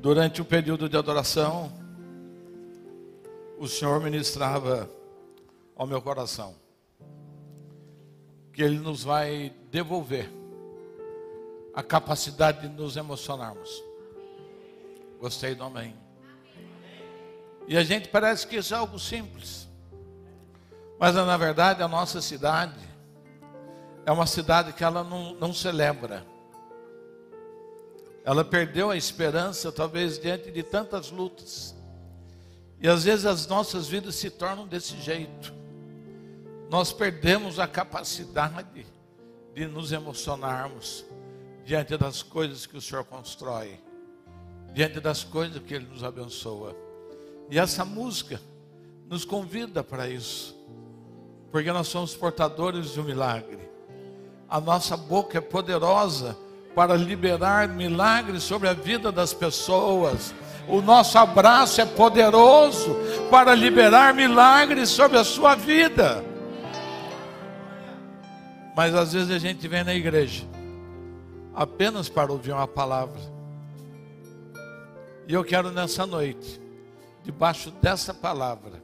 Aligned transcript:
Durante 0.00 0.40
o 0.40 0.46
período 0.46 0.88
de 0.88 0.96
adoração, 0.96 1.70
o 3.58 3.68
Senhor 3.68 4.00
ministrava 4.00 4.90
ao 5.76 5.86
meu 5.86 6.00
coração 6.00 6.54
que 8.50 8.62
Ele 8.62 8.78
nos 8.78 9.04
vai 9.04 9.52
devolver 9.70 10.30
a 11.74 11.82
capacidade 11.82 12.66
de 12.66 12.68
nos 12.68 12.96
emocionarmos. 12.96 13.84
Gostei 15.20 15.54
do 15.54 15.64
amém. 15.64 15.94
E 17.68 17.76
a 17.76 17.84
gente 17.84 18.08
parece 18.08 18.46
que 18.46 18.56
isso 18.56 18.72
é 18.72 18.78
algo 18.78 18.98
simples. 18.98 19.68
Mas 20.98 21.14
na 21.14 21.36
verdade 21.36 21.82
a 21.82 21.88
nossa 21.88 22.22
cidade 22.22 22.80
é 24.06 24.10
uma 24.10 24.26
cidade 24.26 24.72
que 24.72 24.82
ela 24.82 25.04
não, 25.04 25.34
não 25.34 25.52
celebra. 25.52 26.26
Ela 28.24 28.44
perdeu 28.44 28.90
a 28.90 28.96
esperança, 28.96 29.72
talvez, 29.72 30.18
diante 30.18 30.50
de 30.50 30.62
tantas 30.62 31.10
lutas. 31.10 31.74
E 32.80 32.88
às 32.88 33.04
vezes 33.04 33.26
as 33.26 33.46
nossas 33.46 33.88
vidas 33.88 34.14
se 34.14 34.30
tornam 34.30 34.66
desse 34.66 34.96
jeito. 35.00 35.52
Nós 36.70 36.92
perdemos 36.92 37.58
a 37.58 37.66
capacidade 37.66 38.86
de 39.54 39.66
nos 39.66 39.92
emocionarmos 39.92 41.04
diante 41.64 41.96
das 41.96 42.22
coisas 42.22 42.66
que 42.66 42.76
o 42.76 42.80
Senhor 42.80 43.04
constrói, 43.04 43.80
diante 44.72 45.00
das 45.00 45.24
coisas 45.24 45.62
que 45.62 45.74
Ele 45.74 45.86
nos 45.86 46.04
abençoa. 46.04 46.76
E 47.50 47.58
essa 47.58 47.84
música 47.84 48.40
nos 49.08 49.24
convida 49.24 49.82
para 49.82 50.08
isso, 50.08 50.56
porque 51.50 51.72
nós 51.72 51.88
somos 51.88 52.14
portadores 52.14 52.92
de 52.92 53.00
um 53.00 53.04
milagre. 53.04 53.68
A 54.48 54.60
nossa 54.60 54.96
boca 54.96 55.38
é 55.38 55.40
poderosa 55.40 56.36
para 56.74 56.94
liberar 56.94 57.68
milagres 57.68 58.42
sobre 58.42 58.68
a 58.68 58.72
vida 58.72 59.10
das 59.10 59.34
pessoas. 59.34 60.34
O 60.68 60.80
nosso 60.80 61.18
abraço 61.18 61.80
é 61.80 61.86
poderoso 61.86 62.96
para 63.30 63.54
liberar 63.54 64.14
milagres 64.14 64.88
sobre 64.88 65.18
a 65.18 65.24
sua 65.24 65.54
vida. 65.54 66.24
Mas 68.76 68.94
às 68.94 69.12
vezes 69.12 69.30
a 69.30 69.38
gente 69.38 69.66
vem 69.66 69.82
na 69.82 69.94
igreja 69.94 70.44
apenas 71.54 72.08
para 72.08 72.30
ouvir 72.30 72.52
uma 72.52 72.68
palavra. 72.68 73.20
E 75.26 75.34
eu 75.34 75.44
quero 75.44 75.70
nessa 75.70 76.06
noite, 76.06 76.60
debaixo 77.24 77.70
dessa 77.82 78.14
palavra, 78.14 78.82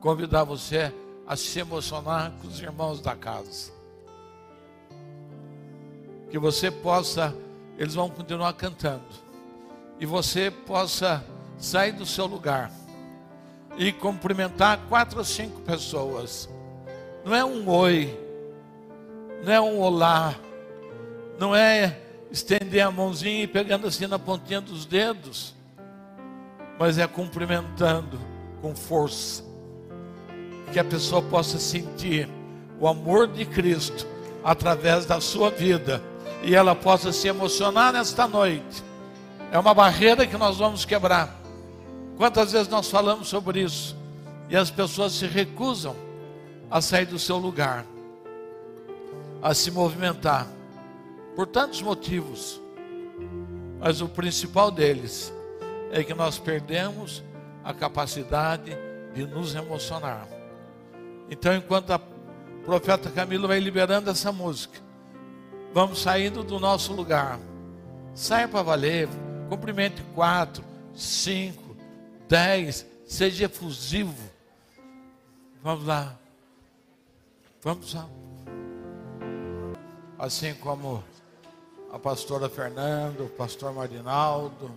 convidar 0.00 0.44
você 0.44 0.92
a 1.26 1.36
se 1.36 1.58
emocionar 1.58 2.32
com 2.40 2.48
os 2.48 2.60
irmãos 2.60 3.00
da 3.00 3.14
casa 3.14 3.71
que 6.32 6.38
você 6.38 6.70
possa, 6.70 7.36
eles 7.76 7.92
vão 7.92 8.08
continuar 8.08 8.54
cantando, 8.54 9.04
e 10.00 10.06
você 10.06 10.50
possa 10.50 11.22
sair 11.58 11.92
do 11.92 12.06
seu 12.06 12.24
lugar 12.24 12.72
e 13.76 13.92
cumprimentar 13.92 14.80
quatro 14.88 15.18
ou 15.18 15.24
cinco 15.26 15.60
pessoas. 15.60 16.48
Não 17.22 17.34
é 17.34 17.44
um 17.44 17.68
oi, 17.68 18.18
não 19.44 19.52
é 19.52 19.60
um 19.60 19.78
olá, 19.78 20.34
não 21.38 21.54
é 21.54 21.98
estender 22.30 22.80
a 22.80 22.90
mãozinha 22.90 23.42
e 23.42 23.46
pegando 23.46 23.86
assim 23.86 24.06
na 24.06 24.18
pontinha 24.18 24.62
dos 24.62 24.86
dedos, 24.86 25.54
mas 26.78 26.96
é 26.96 27.06
cumprimentando 27.06 28.18
com 28.62 28.74
força, 28.74 29.44
que 30.72 30.78
a 30.78 30.84
pessoa 30.84 31.20
possa 31.20 31.58
sentir 31.58 32.26
o 32.80 32.88
amor 32.88 33.28
de 33.28 33.44
Cristo 33.44 34.06
através 34.42 35.04
da 35.04 35.20
sua 35.20 35.50
vida 35.50 36.02
e 36.42 36.54
ela 36.54 36.74
possa 36.74 37.12
se 37.12 37.28
emocionar 37.28 37.92
nesta 37.92 38.26
noite. 38.26 38.82
É 39.50 39.58
uma 39.58 39.74
barreira 39.74 40.26
que 40.26 40.36
nós 40.36 40.58
vamos 40.58 40.84
quebrar. 40.84 41.40
Quantas 42.16 42.52
vezes 42.52 42.68
nós 42.68 42.90
falamos 42.90 43.28
sobre 43.28 43.60
isso 43.60 43.96
e 44.48 44.56
as 44.56 44.70
pessoas 44.70 45.12
se 45.12 45.26
recusam 45.26 45.94
a 46.70 46.80
sair 46.80 47.06
do 47.06 47.18
seu 47.18 47.36
lugar, 47.36 47.84
a 49.42 49.54
se 49.54 49.70
movimentar, 49.70 50.46
por 51.34 51.46
tantos 51.46 51.80
motivos, 51.82 52.60
mas 53.78 54.00
o 54.00 54.08
principal 54.08 54.70
deles 54.70 55.32
é 55.90 56.02
que 56.02 56.14
nós 56.14 56.38
perdemos 56.38 57.22
a 57.64 57.74
capacidade 57.74 58.76
de 59.14 59.26
nos 59.26 59.54
emocionar. 59.54 60.26
Então, 61.30 61.54
enquanto 61.54 61.90
a 61.90 62.00
profeta 62.64 63.10
Camilo 63.10 63.48
vai 63.48 63.58
liberando 63.58 64.10
essa 64.10 64.32
música, 64.32 64.80
Vamos 65.72 66.02
saindo 66.02 66.42
do 66.42 66.60
nosso 66.60 66.92
lugar. 66.92 67.38
Saia 68.14 68.46
para 68.46 68.62
valer. 68.62 69.08
Cumprimente 69.48 70.02
quatro, 70.14 70.62
cinco, 70.94 71.76
dez. 72.28 72.86
Seja 73.06 73.46
efusivo. 73.46 74.30
Vamos 75.62 75.86
lá. 75.86 76.18
Vamos 77.62 77.94
lá. 77.94 78.08
Assim 80.18 80.54
como 80.54 81.02
a 81.90 81.98
pastora 81.98 82.48
Fernanda, 82.48 83.22
o 83.22 83.28
pastor 83.28 83.72
Marinaldo. 83.72 84.70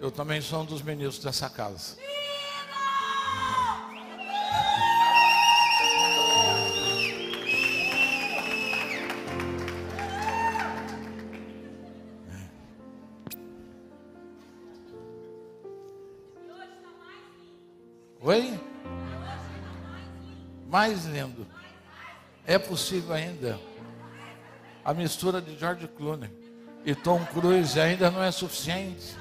Eu 0.00 0.10
também 0.10 0.40
sou 0.40 0.62
um 0.62 0.64
dos 0.64 0.82
ministros 0.82 1.24
dessa 1.24 1.48
casa. 1.48 1.96
Mais 20.68 21.06
lindo. 21.06 21.46
É 22.46 22.58
possível 22.58 23.14
ainda. 23.14 23.58
A 24.84 24.92
mistura 24.92 25.40
de 25.40 25.58
George 25.58 25.88
Clooney 25.88 26.30
e 26.84 26.94
Tom 26.94 27.24
Cruise 27.26 27.78
ainda 27.78 28.10
não 28.10 28.22
é 28.22 28.30
suficiente. 28.30 29.16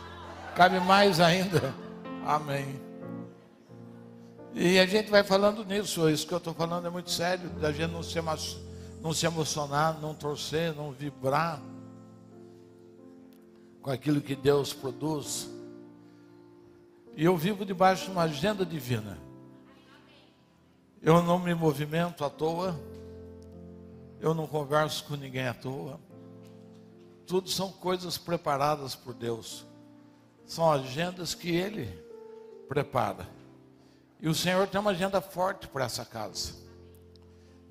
Cabe 0.56 0.80
mais 0.80 1.20
ainda. 1.20 1.74
Amém. 2.26 2.82
E 4.54 4.80
a 4.80 4.86
gente 4.86 5.10
vai 5.10 5.24
falando 5.24 5.64
nisso. 5.64 6.10
Isso 6.10 6.28
que 6.28 6.34
eu 6.34 6.38
estou 6.38 6.54
falando 6.54 6.88
é 6.88 6.90
muito 6.90 7.12
sério. 7.12 7.50
Da 7.52 7.72
gente 7.72 7.92
não 7.92 8.04
se, 8.04 8.20
não 9.02 9.14
se 9.14 9.26
emocionar, 9.26 10.00
não 10.02 10.14
torcer, 10.14 10.74
não 10.74 10.92
vibrar 10.92 11.62
com 13.82 13.92
aquilo 13.92 14.20
que 14.20 14.36
Deus 14.36 14.74
produz. 14.74 15.50
E 17.16 17.24
eu 17.24 17.38
vivo 17.38 17.66
debaixo 17.66 18.06
de 18.06 18.12
uma 18.12 18.24
agenda 18.24 18.66
divina. 18.66 19.27
Eu 21.02 21.22
não 21.22 21.40
me 21.40 21.54
movimento 21.54 22.24
à 22.24 22.30
toa. 22.30 22.80
Eu 24.20 24.34
não 24.34 24.48
converso 24.48 25.04
com 25.06 25.16
ninguém 25.16 25.48
à 25.48 25.54
toa. 25.54 26.00
Tudo 27.26 27.50
são 27.50 27.72
coisas 27.72 28.18
preparadas 28.18 28.96
por 28.96 29.14
Deus. 29.14 29.66
São 30.46 30.72
agendas 30.72 31.36
que 31.36 31.50
Ele 31.50 31.88
prepara. 32.68 33.28
E 34.20 34.28
o 34.28 34.36
Senhor 34.36 34.68
tem 34.68 34.80
uma 34.80 34.92
agenda 34.92 35.22
forte 35.22 35.68
para 35.68 35.86
essa 35.86 36.04
casa. 36.04 36.54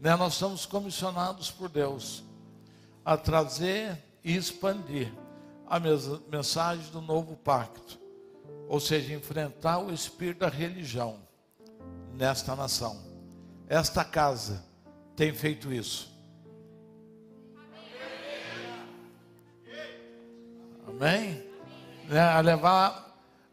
Né? 0.00 0.14
Nós 0.14 0.34
somos 0.34 0.66
comissionados 0.66 1.50
por 1.50 1.68
Deus 1.68 2.22
a 3.04 3.16
trazer 3.16 4.02
e 4.22 4.36
expandir 4.36 5.12
a 5.66 5.80
mensagem 6.30 6.90
do 6.92 7.00
novo 7.00 7.36
pacto 7.36 8.06
ou 8.68 8.80
seja, 8.80 9.14
enfrentar 9.14 9.78
o 9.78 9.92
espírito 9.92 10.40
da 10.40 10.48
religião 10.48 11.18
nesta 12.14 12.56
nação. 12.56 13.05
Esta 13.68 14.04
casa 14.04 14.64
tem 15.16 15.32
feito 15.34 15.72
isso. 15.72 16.14
Amém? 20.86 21.44
Né? 22.08 22.20
A 22.20 22.40
levar 22.40 23.06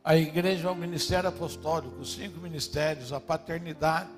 a 0.04 0.16
igreja 0.16 0.70
ao 0.70 0.76
ministério 0.76 1.30
apostólico, 1.30 2.00
os 2.00 2.14
cinco 2.14 2.40
ministérios, 2.40 3.12
a 3.12 3.20
paternidade 3.20 4.12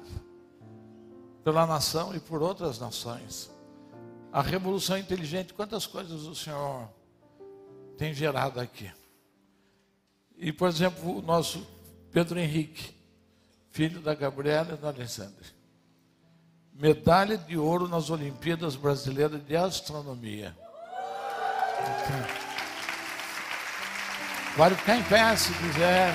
pela 1.44 1.66
nação 1.66 2.14
e 2.16 2.19
por 2.19 2.42
outras 2.42 2.80
nações. 2.80 3.52
A 4.34 4.42
revolução 4.42 4.98
inteligente, 4.98 5.54
quantas 5.54 5.86
coisas 5.86 6.24
o 6.24 6.36
Senhor 6.36 6.90
tem 7.98 8.14
gerado 8.14 8.60
aqui. 8.60 8.92
E, 10.38 10.52
por 10.52 10.68
exemplo, 10.68 11.18
o 11.18 11.22
nosso 11.22 11.66
Pedro 12.12 12.38
Henrique, 12.38 12.94
filho 13.69 14.02
da 14.02 14.14
Gabriela 14.14 14.74
e 14.74 14.78
do 14.78 14.88
Alexandre. 14.88 15.55
Medalha 16.77 17.38
de 17.38 17.57
ouro 17.57 17.88
nas 17.88 18.10
Olimpíadas 18.10 18.75
Brasileiras 18.75 19.42
de 19.45 19.56
Astronomia. 19.56 20.54
Pode 24.57 24.75
ficar 24.75 24.98
em 24.98 25.04
pé 25.04 25.36
se 25.38 25.54
quiser. 25.54 26.13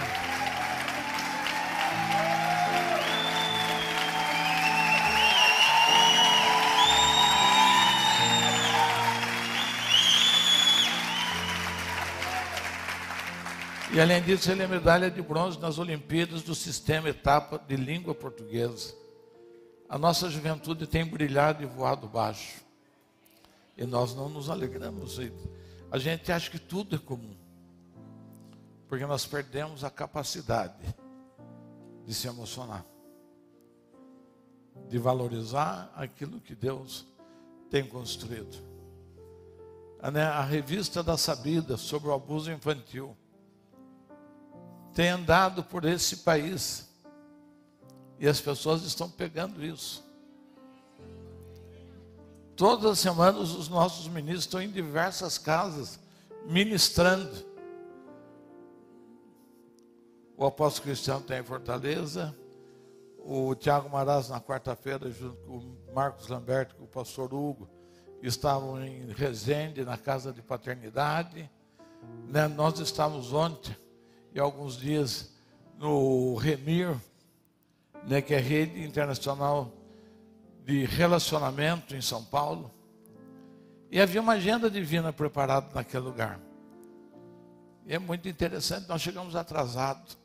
E 13.92 13.98
além 13.98 14.22
disso, 14.22 14.52
ele 14.52 14.62
é 14.62 14.68
medalha 14.68 15.10
de 15.10 15.22
bronze 15.22 15.58
nas 15.58 15.78
Olimpíadas 15.78 16.42
do 16.42 16.54
sistema 16.54 17.08
etapa 17.08 17.58
de 17.66 17.76
língua 17.76 18.14
portuguesa. 18.14 18.99
A 19.90 19.98
nossa 19.98 20.30
juventude 20.30 20.86
tem 20.86 21.04
brilhado 21.04 21.64
e 21.64 21.66
voado 21.66 22.06
baixo. 22.06 22.62
E 23.76 23.84
nós 23.84 24.14
não 24.14 24.28
nos 24.28 24.48
alegramos. 24.48 25.18
A 25.90 25.98
gente 25.98 26.30
acha 26.30 26.48
que 26.48 26.60
tudo 26.60 26.94
é 26.94 26.98
comum. 27.00 27.36
Porque 28.88 29.04
nós 29.04 29.26
perdemos 29.26 29.82
a 29.82 29.90
capacidade 29.90 30.94
de 32.06 32.14
se 32.14 32.28
emocionar, 32.28 32.86
de 34.88 34.96
valorizar 34.96 35.92
aquilo 35.96 36.40
que 36.40 36.54
Deus 36.54 37.04
tem 37.68 37.84
construído. 37.84 38.64
A, 40.00 40.08
né, 40.08 40.22
a 40.22 40.42
revista 40.42 41.02
da 41.02 41.16
Sabida 41.16 41.76
sobre 41.76 42.10
o 42.10 42.14
abuso 42.14 42.52
infantil 42.52 43.16
tem 44.94 45.08
andado 45.08 45.64
por 45.64 45.84
esse 45.84 46.18
país 46.18 46.89
e 48.20 48.28
as 48.28 48.40
pessoas 48.40 48.82
estão 48.82 49.10
pegando 49.10 49.64
isso. 49.64 50.04
Todas 52.54 52.84
as 52.84 52.98
semanas 52.98 53.52
os 53.52 53.70
nossos 53.70 54.06
ministros 54.06 54.44
estão 54.44 54.60
em 54.60 54.70
diversas 54.70 55.38
casas 55.38 55.98
ministrando. 56.46 57.30
O 60.36 60.44
apóstolo 60.44 60.84
Cristiano 60.84 61.22
tem 61.22 61.40
em 61.40 61.42
Fortaleza, 61.42 62.36
o 63.18 63.54
Tiago 63.54 63.88
Maraz 63.88 64.28
na 64.28 64.40
quarta-feira, 64.40 65.10
junto 65.10 65.36
com 65.46 65.58
o 65.58 65.94
Marcos 65.94 66.28
Lamberto, 66.28 66.76
com 66.76 66.84
o 66.84 66.88
pastor 66.88 67.32
Hugo, 67.32 67.68
estavam 68.22 68.82
em 68.84 69.10
Resende, 69.12 69.82
na 69.82 69.96
casa 69.96 70.30
de 70.30 70.42
paternidade. 70.42 71.50
Né? 72.28 72.48
Nós 72.48 72.78
estávamos 72.78 73.32
ontem 73.32 73.74
e 74.34 74.40
alguns 74.40 74.76
dias 74.76 75.30
no 75.78 76.34
Remir, 76.36 76.94
né, 78.06 78.20
que 78.22 78.34
é 78.34 78.38
a 78.38 78.40
rede 78.40 78.82
internacional 78.82 79.72
de 80.64 80.84
relacionamento 80.84 81.94
em 81.94 82.00
São 82.00 82.24
Paulo. 82.24 82.70
E 83.90 84.00
havia 84.00 84.20
uma 84.20 84.34
agenda 84.34 84.70
divina 84.70 85.12
preparada 85.12 85.68
naquele 85.74 86.04
lugar. 86.04 86.40
E 87.86 87.94
é 87.94 87.98
muito 87.98 88.28
interessante, 88.28 88.88
nós 88.88 89.02
chegamos 89.02 89.34
atrasados. 89.34 90.18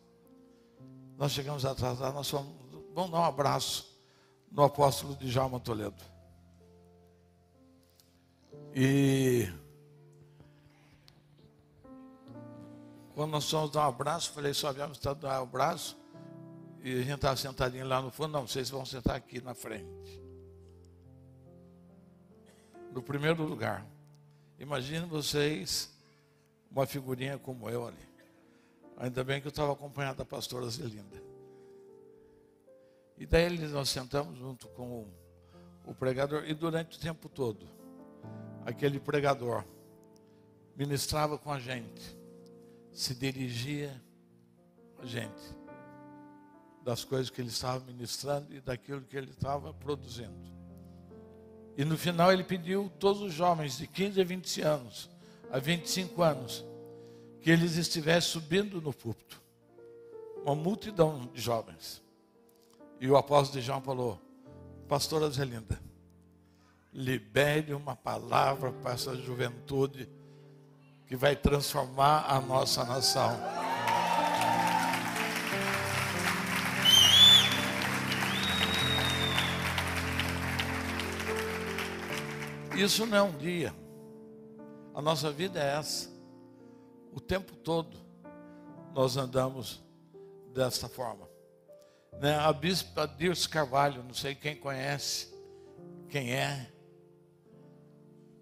Nós 1.17 1.31
chegamos 1.31 1.65
atrasados, 1.65 2.13
nós 2.13 2.29
fomos, 2.29 2.53
vamos 2.93 3.11
dar 3.11 3.19
um 3.19 3.23
abraço 3.23 3.89
no 4.51 4.63
apóstolo 4.63 5.15
de 5.15 5.31
Jalma 5.31 5.59
Toledo. 5.59 6.03
E 8.75 9.49
Quando 13.15 13.31
nós 13.31 13.49
fomos 13.49 13.71
dar 13.71 13.85
um 13.85 13.89
abraço, 13.89 14.33
falei, 14.33 14.53
só 14.53 14.73
viemos 14.73 14.99
dar 14.99 15.15
um 15.23 15.43
abraço. 15.43 15.97
E 16.85 16.99
a 16.99 17.01
gente 17.01 17.15
estava 17.15 17.35
sentadinho 17.35 17.87
lá 17.87 17.99
no 17.99 18.11
fundo. 18.11 18.33
Não, 18.33 18.47
vocês 18.47 18.69
vão 18.69 18.85
sentar 18.85 19.15
aqui 19.15 19.41
na 19.41 19.55
frente. 19.55 20.21
No 22.91 23.01
primeiro 23.01 23.43
lugar. 23.43 23.83
Imagine 24.59 25.07
vocês 25.07 25.91
uma 26.69 26.85
figurinha 26.85 27.39
como 27.39 27.67
eu 27.71 27.87
ali. 27.87 28.07
Ainda 28.97 29.23
bem 29.23 29.41
que 29.41 29.47
eu 29.47 29.49
estava 29.49 29.73
acompanhado 29.73 30.19
da 30.19 30.25
pastora 30.25 30.69
Zelinda. 30.69 31.19
E 33.17 33.25
daí 33.25 33.57
nós 33.67 33.89
sentamos 33.89 34.37
junto 34.37 34.67
com 34.67 35.07
o 35.87 35.95
pregador. 35.95 36.43
E 36.45 36.53
durante 36.53 36.99
o 36.99 37.01
tempo 37.01 37.27
todo, 37.27 37.67
aquele 38.63 38.99
pregador 38.99 39.65
ministrava 40.75 41.35
com 41.35 41.51
a 41.51 41.59
gente 41.59 42.15
se 42.93 43.15
dirigia 43.15 43.99
a 44.99 45.05
gente 45.07 45.64
das 46.85 47.03
coisas 47.03 47.31
que 47.31 47.41
ele 47.41 47.49
estava 47.49 47.83
ministrando 47.83 48.53
e 48.53 48.61
daquilo 48.61 49.01
que 49.01 49.17
ele 49.17 49.31
estava 49.31 49.73
produzindo. 49.73 50.53
E 51.75 51.83
no 51.83 51.97
final 51.97 52.31
ele 52.31 52.43
pediu 52.43 52.91
todos 52.99 53.23
os 53.23 53.33
jovens 53.33 53.79
de 53.79 53.87
15 53.87 54.21
a 54.21 54.23
20 54.23 54.61
anos, 54.61 55.09
a 55.51 55.57
25 55.57 56.21
anos, 56.21 56.63
que 57.41 57.49
eles 57.49 57.75
estivessem 57.75 58.31
subindo 58.31 58.79
no 58.79 58.93
púlpito. 58.93 59.41
Uma 60.45 60.53
multidão 60.55 61.27
de 61.33 61.41
jovens. 61.41 62.03
E 63.01 63.09
o 63.09 63.17
apóstolo 63.17 63.59
de 63.59 63.65
João 63.65 63.81
falou: 63.81 64.21
Pastora 64.87 65.29
Zelinda, 65.31 65.81
libere 66.93 67.73
uma 67.73 67.95
palavra 67.95 68.71
para 68.71 68.93
essa 68.93 69.15
juventude 69.15 70.07
que 71.07 71.15
vai 71.15 71.35
transformar 71.35 72.25
a 72.29 72.39
nossa 72.39 72.85
nação. 72.85 73.74
Isso 82.77 83.05
não 83.05 83.17
é 83.17 83.21
um 83.21 83.37
dia. 83.37 83.73
A 84.93 85.01
nossa 85.01 85.31
vida 85.31 85.59
é 85.59 85.77
essa. 85.77 86.09
O 87.13 87.21
tempo 87.21 87.55
todo 87.55 87.97
nós 88.93 89.15
andamos 89.15 89.81
desta 90.53 90.89
forma. 90.89 91.29
Né? 92.19 92.35
A 92.37 92.51
bispa 92.51 93.07
Dirce 93.07 93.47
Carvalho, 93.47 94.03
não 94.03 94.13
sei 94.13 94.35
quem 94.35 94.55
conhece, 94.55 95.33
quem 96.09 96.33
é, 96.33 96.71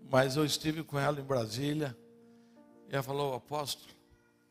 mas 0.10 0.36
eu 0.36 0.46
estive 0.46 0.84
com 0.84 1.00
ela 1.00 1.20
em 1.20 1.24
Brasília 1.24 1.98
e 2.88 2.94
ela 2.94 3.02
falou, 3.02 3.34
apóstolo, 3.34 3.94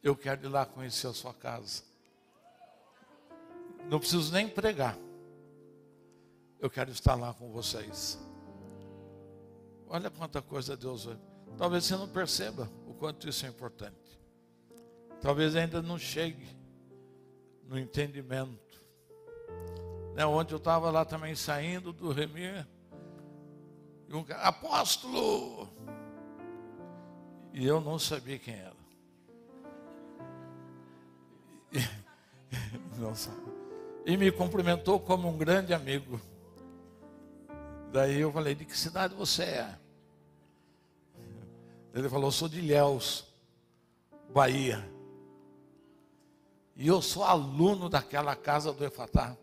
eu 0.02 0.16
quero 0.16 0.44
ir 0.44 0.48
lá 0.48 0.66
conhecer 0.66 1.06
a 1.06 1.12
sua 1.12 1.32
casa. 1.32 1.82
Não 3.88 3.98
preciso 3.98 4.32
nem 4.32 4.48
pregar. 4.48 4.96
Eu 6.60 6.70
quero 6.70 6.90
estar 6.90 7.14
lá 7.14 7.32
com 7.34 7.50
vocês. 7.50 8.18
Olha 9.92 10.10
quanta 10.10 10.40
coisa 10.40 10.74
Deus 10.74 11.04
vai. 11.04 11.18
Talvez 11.58 11.84
você 11.84 11.94
não 11.94 12.08
perceba 12.08 12.66
o 12.88 12.94
quanto 12.94 13.28
isso 13.28 13.44
é 13.44 13.48
importante. 13.50 14.18
Talvez 15.20 15.54
ainda 15.54 15.82
não 15.82 15.98
chegue 15.98 16.48
no 17.68 17.78
entendimento. 17.78 18.82
Né, 20.14 20.24
ontem 20.24 20.54
eu 20.54 20.56
estava 20.56 20.90
lá 20.90 21.04
também 21.04 21.34
saindo 21.34 21.92
do 21.92 22.10
Remir. 22.10 22.66
E 24.08 24.14
um 24.14 24.24
apóstolo! 24.40 25.68
E 27.52 27.66
eu 27.66 27.78
não 27.78 27.98
sabia 27.98 28.38
quem 28.38 28.54
era. 28.54 28.76
E 34.04 34.16
me 34.16 34.32
cumprimentou 34.32 34.98
como 34.98 35.28
um 35.28 35.36
grande 35.36 35.72
amigo. 35.72 36.20
Daí 37.92 38.20
eu 38.20 38.32
falei, 38.32 38.54
de 38.54 38.64
que 38.64 38.76
cidade 38.76 39.14
você 39.14 39.42
é? 39.44 39.81
Ele 41.94 42.08
falou, 42.08 42.30
sou 42.30 42.48
de 42.48 42.58
Ilhéus, 42.58 43.24
Bahia. 44.32 44.82
E 46.74 46.88
eu 46.88 47.02
sou 47.02 47.22
aluno 47.22 47.88
daquela 47.88 48.34
casa 48.34 48.72
do 48.72 48.84
Efatá. 48.84 49.36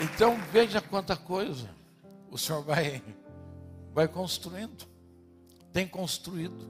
Então 0.00 0.38
veja 0.52 0.80
quanta 0.80 1.16
coisa 1.16 1.68
o 2.30 2.38
Senhor 2.38 2.62
vai, 2.62 3.02
vai 3.92 4.06
construindo. 4.06 4.86
Tem 5.72 5.88
construído 5.88 6.68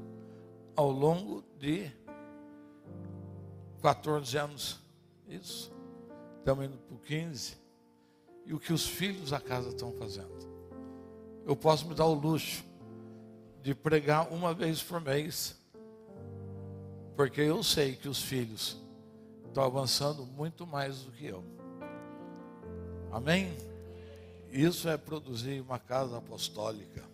ao 0.75 0.91
longo 0.91 1.45
de 1.59 1.91
14 3.83 4.39
anos. 4.39 4.81
Isso. 5.27 5.78
Estamos 6.49 6.65
indo 6.65 6.79
para 6.79 6.97
15. 6.97 7.59
E 8.47 8.55
o 8.55 8.59
que 8.59 8.73
os 8.73 8.87
filhos 8.87 9.33
da 9.33 9.39
casa 9.39 9.69
estão 9.69 9.93
fazendo. 9.93 10.33
Eu 11.45 11.55
posso 11.55 11.87
me 11.87 11.95
dar 11.95 12.07
o 12.07 12.15
luxo 12.15 12.65
de 13.63 13.75
pregar 13.75 14.33
uma 14.33 14.55
vez 14.55 14.83
por 14.83 14.99
mês. 14.99 15.61
Porque 17.15 17.43
eu 17.43 17.63
sei 17.63 17.97
que 17.97 18.09
os 18.09 18.23
filhos 18.23 18.81
estão 19.47 19.63
avançando 19.63 20.25
muito 20.25 20.67
mais 20.67 21.03
do 21.03 21.13
que 21.13 21.27
eu. 21.27 21.45
Amém? 23.13 23.55
Isso 24.51 24.89
é 24.89 24.97
produzir 24.97 25.61
uma 25.61 25.79
casa 25.79 26.17
apostólica. 26.17 27.05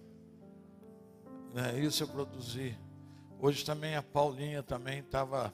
Né? 1.53 1.81
Isso 1.81 2.05
é 2.05 2.07
produzir. 2.07 2.79
Hoje 3.41 3.65
também 3.65 3.97
a 3.97 4.03
Paulinha 4.03 4.63
também 4.63 5.01
estava, 5.01 5.53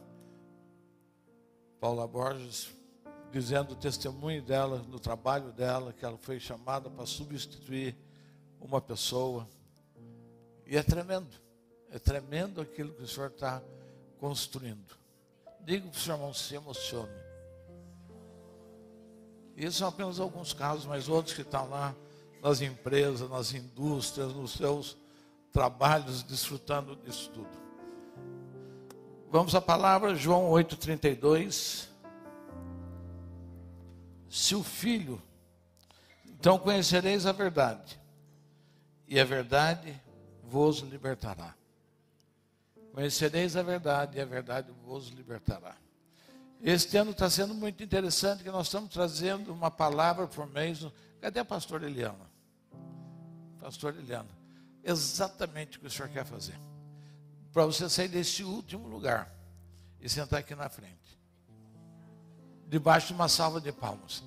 Paula 1.81 2.07
Borges, 2.07 2.79
dizendo 3.31 3.73
o 3.73 3.77
testemunho 3.77 4.43
dela, 4.43 4.79
do 4.79 4.99
trabalho 4.99 5.53
dela, 5.53 5.93
que 5.93 6.05
ela 6.05 6.19
foi 6.19 6.41
chamada 6.41 6.91
para 6.91 7.07
substituir 7.07 7.97
uma 8.61 8.81
pessoa. 8.81 9.49
E 10.67 10.77
é 10.77 10.83
tremendo. 10.83 11.31
É 11.91 11.99
tremendo 11.99 12.61
aquilo 12.61 12.93
que 12.93 13.03
o 13.03 13.09
Senhor 13.09 13.31
está 13.31 13.63
construindo. 14.19 14.95
Diga 15.61 15.89
para 15.89 15.97
o 15.97 16.01
seu 16.01 16.15
irmão, 16.15 16.35
se 16.35 16.55
emocione. 16.55 17.21
Isso 19.57 19.79
são 19.79 19.89
apenas 19.89 20.19
alguns 20.19 20.53
casos, 20.53 20.87
mas 20.87 21.09
outros 21.09 21.35
que 21.35 21.43
estão 21.43 21.69
lá 21.69 21.95
nas 22.43 22.61
empresas, 22.61 23.29
nas 23.29 23.53
indústrias, 23.53 24.33
nos 24.33 24.53
seus 24.53 24.97
trabalhos, 25.53 26.23
desfrutando 26.23 26.97
disso 26.97 27.31
tudo. 27.31 27.61
Vamos 29.31 29.55
à 29.55 29.61
palavra, 29.61 30.15
João 30.15 30.51
8,32. 30.51 31.90
Se 34.31 34.55
o 34.55 34.63
Filho, 34.63 35.21
então 36.25 36.57
conhecereis 36.57 37.27
a 37.27 37.33
verdade, 37.33 38.01
e 39.09 39.19
a 39.19 39.25
verdade 39.25 40.01
vos 40.45 40.79
libertará. 40.79 41.53
Conhecereis 42.93 43.57
a 43.57 43.63
verdade, 43.63 44.19
e 44.19 44.21
a 44.21 44.25
verdade 44.25 44.73
vos 44.85 45.09
libertará. 45.09 45.77
Este 46.63 46.97
ano 46.97 47.11
está 47.11 47.29
sendo 47.29 47.55
muito 47.55 47.83
interessante, 47.83 48.45
que 48.45 48.51
nós 48.51 48.69
estamos 48.69 48.91
trazendo 48.91 49.53
uma 49.53 49.71
palavra 49.71 50.29
por 50.29 50.47
mês. 50.47 50.87
Cadê 51.21 51.41
a 51.41 51.45
pastora 51.45 51.87
Eliana? 51.87 52.31
Pastor 53.59 53.97
Eliana, 53.97 54.31
exatamente 54.85 55.77
o 55.77 55.81
que 55.81 55.87
o 55.89 55.91
senhor 55.91 56.09
quer 56.09 56.25
fazer. 56.25 56.59
Para 57.53 57.67
você 57.67 57.89
sair 57.89 58.09
desse 58.09 58.45
último 58.45 58.87
lugar 58.87 59.35
e 60.01 60.09
sentar 60.09 60.39
aqui 60.39 60.55
na 60.55 60.69
frente. 60.69 61.00
Debaixo 62.71 63.09
de 63.09 63.15
uma 63.15 63.29
salva 63.29 63.61
de 63.61 63.73
palmas. 63.73 64.23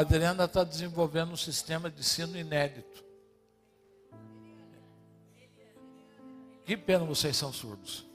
A 0.00 0.02
Adriana 0.02 0.44
está 0.44 0.64
desenvolvendo 0.64 1.32
um 1.32 1.36
sistema 1.36 1.90
de 1.90 2.00
ensino 2.00 2.34
inédito. 2.34 3.04
Que 6.64 6.74
pena 6.74 7.04
vocês 7.04 7.36
são 7.36 7.52
surdos. 7.52 8.06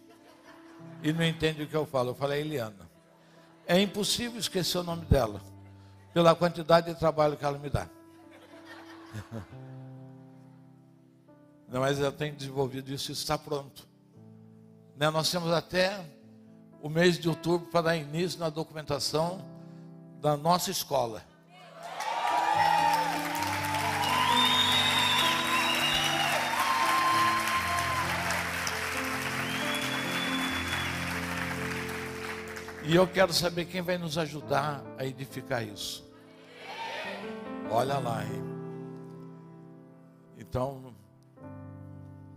E 1.04 1.14
não 1.14 1.24
entendem 1.24 1.64
o 1.64 1.70
que 1.70 1.76
eu 1.76 1.86
falo. 1.86 2.10
Eu 2.10 2.16
falei 2.16 2.42
Eliana. 2.42 2.90
É 3.68 3.80
impossível 3.80 4.40
esquecer 4.40 4.80
o 4.80 4.84
nome 4.84 5.06
dela. 5.06 5.40
Pela 6.12 6.34
quantidade 6.34 6.92
de 6.92 6.98
trabalho 6.98 7.38
que 7.38 7.46
ela 7.46 7.60
me 7.60 7.70
dá. 7.70 7.88
Não, 11.70 11.82
mas 11.82 12.00
ela 12.00 12.12
tem 12.12 12.34
desenvolvido 12.34 12.92
isso, 12.92 13.12
isso 13.12 13.22
está 13.22 13.38
pronto. 13.38 13.88
Né? 14.98 15.08
Nós 15.12 15.30
temos 15.30 15.52
até 15.52 16.04
o 16.82 16.90
mês 16.90 17.20
de 17.20 17.30
outubro 17.30 17.68
para 17.68 17.82
dar 17.82 17.96
início 17.96 18.40
na 18.40 18.50
documentação 18.50 19.40
da 20.20 20.36
nossa 20.36 20.72
escola. 20.72 21.35
E 32.88 32.96
eu 32.96 33.08
quero 33.08 33.34
saber 33.34 33.66
quem 33.66 33.82
vai 33.82 33.98
nos 33.98 34.16
ajudar 34.16 34.84
a 34.96 35.04
edificar 35.04 35.64
isso. 35.68 36.06
Olha 37.72 37.98
lá, 37.98 38.24
hein? 38.24 38.44
Então, 40.38 40.94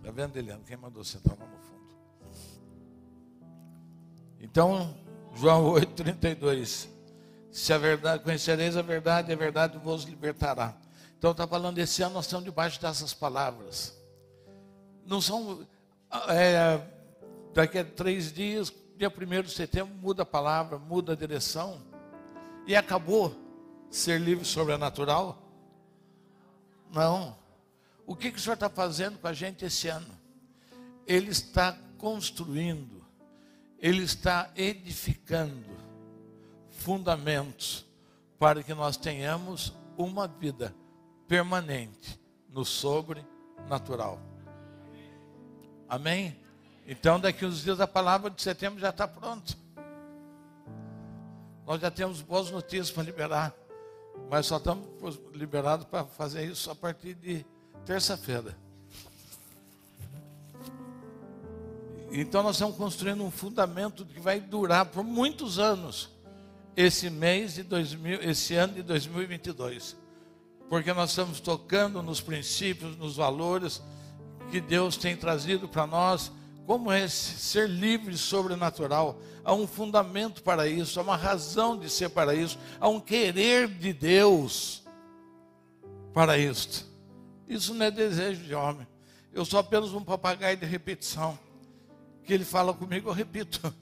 tá 0.03 0.11
vendo, 0.11 0.39
Eliano? 0.39 0.65
Quem 0.65 0.77
mandou 0.79 1.05
sentar 1.05 1.37
lá 1.39 1.45
no 1.45 1.59
fundo? 1.59 1.95
Então, 4.41 4.97
João 5.35 5.75
8,32. 5.75 6.89
Se 7.51 7.73
a 7.75 7.79
verdade, 7.79 8.23
conhecereis 8.23 8.75
a 8.75 8.83
verdade, 8.83 9.31
a 9.31 9.37
verdade 9.37 9.77
vos 9.77 10.05
libertará. 10.05 10.75
Então, 11.19 11.33
está 11.33 11.47
falando, 11.47 11.79
esse 11.79 12.03
ano 12.03 12.15
nós 12.15 12.25
estamos 12.25 12.47
debaixo 12.47 12.81
dessas 12.81 13.13
palavras. 13.13 13.95
Não 15.05 15.21
são. 15.21 15.67
É, 16.31 16.81
daqui 17.53 17.79
a 17.79 17.85
três 17.85 18.33
dias, 18.33 18.73
dia 18.99 19.09
1 19.09 19.43
de 19.43 19.53
setembro, 19.53 19.95
muda 19.95 20.25
a 20.25 20.27
palavra, 20.27 20.77
muda 20.77 21.13
a 21.13 21.17
direção. 21.17 21.81
E 22.67 22.75
acabou 22.75 23.35
ser 23.89 24.21
livre 24.21 24.45
sobrenatural? 24.45 25.41
Não. 26.93 27.39
O 28.05 28.17
que, 28.17 28.33
que 28.33 28.39
o 28.39 28.41
Senhor 28.41 28.55
está 28.55 28.69
fazendo 28.69 29.19
com 29.19 29.29
a 29.29 29.33
gente 29.33 29.65
esse 29.65 29.87
ano? 29.89 30.19
Ele 31.07 31.31
está 31.31 31.79
construindo, 31.97 33.05
Ele 33.79 34.03
está 34.03 34.51
edificando 34.57 35.79
fundamentos 36.71 37.87
para 38.39 38.63
que 38.63 38.75
nós 38.75 38.97
tenhamos 38.97 39.73
uma 39.97 40.27
vida 40.27 40.75
permanente 41.29 42.21
no 42.49 42.65
sobrenatural. 42.65 44.21
Amém? 45.89 46.37
Então, 46.91 47.21
daqui 47.21 47.45
uns 47.45 47.63
dias 47.63 47.83
a 47.83 47.87
palavra 47.87 48.31
de 48.31 48.41
setembro 48.41 48.81
já 48.81 48.89
está 48.89 49.07
pronta. 49.07 49.53
Nós 51.67 51.83
já 51.83 51.91
temos 51.91 52.23
boas 52.23 52.51
notícias 52.51 52.91
para 52.91 53.03
liberar, 53.03 53.55
mas 54.31 54.47
só 54.47 54.57
estamos 54.57 55.21
liberados 55.35 55.85
para 55.85 56.07
fazer 56.07 56.51
isso 56.51 56.71
a 56.71 56.75
partir 56.75 57.13
de 57.13 57.45
terça-feira. 57.85 58.57
Então 62.11 62.43
nós 62.43 62.57
estamos 62.57 62.75
construindo 62.75 63.23
um 63.23 63.31
fundamento 63.31 64.07
que 64.07 64.19
vai 64.19 64.41
durar 64.41 64.87
por 64.87 65.05
muitos 65.05 65.59
anos 65.59 66.09
esse 66.75 67.11
mês 67.11 67.57
de 67.57 67.65
2000, 67.65 68.23
esse 68.23 68.55
ano 68.55 68.73
de 68.73 68.83
2022. 68.83 69.95
Porque 70.71 70.91
nós 70.95 71.11
estamos 71.11 71.39
tocando 71.39 72.03
nos 72.03 72.23
princípios, 72.23 72.97
nos 72.97 73.17
valores 73.17 73.83
que 74.51 74.59
Deus 74.59 74.97
tem 74.97 75.15
trazido 75.15 75.69
para 75.69 75.87
nós 75.87 76.33
como 76.69 76.93
é 76.93 77.09
ser 77.09 77.67
livre 77.67 78.15
e 78.15 78.19
sobrenatural? 78.19 79.19
Há 79.43 79.55
um 79.55 79.67
fundamento 79.67 80.43
para 80.43 80.69
isso, 80.69 81.01
há 81.01 81.03
uma 81.03 81.17
razão 81.17 81.79
de 81.79 81.89
ser 81.89 82.11
para 82.11 82.35
isso, 82.35 82.59
há 82.79 82.87
um 82.87 83.01
querer 83.01 83.67
de 83.67 83.91
Deus 83.91 84.85
para 86.13 86.37
isto. 86.37 86.85
Isso 87.49 87.73
não 87.73 87.87
é 87.87 87.91
desejo 87.91 88.45
de 88.45 88.55
homem. 88.55 88.87
Eu 89.33 89.47
sou 89.47 89.59
apenas 89.59 89.95
um 89.95 90.05
papagaio 90.05 90.59
de 90.59 90.67
repetição. 90.67 91.39
Que 92.23 92.35
ele 92.35 92.45
fala 92.45 92.75
comigo, 92.75 93.09
eu 93.09 93.15
repito. 93.15 93.75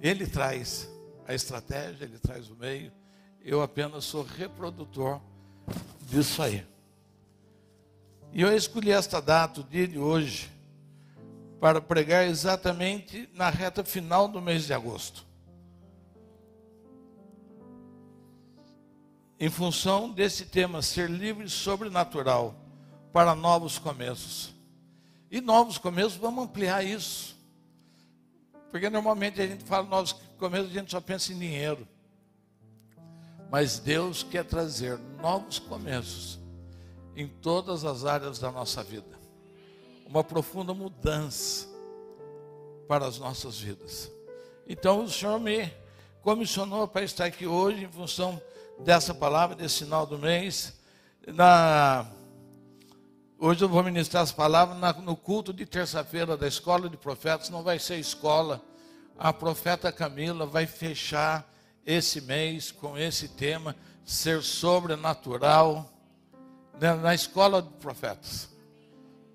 Ele 0.00 0.26
traz 0.26 0.90
a 1.28 1.32
estratégia, 1.32 2.06
ele 2.06 2.18
traz 2.18 2.50
o 2.50 2.56
meio. 2.56 2.90
Eu 3.40 3.62
apenas 3.62 4.04
sou 4.04 4.24
reprodutor 4.24 5.20
disso 6.00 6.42
aí. 6.42 6.66
E 8.32 8.42
eu 8.42 8.52
escolhi 8.52 8.90
esta 8.90 9.20
data, 9.20 9.60
o 9.60 9.64
dia 9.64 9.86
de 9.86 9.96
hoje 9.96 10.57
para 11.60 11.80
pregar 11.80 12.26
exatamente 12.26 13.28
na 13.34 13.50
reta 13.50 13.84
final 13.84 14.28
do 14.28 14.40
mês 14.40 14.64
de 14.64 14.72
agosto. 14.72 15.26
Em 19.40 19.50
função 19.50 20.10
desse 20.10 20.46
tema, 20.46 20.82
ser 20.82 21.08
livre 21.08 21.46
e 21.46 21.50
sobrenatural 21.50 22.54
para 23.12 23.34
novos 23.34 23.78
começos. 23.78 24.52
E 25.30 25.40
novos 25.40 25.78
começos, 25.78 26.16
vamos 26.16 26.44
ampliar 26.44 26.84
isso. 26.84 27.36
Porque 28.70 28.90
normalmente 28.90 29.40
a 29.40 29.46
gente 29.46 29.64
fala 29.64 29.86
novos 29.86 30.12
começos, 30.38 30.70
a 30.70 30.74
gente 30.74 30.90
só 30.90 31.00
pensa 31.00 31.32
em 31.32 31.38
dinheiro. 31.38 31.86
Mas 33.50 33.78
Deus 33.78 34.22
quer 34.22 34.44
trazer 34.44 34.98
novos 35.20 35.58
começos 35.58 36.38
em 37.16 37.26
todas 37.26 37.84
as 37.84 38.04
áreas 38.04 38.38
da 38.38 38.50
nossa 38.50 38.82
vida 38.82 39.17
uma 40.08 40.24
profunda 40.24 40.72
mudança 40.72 41.68
para 42.88 43.06
as 43.06 43.18
nossas 43.18 43.60
vidas. 43.60 44.10
Então 44.66 45.04
o 45.04 45.10
Senhor 45.10 45.38
me 45.38 45.70
comissionou 46.22 46.88
para 46.88 47.04
estar 47.04 47.26
aqui 47.26 47.46
hoje 47.46 47.84
em 47.84 47.88
função 47.88 48.40
dessa 48.80 49.14
palavra, 49.14 49.54
desse 49.54 49.84
final 49.84 50.06
do 50.06 50.18
mês. 50.18 50.80
Na, 51.26 52.06
hoje 53.38 53.62
eu 53.62 53.68
vou 53.68 53.82
ministrar 53.82 54.22
as 54.22 54.32
palavras 54.32 54.78
no 55.02 55.14
culto 55.14 55.52
de 55.52 55.66
terça-feira 55.66 56.36
da 56.36 56.48
Escola 56.48 56.88
de 56.88 56.96
Profetas, 56.96 57.50
não 57.50 57.62
vai 57.62 57.78
ser 57.78 57.98
escola. 57.98 58.62
A 59.18 59.32
profeta 59.32 59.92
Camila 59.92 60.46
vai 60.46 60.66
fechar 60.66 61.46
esse 61.84 62.22
mês 62.22 62.70
com 62.72 62.96
esse 62.96 63.28
tema, 63.28 63.76
ser 64.04 64.42
sobrenatural, 64.42 65.90
né, 66.80 66.94
na 66.94 67.14
Escola 67.14 67.60
de 67.60 67.68
Profetas. 67.74 68.57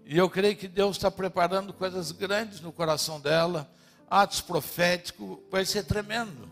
E 0.06 0.18
eu 0.18 0.30
creio 0.30 0.56
que 0.56 0.68
Deus 0.68 0.98
está 0.98 1.10
preparando 1.10 1.74
coisas 1.74 2.12
grandes 2.12 2.60
no 2.60 2.72
coração 2.72 3.20
dela, 3.20 3.70
atos 4.10 4.42
proféticos, 4.42 5.40
vai 5.50 5.66
ser 5.66 5.84
tremendo. 5.84 6.50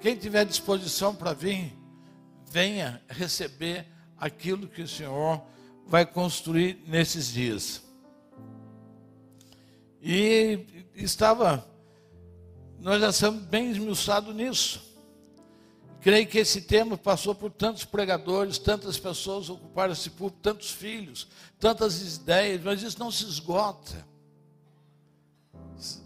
Quem 0.00 0.16
tiver 0.16 0.44
disposição 0.44 1.14
para 1.14 1.32
vir, 1.32 1.72
venha 2.50 3.02
receber 3.08 3.86
aquilo 4.16 4.68
que 4.68 4.82
o 4.82 4.88
Senhor 4.88 5.42
vai 5.86 6.04
construir 6.04 6.82
nesses 6.86 7.32
dias. 7.32 7.82
E 10.02 10.86
estava, 10.94 11.66
nós 12.80 13.00
já 13.00 13.10
estamos 13.10 13.42
bem 13.44 13.70
esmiuçados 13.70 14.34
nisso. 14.34 14.86
Creio 16.00 16.26
que 16.26 16.38
esse 16.38 16.60
tema 16.60 16.96
passou 16.96 17.34
por 17.34 17.50
tantos 17.50 17.84
pregadores, 17.84 18.58
tantas 18.58 18.96
pessoas 18.98 19.50
ocuparam 19.50 19.92
esse 19.92 20.10
público, 20.10 20.38
tantos 20.40 20.70
filhos, 20.70 21.26
tantas 21.58 22.16
ideias, 22.16 22.62
mas 22.62 22.82
isso 22.82 22.98
não 22.98 23.10
se 23.10 23.24
esgota. 23.24 24.06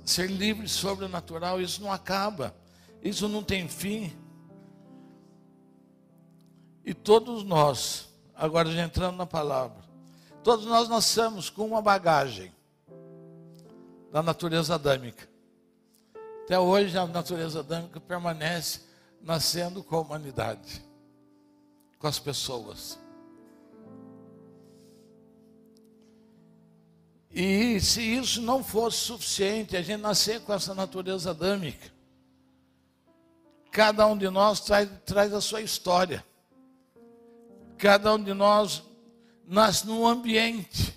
Ser 0.04 0.28
livre 0.28 0.68
sobrenatural, 0.68 1.60
isso 1.60 1.80
não 1.80 1.92
acaba, 1.92 2.54
isso 3.02 3.28
não 3.28 3.42
tem 3.42 3.68
fim. 3.68 4.16
E 6.84 6.92
todos 6.92 7.44
nós, 7.44 8.08
agora 8.34 8.70
já 8.70 8.82
entrando 8.82 9.16
na 9.16 9.26
palavra, 9.26 9.84
todos 10.42 10.66
nós 10.66 10.88
nascemos 10.88 11.48
com 11.48 11.66
uma 11.66 11.80
bagagem 11.80 12.52
da 14.10 14.22
natureza 14.22 14.74
adâmica. 14.74 15.28
Até 16.44 16.58
hoje 16.58 16.98
a 16.98 17.06
natureza 17.06 17.60
adâmica 17.60 18.00
permanece 18.00 18.80
nascendo 19.22 19.84
com 19.84 19.96
a 19.96 20.00
humanidade, 20.00 20.84
com 21.98 22.08
as 22.08 22.18
pessoas. 22.18 22.98
E 27.30 27.80
se 27.80 28.02
isso 28.02 28.42
não 28.42 28.62
fosse 28.62 28.98
suficiente, 28.98 29.76
a 29.76 29.82
gente 29.82 30.00
nascer 30.00 30.40
com 30.40 30.52
essa 30.52 30.74
natureza 30.74 31.30
adâmica, 31.30 31.92
cada 33.70 34.04
um 34.06 34.18
de 34.18 34.28
nós 34.28 34.60
traz, 34.60 34.88
traz 35.06 35.32
a 35.32 35.40
sua 35.40 35.62
história. 35.62 36.24
Cada 37.78 38.14
um 38.14 38.22
de 38.22 38.34
nós 38.34 38.82
nasce 39.46 39.86
num 39.86 40.06
ambiente. 40.06 40.92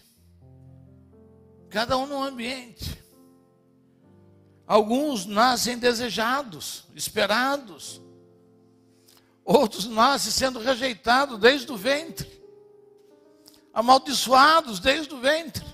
Cada 1.70 1.98
um 1.98 2.08
num 2.08 2.22
ambiente. 2.22 3.02
Alguns 4.66 5.26
nascem 5.26 5.78
desejados, 5.78 6.86
esperados. 6.96 8.02
Outros 9.46 9.86
nascem 9.86 10.32
sendo 10.32 10.60
rejeitados 10.60 11.40
desde 11.40 11.72
o 11.72 11.78
ventre. 11.78 12.42
Amaldiçoados 13.74 14.80
desde 14.80 15.14
o 15.14 15.20
ventre. 15.20 15.73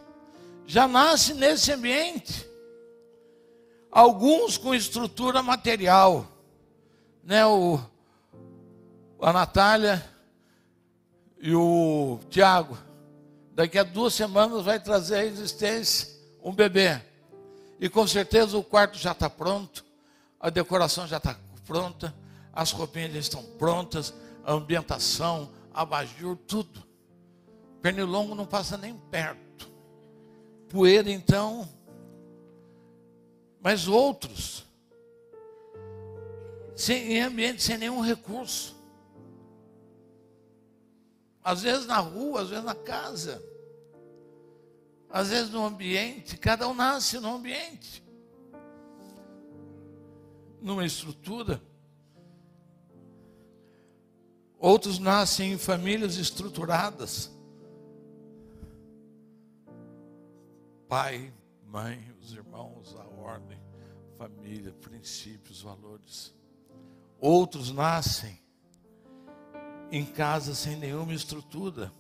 Já 0.70 0.88
nasce 0.88 1.34
nesse 1.34 1.72
ambiente. 1.72 2.48
Alguns 3.92 4.56
com 4.56 4.76
estrutura 4.76 5.42
material. 5.42 6.28
Né, 7.24 7.44
o, 7.44 7.80
a 9.20 9.34
Natália 9.34 10.08
e 11.40 11.56
o 11.56 12.20
Tiago, 12.30 12.78
daqui 13.56 13.80
a 13.80 13.84
duas 13.84 14.14
semanas 14.14 14.64
vai 14.64 14.80
trazer 14.80 15.16
à 15.16 15.26
existência 15.26 16.08
um 16.44 16.54
bebê. 16.54 17.02
E 17.80 17.90
com 17.90 18.06
certeza 18.06 18.56
o 18.56 18.64
quarto 18.64 18.96
já 19.00 19.14
está 19.14 19.28
pronto, 19.28 19.84
a 20.40 20.52
decoração 20.52 21.08
já 21.08 21.18
está 21.18 21.36
pronta, 21.66 22.14
as 22.54 22.72
roupinhas 22.72 23.14
já 23.14 23.20
estão 23.20 23.44
prontas, 23.58 24.14
a 24.44 24.54
ambientação, 24.54 25.50
abajur, 25.74 26.38
tudo. 26.48 26.84
Pernilongo 27.82 28.36
não 28.36 28.46
passa 28.46 28.78
nem 28.78 28.96
perto. 28.96 29.49
Poeira, 30.70 31.10
então. 31.10 31.68
Mas 33.60 33.88
outros, 33.88 34.66
sem, 36.76 37.14
em 37.14 37.22
ambiente 37.22 37.62
sem 37.62 37.78
nenhum 37.78 38.00
recurso. 38.00 38.78
Às 41.44 41.64
vezes 41.64 41.86
na 41.88 41.98
rua, 41.98 42.42
às 42.42 42.50
vezes 42.50 42.64
na 42.64 42.76
casa. 42.76 43.44
Às 45.10 45.30
vezes 45.30 45.50
no 45.50 45.66
ambiente, 45.66 46.38
cada 46.38 46.68
um 46.68 46.74
nasce 46.74 47.20
no 47.20 47.36
ambiente. 47.36 48.04
Numa 50.62 50.86
estrutura. 50.86 51.62
Outros 54.60 55.00
nascem 55.00 55.54
em 55.54 55.58
famílias 55.58 56.18
estruturadas. 56.18 57.32
Pai, 60.90 61.32
mãe, 61.68 62.04
os 62.20 62.34
irmãos, 62.34 62.96
a 62.96 63.04
ordem, 63.22 63.62
família, 64.18 64.74
princípios, 64.74 65.62
valores. 65.62 66.34
Outros 67.20 67.72
nascem 67.72 68.42
em 69.92 70.04
casa 70.04 70.56
sem 70.56 70.76
nenhuma 70.76 71.14
estrutura. 71.14 71.94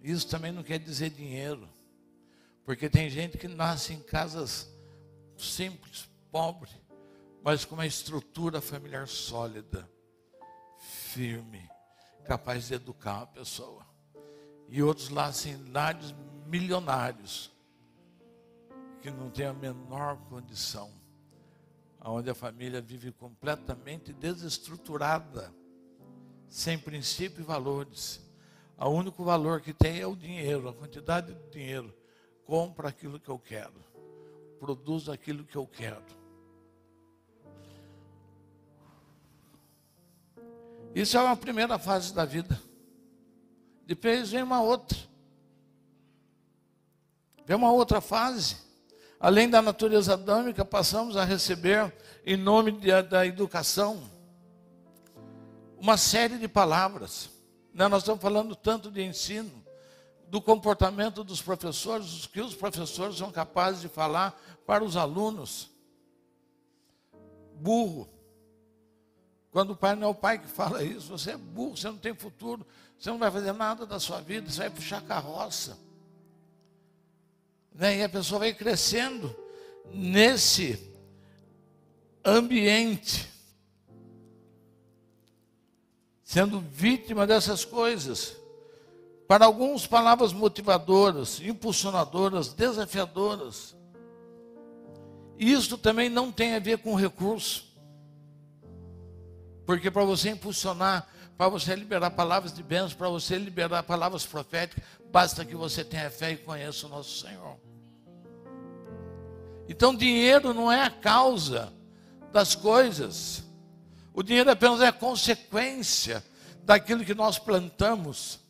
Isso 0.00 0.26
também 0.28 0.50
não 0.50 0.64
quer 0.64 0.80
dizer 0.80 1.10
dinheiro, 1.10 1.68
porque 2.64 2.90
tem 2.90 3.08
gente 3.08 3.38
que 3.38 3.46
nasce 3.46 3.92
em 3.92 4.00
casas 4.00 4.68
simples, 5.36 6.10
pobre, 6.32 6.70
mas 7.44 7.64
com 7.64 7.76
uma 7.76 7.86
estrutura 7.86 8.60
familiar 8.60 9.06
sólida, 9.06 9.88
firme, 10.80 11.70
capaz 12.24 12.66
de 12.66 12.74
educar 12.74 13.22
a 13.22 13.26
pessoa. 13.28 13.86
E 14.68 14.82
outros 14.82 15.10
nascem 15.10 15.52
em 15.52 15.70
lares 15.70 16.12
milionários, 16.48 17.52
que 19.02 19.10
não 19.10 19.30
têm 19.30 19.46
a 19.46 19.52
menor 19.52 20.16
condição, 20.28 20.90
onde 22.04 22.30
a 22.30 22.34
família 22.34 22.80
vive 22.80 23.12
completamente 23.12 24.12
desestruturada 24.12 25.52
sem 26.48 26.78
princípio 26.78 27.42
e 27.42 27.44
valores. 27.44 28.20
O 28.78 28.88
único 28.88 29.22
valor 29.24 29.60
que 29.60 29.72
tem 29.72 30.00
é 30.00 30.06
o 30.06 30.16
dinheiro, 30.16 30.68
a 30.68 30.72
quantidade 30.72 31.34
de 31.34 31.50
dinheiro. 31.50 31.94
Compra 32.44 32.88
aquilo 32.88 33.20
que 33.20 33.28
eu 33.28 33.38
quero, 33.38 33.84
produz 34.58 35.08
aquilo 35.08 35.44
que 35.44 35.56
eu 35.56 35.66
quero. 35.66 36.18
Isso 40.94 41.16
é 41.18 41.20
uma 41.20 41.36
primeira 41.36 41.78
fase 41.78 42.14
da 42.14 42.24
vida. 42.24 42.60
Depois 43.84 44.30
vem 44.30 44.42
uma 44.42 44.62
outra. 44.62 45.07
Vem 47.48 47.56
uma 47.56 47.72
outra 47.72 48.02
fase. 48.02 48.58
Além 49.18 49.48
da 49.48 49.62
natureza 49.62 50.12
adâmica, 50.12 50.66
passamos 50.66 51.16
a 51.16 51.24
receber, 51.24 51.90
em 52.26 52.36
nome 52.36 52.72
da 53.08 53.26
educação, 53.26 54.02
uma 55.78 55.96
série 55.96 56.36
de 56.36 56.46
palavras. 56.46 57.30
Né? 57.72 57.88
Nós 57.88 58.02
estamos 58.02 58.20
falando 58.20 58.54
tanto 58.54 58.90
de 58.90 59.02
ensino, 59.02 59.50
do 60.28 60.42
comportamento 60.42 61.24
dos 61.24 61.40
professores, 61.40 62.26
o 62.26 62.28
que 62.28 62.42
os 62.42 62.54
professores 62.54 63.16
são 63.16 63.32
capazes 63.32 63.80
de 63.80 63.88
falar 63.88 64.38
para 64.66 64.84
os 64.84 64.94
alunos. 64.94 65.70
Burro. 67.54 68.10
Quando 69.50 69.70
o 69.70 69.76
pai 69.76 69.96
não 69.96 70.08
é 70.08 70.10
o 70.10 70.14
pai 70.14 70.38
que 70.38 70.48
fala 70.48 70.84
isso, 70.84 71.08
você 71.08 71.30
é 71.30 71.36
burro, 71.38 71.78
você 71.78 71.88
não 71.88 71.96
tem 71.96 72.14
futuro, 72.14 72.66
você 72.98 73.08
não 73.08 73.18
vai 73.18 73.30
fazer 73.30 73.52
nada 73.52 73.86
da 73.86 73.98
sua 73.98 74.20
vida, 74.20 74.50
você 74.50 74.58
vai 74.58 74.70
puxar 74.70 75.00
carroça. 75.00 75.87
Né? 77.78 77.98
E 77.98 78.02
a 78.02 78.08
pessoa 78.08 78.40
vai 78.40 78.52
crescendo 78.52 79.32
nesse 79.94 80.92
ambiente 82.24 83.28
sendo 86.24 86.60
vítima 86.60 87.24
dessas 87.24 87.64
coisas. 87.64 88.36
Para 89.28 89.46
alguns, 89.46 89.86
palavras 89.86 90.32
motivadoras, 90.32 91.40
impulsionadoras, 91.40 92.52
desafiadoras. 92.52 93.76
Isso 95.38 95.78
também 95.78 96.10
não 96.10 96.32
tem 96.32 96.56
a 96.56 96.58
ver 96.58 96.78
com 96.78 96.96
recurso. 96.96 97.64
Porque 99.64 99.90
para 99.90 100.04
você 100.04 100.30
impulsionar, 100.30 101.08
para 101.36 101.48
você 101.48 101.76
liberar 101.76 102.10
palavras 102.10 102.52
de 102.52 102.62
bênção, 102.62 102.98
para 102.98 103.08
você 103.08 103.38
liberar 103.38 103.84
palavras 103.84 104.26
proféticas, 104.26 104.82
basta 105.12 105.44
que 105.44 105.54
você 105.54 105.84
tenha 105.84 106.10
fé 106.10 106.32
e 106.32 106.36
conheça 106.36 106.86
o 106.86 106.90
nosso 106.90 107.24
Senhor. 107.24 107.67
Então, 109.68 109.94
dinheiro 109.94 110.54
não 110.54 110.72
é 110.72 110.82
a 110.82 110.90
causa 110.90 111.72
das 112.32 112.54
coisas. 112.54 113.44
O 114.14 114.22
dinheiro 114.22 114.50
apenas 114.50 114.80
é 114.80 114.90
consequência 114.90 116.24
daquilo 116.64 117.04
que 117.04 117.14
nós 117.14 117.38
plantamos 117.38 118.40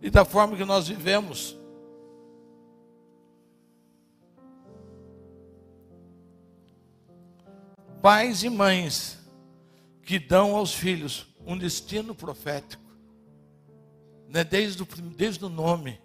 e 0.00 0.10
da 0.10 0.24
forma 0.24 0.56
que 0.56 0.64
nós 0.64 0.88
vivemos. 0.88 1.56
Pais 8.00 8.42
e 8.42 8.50
mães 8.50 9.18
que 10.02 10.18
dão 10.18 10.56
aos 10.56 10.74
filhos 10.74 11.28
um 11.46 11.56
destino 11.56 12.14
profético, 12.14 12.82
né? 14.28 14.42
desde, 14.42 14.82
o, 14.82 14.86
desde 15.16 15.44
o 15.44 15.48
nome. 15.48 16.00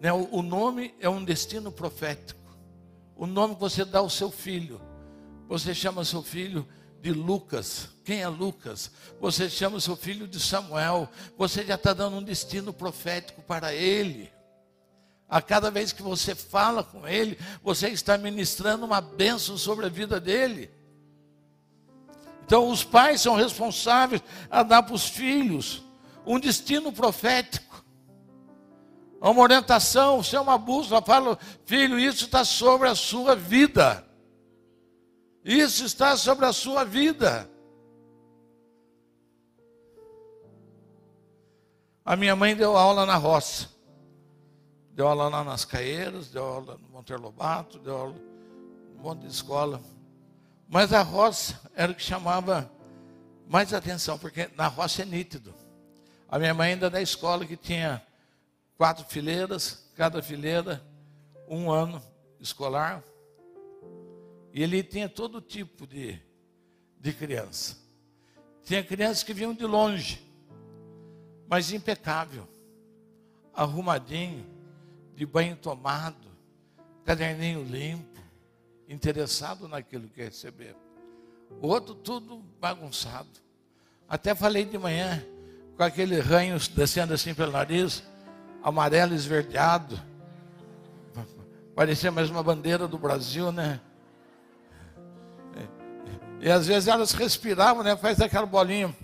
Né? 0.00 0.12
O, 0.12 0.38
o 0.38 0.42
nome 0.42 0.94
é 0.98 1.08
um 1.08 1.24
destino 1.24 1.70
profético. 1.70 2.45
O 3.16 3.26
nome 3.26 3.54
que 3.54 3.60
você 3.60 3.84
dá 3.84 4.00
ao 4.00 4.10
seu 4.10 4.30
filho, 4.30 4.80
você 5.48 5.74
chama 5.74 6.04
seu 6.04 6.22
filho 6.22 6.68
de 7.00 7.12
Lucas. 7.12 7.88
Quem 8.04 8.20
é 8.20 8.28
Lucas? 8.28 8.90
Você 9.20 9.48
chama 9.48 9.80
seu 9.80 9.96
filho 9.96 10.28
de 10.28 10.38
Samuel. 10.38 11.08
Você 11.38 11.64
já 11.64 11.76
está 11.76 11.94
dando 11.94 12.16
um 12.16 12.22
destino 12.22 12.72
profético 12.72 13.40
para 13.42 13.72
ele. 13.72 14.30
A 15.28 15.40
cada 15.40 15.70
vez 15.70 15.92
que 15.92 16.02
você 16.02 16.34
fala 16.34 16.84
com 16.84 17.08
ele, 17.08 17.38
você 17.62 17.88
está 17.88 18.18
ministrando 18.18 18.84
uma 18.84 19.00
bênção 19.00 19.56
sobre 19.56 19.86
a 19.86 19.88
vida 19.88 20.20
dele. 20.20 20.70
Então, 22.44 22.68
os 22.68 22.84
pais 22.84 23.22
são 23.22 23.34
responsáveis 23.34 24.22
a 24.48 24.62
dar 24.62 24.82
para 24.82 24.94
os 24.94 25.08
filhos 25.08 25.82
um 26.24 26.38
destino 26.38 26.92
profético, 26.92 27.65
uma 29.20 29.42
orientação, 29.42 30.22
ser 30.22 30.38
uma 30.38 30.58
bússola. 30.58 31.02
Fala, 31.02 31.38
filho, 31.64 31.98
isso 31.98 32.26
está 32.26 32.44
sobre 32.44 32.88
a 32.88 32.94
sua 32.94 33.34
vida. 33.34 34.04
Isso 35.44 35.84
está 35.84 36.16
sobre 36.16 36.44
a 36.44 36.52
sua 36.52 36.84
vida. 36.84 37.48
A 42.04 42.14
minha 42.14 42.36
mãe 42.36 42.54
deu 42.54 42.76
aula 42.76 43.04
na 43.04 43.16
roça. 43.16 43.68
Deu 44.92 45.08
aula 45.08 45.28
lá 45.28 45.44
nas 45.44 45.64
Caeiras, 45.64 46.30
deu 46.30 46.44
aula 46.44 46.78
no 46.78 46.88
Monteiro 46.88 47.20
Lobato, 47.20 47.78
deu 47.78 47.96
aula 47.96 48.14
no 48.94 49.02
monte 49.02 49.20
de 49.22 49.26
escola. 49.26 49.80
Mas 50.68 50.92
a 50.92 51.02
roça 51.02 51.60
era 51.74 51.90
o 51.90 51.94
que 51.94 52.02
chamava 52.02 52.70
mais 53.48 53.74
atenção, 53.74 54.18
porque 54.18 54.48
na 54.56 54.68
roça 54.68 55.02
é 55.02 55.04
nítido. 55.04 55.54
A 56.28 56.38
minha 56.38 56.54
mãe 56.54 56.72
ainda 56.72 56.88
da 56.88 57.00
escola 57.00 57.44
que 57.44 57.56
tinha 57.56 58.05
quatro 58.76 59.04
fileiras, 59.04 59.90
cada 59.94 60.22
fileira 60.22 60.84
um 61.48 61.70
ano 61.70 62.02
escolar. 62.40 63.02
E 64.52 64.62
ele 64.62 64.82
tinha 64.82 65.08
todo 65.08 65.40
tipo 65.40 65.86
de, 65.86 66.20
de 66.98 67.12
criança. 67.12 67.76
Tinha 68.62 68.82
crianças 68.82 69.22
que 69.22 69.34
vinham 69.34 69.54
de 69.54 69.64
longe 69.64 70.26
mas 71.48 71.72
impecável, 71.72 72.48
arrumadinho, 73.54 74.44
de 75.14 75.24
banho 75.24 75.56
tomado, 75.56 76.26
caderninho 77.04 77.62
limpo, 77.62 78.20
interessado 78.88 79.68
naquilo 79.68 80.08
que 80.08 80.22
receber. 80.22 80.76
O 81.62 81.68
outro 81.68 81.94
tudo 81.94 82.38
bagunçado. 82.60 83.28
Até 84.08 84.34
falei 84.34 84.64
de 84.64 84.76
manhã, 84.76 85.24
com 85.76 85.82
aquele 85.82 86.18
ranho 86.18 86.58
descendo 86.74 87.14
assim 87.14 87.34
pelo 87.34 87.52
nariz, 87.52 88.02
amarelo 88.66 89.14
esverdeado. 89.14 89.96
Parecia 91.72 92.10
mais 92.10 92.28
uma 92.28 92.42
bandeira 92.42 92.88
do 92.88 92.98
Brasil, 92.98 93.52
né? 93.52 93.80
E, 96.40 96.50
às 96.50 96.66
vezes 96.66 96.88
elas 96.88 97.12
respiravam, 97.12 97.84
né? 97.84 97.96
Faz 97.96 98.20
aquela 98.20 98.44
bolinha. 98.44 98.94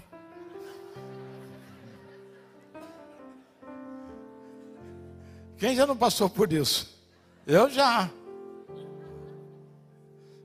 Quem 5.57 5.77
já 5.77 5.87
não 5.87 5.97
passou 5.97 6.29
por 6.29 6.53
isso? 6.53 7.01
Eu 7.47 7.71
já. 7.71 8.11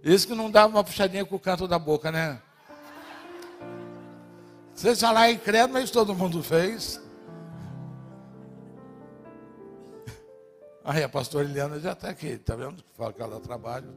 Isso 0.03 0.27
que 0.27 0.35
não 0.35 0.51
dava 0.51 0.67
uma 0.67 0.83
puxadinha 0.83 1.25
com 1.25 1.35
o 1.35 1.39
canto 1.39 1.67
da 1.67 1.79
boca, 1.79 2.11
né? 2.11 2.39
Vocês 4.75 5.01
falaram 5.01 5.31
em 5.31 5.39
credo, 5.39 5.73
mas 5.73 5.89
todo 5.89 6.13
mundo 6.13 6.43
fez. 6.43 7.01
Aí 10.89 11.03
a 11.03 11.09
pastora 11.09 11.43
Eliana 11.43 11.81
já 11.81 11.91
está 11.91 12.11
aqui, 12.11 12.27
está 12.27 12.55
vendo? 12.55 12.81
Fala 12.93 13.11
que 13.11 13.21
ela 13.21 13.41
trabalha. 13.41 13.93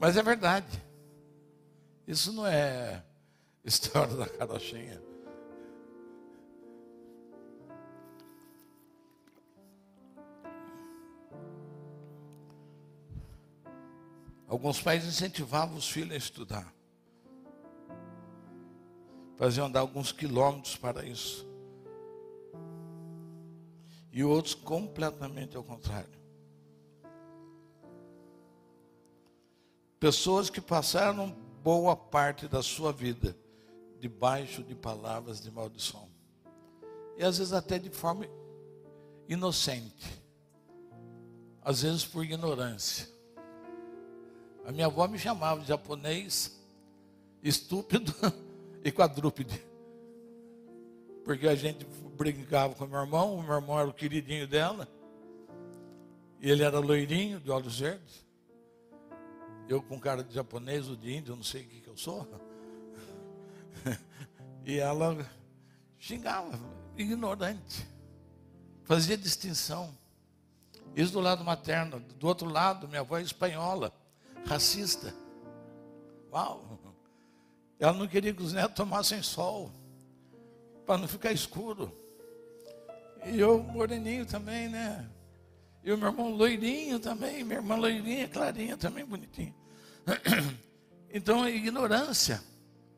Mas 0.00 0.16
é 0.16 0.22
verdade. 0.22 0.66
Isso 2.08 2.32
não 2.32 2.44
é 2.44 3.00
história 3.64 4.16
da 4.16 4.26
carochinha. 4.26 5.00
Alguns 14.48 14.82
pais 14.82 15.04
incentivavam 15.04 15.76
os 15.76 15.88
filhos 15.88 16.14
a 16.14 16.16
estudar. 16.16 16.74
Faziam 19.36 19.68
andar 19.68 19.80
alguns 19.80 20.10
quilômetros 20.10 20.76
para 20.76 21.04
isso. 21.06 21.53
E 24.14 24.22
outros 24.22 24.54
completamente 24.54 25.56
ao 25.56 25.64
contrário. 25.64 26.08
Pessoas 29.98 30.48
que 30.48 30.60
passaram 30.60 31.30
boa 31.64 31.96
parte 31.96 32.46
da 32.46 32.62
sua 32.62 32.92
vida 32.92 33.36
debaixo 33.98 34.62
de 34.62 34.72
palavras 34.72 35.40
de 35.40 35.50
maldição. 35.50 36.08
E 37.18 37.24
às 37.24 37.38
vezes 37.38 37.52
até 37.52 37.76
de 37.76 37.90
forma 37.90 38.24
inocente. 39.28 40.22
Às 41.60 41.82
vezes 41.82 42.04
por 42.04 42.22
ignorância. 42.24 43.08
A 44.64 44.70
minha 44.70 44.86
avó 44.86 45.08
me 45.08 45.18
chamava 45.18 45.60
de 45.60 45.66
japonês 45.66 46.56
estúpido 47.42 48.14
e 48.84 48.92
quadrúpede. 48.92 49.73
Porque 51.24 51.48
a 51.48 51.54
gente 51.54 51.86
brincava 52.16 52.74
com 52.74 52.86
meu 52.86 53.00
irmão, 53.00 53.36
o 53.36 53.42
meu 53.42 53.54
irmão 53.54 53.78
era 53.78 53.88
o 53.88 53.94
queridinho 53.94 54.46
dela. 54.46 54.88
E 56.40 56.50
ele 56.50 56.62
era 56.62 56.78
loirinho, 56.78 57.40
de 57.40 57.50
olhos 57.50 57.80
verdes. 57.80 58.24
Eu 59.68 59.82
com 59.82 59.98
cara 59.98 60.22
de 60.22 60.34
japonês 60.34 60.88
ou 60.88 60.96
de 60.96 61.14
índio, 61.14 61.34
não 61.34 61.42
sei 61.42 61.62
o 61.62 61.66
que, 61.66 61.80
que 61.80 61.88
eu 61.88 61.96
sou. 61.96 62.28
E 64.66 64.78
ela 64.78 65.30
xingava, 65.98 66.58
ignorante. 66.96 67.86
Fazia 68.84 69.14
distinção. 69.14 69.94
Isso 70.96 71.12
do 71.12 71.20
lado 71.20 71.44
materno. 71.44 72.00
Do 72.00 72.26
outro 72.26 72.48
lado, 72.48 72.88
minha 72.88 73.02
avó 73.02 73.18
é 73.18 73.22
espanhola 73.22 73.92
racista. 74.46 75.14
Uau! 76.32 76.78
Ela 77.78 77.92
não 77.92 78.06
queria 78.06 78.32
que 78.32 78.42
os 78.42 78.52
netos 78.52 78.76
tomassem 78.76 79.22
sol, 79.22 79.70
para 80.86 80.98
não 80.98 81.08
ficar 81.08 81.32
escuro. 81.32 81.92
E 83.24 83.40
eu, 83.40 83.62
moreninho 83.62 84.26
também, 84.26 84.68
né? 84.68 85.08
E 85.82 85.92
o 85.92 85.98
meu 85.98 86.08
irmão 86.08 86.30
loirinho 86.30 86.98
também, 86.98 87.44
minha 87.44 87.58
irmã 87.58 87.76
loirinha, 87.76 88.28
clarinha 88.28 88.76
também, 88.76 89.04
bonitinha. 89.04 89.54
Então 91.16 91.44
é 91.44 91.54
ignorância. 91.54 92.42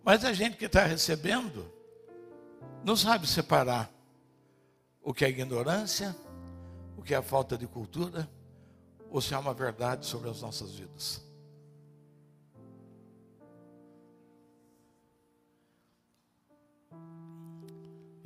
Mas 0.02 0.24
a 0.24 0.32
gente 0.32 0.56
que 0.56 0.64
está 0.64 0.84
recebendo, 0.84 1.70
não 2.82 2.96
sabe 2.96 3.26
separar 3.26 3.92
o 5.02 5.12
que 5.12 5.26
é 5.26 5.28
ignorância, 5.28 6.16
o 6.96 7.02
que 7.02 7.14
é 7.14 7.20
falta 7.20 7.58
de 7.58 7.66
cultura, 7.66 8.26
ou 9.10 9.20
se 9.20 9.34
há 9.34 9.38
uma 9.38 9.52
verdade 9.52 10.06
sobre 10.06 10.30
as 10.30 10.40
nossas 10.40 10.72
vidas. 10.76 11.25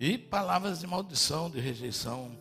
E 0.01 0.17
palavras 0.17 0.81
de 0.81 0.87
maldição, 0.87 1.51
de 1.51 1.61
rejeição. 1.61 2.35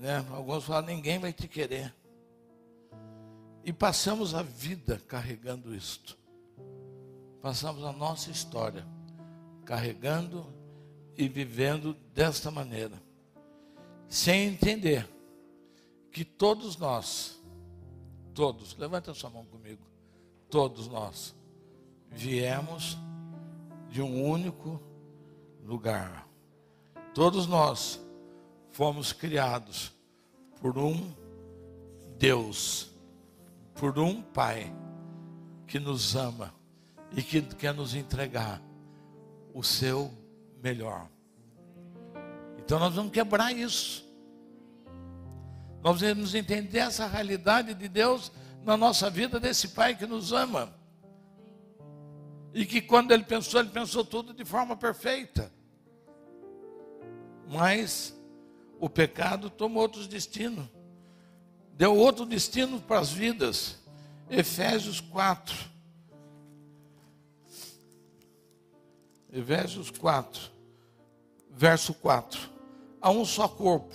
Né? 0.00 0.26
Alguns 0.32 0.64
falam, 0.64 0.84
ninguém 0.84 1.20
vai 1.20 1.32
te 1.32 1.46
querer. 1.46 1.94
E 3.64 3.72
passamos 3.72 4.34
a 4.34 4.42
vida 4.42 5.00
carregando 5.06 5.72
isto. 5.72 6.18
Passamos 7.40 7.84
a 7.84 7.92
nossa 7.92 8.32
história 8.32 8.84
carregando 9.64 10.44
e 11.16 11.28
vivendo 11.28 11.94
desta 12.12 12.50
maneira. 12.50 13.00
Sem 14.08 14.48
entender 14.48 15.08
que 16.10 16.24
todos 16.24 16.76
nós, 16.76 17.40
todos, 18.34 18.76
levanta 18.76 19.14
sua 19.14 19.30
mão 19.30 19.44
comigo, 19.46 19.86
todos 20.50 20.88
nós 20.88 21.32
viemos 22.10 22.98
de 23.92 24.00
um 24.00 24.24
único 24.24 24.80
lugar. 25.62 26.26
Todos 27.14 27.46
nós 27.46 28.00
fomos 28.70 29.12
criados 29.12 29.92
por 30.62 30.78
um 30.78 31.12
Deus, 32.16 32.90
por 33.74 33.98
um 33.98 34.22
Pai 34.22 34.74
que 35.66 35.78
nos 35.78 36.16
ama 36.16 36.54
e 37.14 37.22
que 37.22 37.42
quer 37.42 37.74
nos 37.74 37.94
entregar 37.94 38.62
o 39.52 39.62
seu 39.62 40.10
melhor. 40.62 41.06
Então 42.58 42.78
nós 42.78 42.94
vamos 42.94 43.12
quebrar 43.12 43.52
isso. 43.52 44.10
Nós 45.82 46.00
vamos 46.00 46.34
entender 46.34 46.78
essa 46.78 47.06
realidade 47.06 47.74
de 47.74 47.88
Deus 47.88 48.32
na 48.64 48.74
nossa 48.74 49.10
vida, 49.10 49.38
desse 49.38 49.68
Pai 49.68 49.94
que 49.94 50.06
nos 50.06 50.32
ama. 50.32 50.72
E 52.54 52.66
que 52.66 52.80
quando 52.80 53.12
ele 53.12 53.24
pensou, 53.24 53.60
ele 53.60 53.70
pensou 53.70 54.04
tudo 54.04 54.34
de 54.34 54.44
forma 54.44 54.76
perfeita. 54.76 55.50
Mas 57.48 58.14
o 58.78 58.88
pecado 58.88 59.48
tomou 59.48 59.82
outros 59.82 60.06
destinos. 60.06 60.66
Deu 61.74 61.96
outro 61.96 62.26
destino 62.26 62.80
para 62.80 62.98
as 62.98 63.10
vidas. 63.10 63.78
Efésios 64.28 65.00
4. 65.00 65.72
Efésios 69.32 69.90
4, 69.90 70.50
verso 71.50 71.94
4. 71.94 72.38
Há 73.00 73.10
um 73.10 73.24
só 73.24 73.48
corpo, 73.48 73.94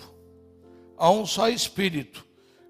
há 0.98 1.12
um 1.12 1.28
só 1.28 1.48
espírito, 1.48 2.26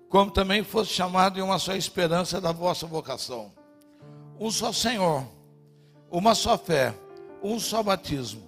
como 0.10 0.30
também 0.30 0.66
fosse 0.66 0.92
chamado 0.92 1.40
em 1.40 1.42
uma 1.42 1.60
só 1.60 1.74
esperança 1.74 2.42
da 2.42 2.52
vossa 2.52 2.86
vocação. 2.86 3.54
Um 4.38 4.52
só 4.52 4.74
Senhor, 4.74 5.26
uma 6.10 6.34
só 6.36 6.58
fé, 6.58 6.94
um 7.44 7.60
só 7.60 7.84
batismo, 7.84 8.48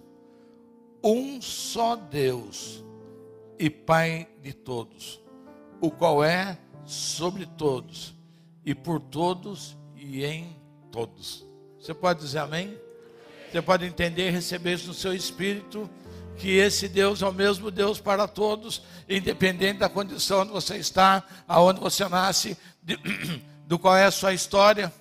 um 1.03 1.41
só 1.41 1.95
Deus 1.95 2.83
e 3.57 3.69
Pai 3.69 4.27
de 4.41 4.53
todos, 4.53 5.21
o 5.81 5.91
qual 5.91 6.23
é 6.23 6.57
sobre 6.85 7.45
todos 7.45 8.15
e 8.65 8.73
por 8.73 8.99
todos 8.99 9.77
e 9.95 10.23
em 10.23 10.55
todos. 10.91 11.45
Você 11.79 11.93
pode 11.93 12.19
dizer 12.19 12.39
amém? 12.39 12.77
Você 13.51 13.61
pode 13.61 13.85
entender 13.85 14.27
e 14.27 14.31
receber 14.31 14.75
isso 14.75 14.87
no 14.87 14.93
seu 14.93 15.13
espírito, 15.13 15.89
que 16.37 16.55
esse 16.55 16.87
Deus 16.87 17.21
é 17.21 17.27
o 17.27 17.33
mesmo 17.33 17.69
Deus 17.69 17.99
para 17.99 18.27
todos, 18.27 18.81
independente 19.09 19.79
da 19.79 19.89
condição 19.89 20.41
onde 20.41 20.51
você 20.51 20.77
está, 20.77 21.23
aonde 21.47 21.79
você 21.79 22.07
nasce, 22.07 22.57
de, 22.81 22.97
do 23.67 23.77
qual 23.77 23.95
é 23.95 24.05
a 24.05 24.11
sua 24.11 24.33
história. 24.33 24.93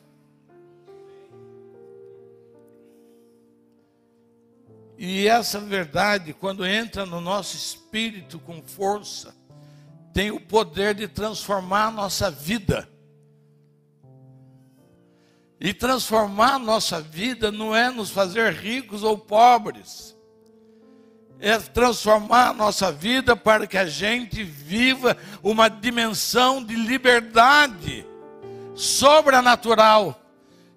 E 5.01 5.29
essa 5.29 5.61
verdade, 5.61 6.33
quando 6.33 6.67
entra 6.67 7.07
no 7.07 7.21
nosso 7.21 7.57
espírito 7.57 8.41
com 8.41 8.61
força, 8.61 9.33
tem 10.13 10.33
o 10.33 10.41
poder 10.41 10.93
de 10.93 11.07
transformar 11.07 11.87
a 11.87 11.91
nossa 11.93 12.29
vida. 12.33 12.89
E 15.61 15.73
transformar 15.73 16.55
a 16.55 16.59
nossa 16.59 17.01
vida 17.01 17.53
não 17.53 17.75
é 17.75 17.91
nos 17.91 18.11
fazer 18.11 18.53
ricos 18.53 19.05
ou 19.05 19.17
pobres, 19.17 20.17
é 21.39 21.57
transformar 21.59 22.49
a 22.49 22.53
nossa 22.53 22.91
vida 22.91 23.37
para 23.37 23.69
que 23.69 23.79
a 23.79 23.87
gente 23.87 24.43
viva 24.43 25.17
uma 25.45 25.69
dimensão 25.69 26.63
de 26.63 26.75
liberdade 26.75 28.05
sobrenatural, 28.75 30.21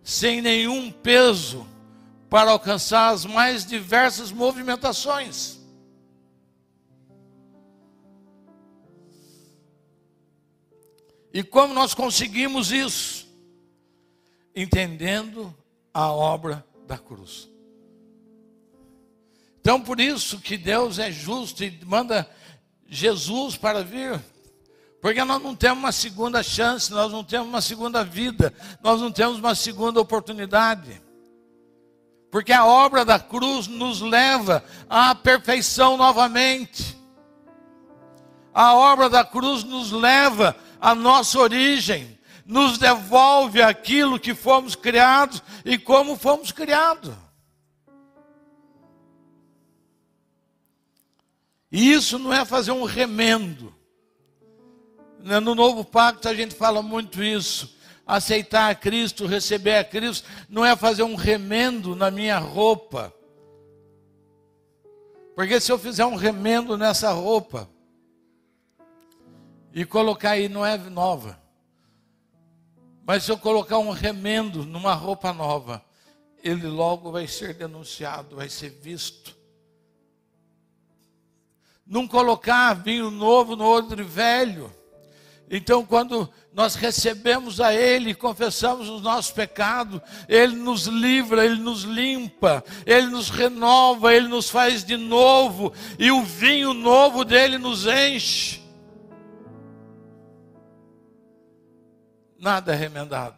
sem 0.03 0.41
nenhum 0.41 0.91
peso, 0.91 1.65
para 2.31 2.49
alcançar 2.49 3.09
as 3.09 3.25
mais 3.25 3.63
diversas 3.63 4.31
movimentações. 4.31 5.59
E 11.31 11.43
como 11.43 11.75
nós 11.75 11.93
conseguimos 11.93 12.71
isso? 12.71 13.29
entendendo 14.55 15.55
a 15.93 16.11
obra 16.11 16.65
da 16.87 16.97
cruz. 16.97 17.49
Então, 19.59 19.79
por 19.79 19.99
isso 19.99 20.39
que 20.39 20.57
Deus 20.57 20.99
é 20.99 21.11
justo 21.11 21.63
e 21.63 21.79
manda 21.85 22.29
Jesus 22.87 23.55
para 23.55 23.83
vir. 23.83 24.19
Porque 25.01 25.23
nós 25.23 25.41
não 25.41 25.55
temos 25.55 25.79
uma 25.79 25.91
segunda 25.91 26.43
chance, 26.43 26.91
nós 26.91 27.11
não 27.11 27.23
temos 27.23 27.47
uma 27.47 27.61
segunda 27.61 28.03
vida, 28.03 28.53
nós 28.83 29.01
não 29.01 29.11
temos 29.11 29.39
uma 29.39 29.55
segunda 29.55 29.99
oportunidade. 29.99 31.01
Porque 32.31 32.53
a 32.53 32.65
obra 32.65 33.03
da 33.03 33.19
cruz 33.19 33.67
nos 33.67 34.01
leva 34.01 34.63
à 34.89 35.13
perfeição 35.13 35.97
novamente. 35.97 36.97
A 38.53 38.73
obra 38.73 39.09
da 39.09 39.23
cruz 39.23 39.63
nos 39.63 39.91
leva 39.91 40.55
à 40.79 40.95
nossa 40.95 41.37
origem 41.37 42.19
nos 42.51 42.77
devolve 42.77 43.61
aquilo 43.61 44.19
que 44.19 44.35
fomos 44.35 44.75
criados 44.75 45.41
e 45.63 45.77
como 45.77 46.17
fomos 46.17 46.51
criados. 46.51 47.13
E 51.71 51.93
isso 51.93 52.19
não 52.19 52.33
é 52.33 52.43
fazer 52.43 52.71
um 52.71 52.83
remendo. 52.83 53.73
No 55.19 55.55
novo 55.55 55.85
pacto 55.85 56.27
a 56.27 56.33
gente 56.33 56.53
fala 56.53 56.81
muito 56.81 57.23
isso. 57.23 57.73
Aceitar 58.05 58.69
a 58.69 58.75
Cristo, 58.75 59.25
receber 59.25 59.75
a 59.75 59.83
Cristo, 59.83 60.27
não 60.49 60.65
é 60.65 60.75
fazer 60.75 61.03
um 61.03 61.15
remendo 61.15 61.95
na 61.95 62.11
minha 62.11 62.37
roupa. 62.37 63.13
Porque 65.35 65.59
se 65.59 65.71
eu 65.71 65.79
fizer 65.79 66.05
um 66.05 66.15
remendo 66.15 66.77
nessa 66.77 67.11
roupa 67.11 67.69
e 69.73 69.85
colocar 69.85 70.31
aí, 70.31 70.49
não 70.49 70.65
é 70.65 70.77
nova. 70.77 71.41
Mas 73.05 73.23
se 73.23 73.31
eu 73.31 73.37
colocar 73.37 73.77
um 73.79 73.91
remendo 73.91 74.65
numa 74.65 74.93
roupa 74.93 75.33
nova, 75.33 75.83
ele 76.43 76.67
logo 76.67 77.11
vai 77.11 77.27
ser 77.27 77.53
denunciado, 77.53 78.35
vai 78.35 78.49
ser 78.49 78.69
visto. 78.69 79.35
Não 81.85 82.07
colocar 82.07 82.73
vinho 82.73 83.09
novo 83.11 83.55
no 83.55 83.65
odre 83.65 84.03
velho. 84.03 84.73
Então, 85.49 85.85
quando 85.85 86.31
nós 86.53 86.75
recebemos 86.75 87.61
a 87.61 87.73
Ele, 87.73 88.13
confessamos 88.13 88.89
os 88.89 89.01
nossos 89.01 89.31
pecados, 89.31 90.01
Ele 90.27 90.55
nos 90.55 90.85
livra, 90.85 91.45
Ele 91.45 91.61
nos 91.61 91.83
limpa, 91.83 92.63
Ele 92.85 93.07
nos 93.07 93.29
renova, 93.29 94.13
Ele 94.13 94.27
nos 94.27 94.49
faz 94.49 94.83
de 94.83 94.97
novo, 94.97 95.73
e 95.97 96.11
o 96.11 96.23
vinho 96.23 96.73
novo 96.73 97.23
dele 97.23 97.57
nos 97.57 97.85
enche. 97.85 98.61
nada 102.41 102.73
é 102.73 102.75
remendado, 102.75 103.37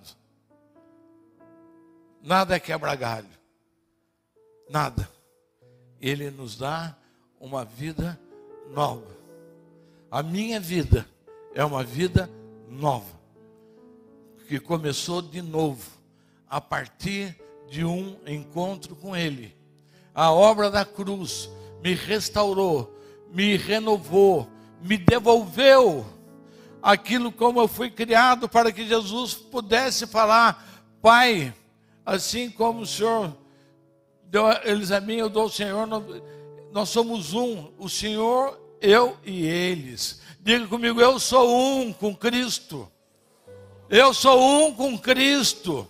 nada 2.21 2.56
é 2.56 2.60
quebra-galho, 2.60 3.28
nada. 4.69 5.10
Ele 5.99 6.32
nos 6.32 6.58
dá 6.58 6.95
uma 7.39 7.65
vida 7.65 8.17
nova. 8.71 9.13
A 10.10 10.23
minha 10.23 10.60
vida 10.60 11.06
é 11.54 11.63
uma 11.65 11.84
vida 11.84 12.30
nova, 12.30 12.42
que 14.47 14.59
começou 14.59 15.21
de 15.21 15.41
novo, 15.41 15.89
a 16.49 16.62
partir 16.62 17.36
de 17.69 17.83
um 17.83 18.17
encontro 18.27 18.95
com 18.95 19.15
Ele. 19.15 19.55
A 20.13 20.31
obra 20.31 20.69
da 20.69 20.86
cruz 20.86 21.49
me 21.81 21.93
restaurou, 21.93 22.95
me 23.31 23.57
renovou, 23.57 24.47
me 24.81 24.97
devolveu 24.97 26.05
aquilo 26.81 27.31
como 27.31 27.62
eu 27.62 27.67
fui 27.67 27.89
criado 27.89 28.47
para 28.47 28.71
que 28.71 28.86
Jesus 28.86 29.33
pudesse 29.33 30.05
falar, 30.05 30.86
Pai, 31.01 31.53
assim 32.05 32.49
como 32.49 32.81
o 32.81 32.86
Senhor 32.86 33.36
deu 34.25 34.45
eles 34.63 34.91
a 34.91 34.99
mim, 34.99 35.15
eu 35.15 35.29
dou 35.29 35.43
ao 35.43 35.49
Senhor, 35.49 35.88
nós 36.71 36.89
somos 36.89 37.33
um, 37.33 37.71
o 37.77 37.88
Senhor, 37.88 38.59
eu 38.81 39.17
e 39.23 39.45
eles. 39.45 40.21
Diga 40.43 40.67
comigo, 40.67 40.99
eu 40.99 41.17
sou 41.21 41.58
um 41.58 41.93
com 41.93 42.13
Cristo. 42.13 42.91
Eu 43.89 44.13
sou 44.13 44.67
um 44.67 44.73
com 44.73 44.97
Cristo. 44.97 45.88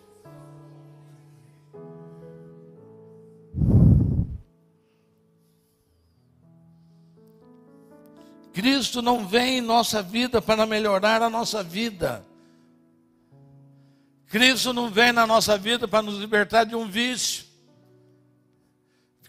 Cristo 8.53 9.01
não 9.01 9.27
vem 9.27 9.57
em 9.57 9.61
nossa 9.61 10.03
vida 10.03 10.39
para 10.39 10.67
melhorar 10.67 11.23
a 11.23 11.31
nossa 11.31 11.63
vida. 11.63 12.23
Cristo 14.27 14.71
não 14.71 14.91
vem 14.91 15.11
na 15.11 15.25
nossa 15.25 15.57
vida 15.57 15.87
para 15.87 16.03
nos 16.03 16.19
libertar 16.19 16.63
de 16.63 16.75
um 16.75 16.87
vício. 16.87 17.42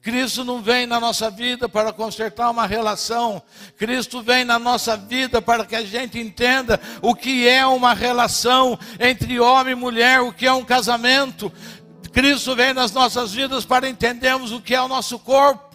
Cristo 0.04 0.44
não 0.44 0.62
vem 0.62 0.86
na 0.86 1.00
nossa 1.00 1.30
vida 1.30 1.66
para 1.66 1.90
consertar 1.90 2.50
uma 2.50 2.66
relação. 2.66 3.42
Cristo 3.78 4.22
vem 4.22 4.44
na 4.44 4.58
nossa 4.58 4.98
vida 4.98 5.40
para 5.40 5.64
que 5.64 5.74
a 5.74 5.82
gente 5.82 6.20
entenda 6.20 6.78
o 7.00 7.14
que 7.14 7.48
é 7.48 7.66
uma 7.66 7.94
relação 7.94 8.78
entre 9.00 9.40
homem 9.40 9.72
e 9.72 9.76
mulher, 9.76 10.20
o 10.20 10.30
que 10.30 10.46
é 10.46 10.52
um 10.52 10.62
casamento. 10.62 11.50
Cristo 12.12 12.54
vem 12.54 12.74
nas 12.74 12.92
nossas 12.92 13.32
vidas 13.32 13.64
para 13.64 13.88
entendermos 13.88 14.52
o 14.52 14.60
que 14.60 14.74
é 14.74 14.82
o 14.82 14.88
nosso 14.88 15.18
corpo 15.18 15.74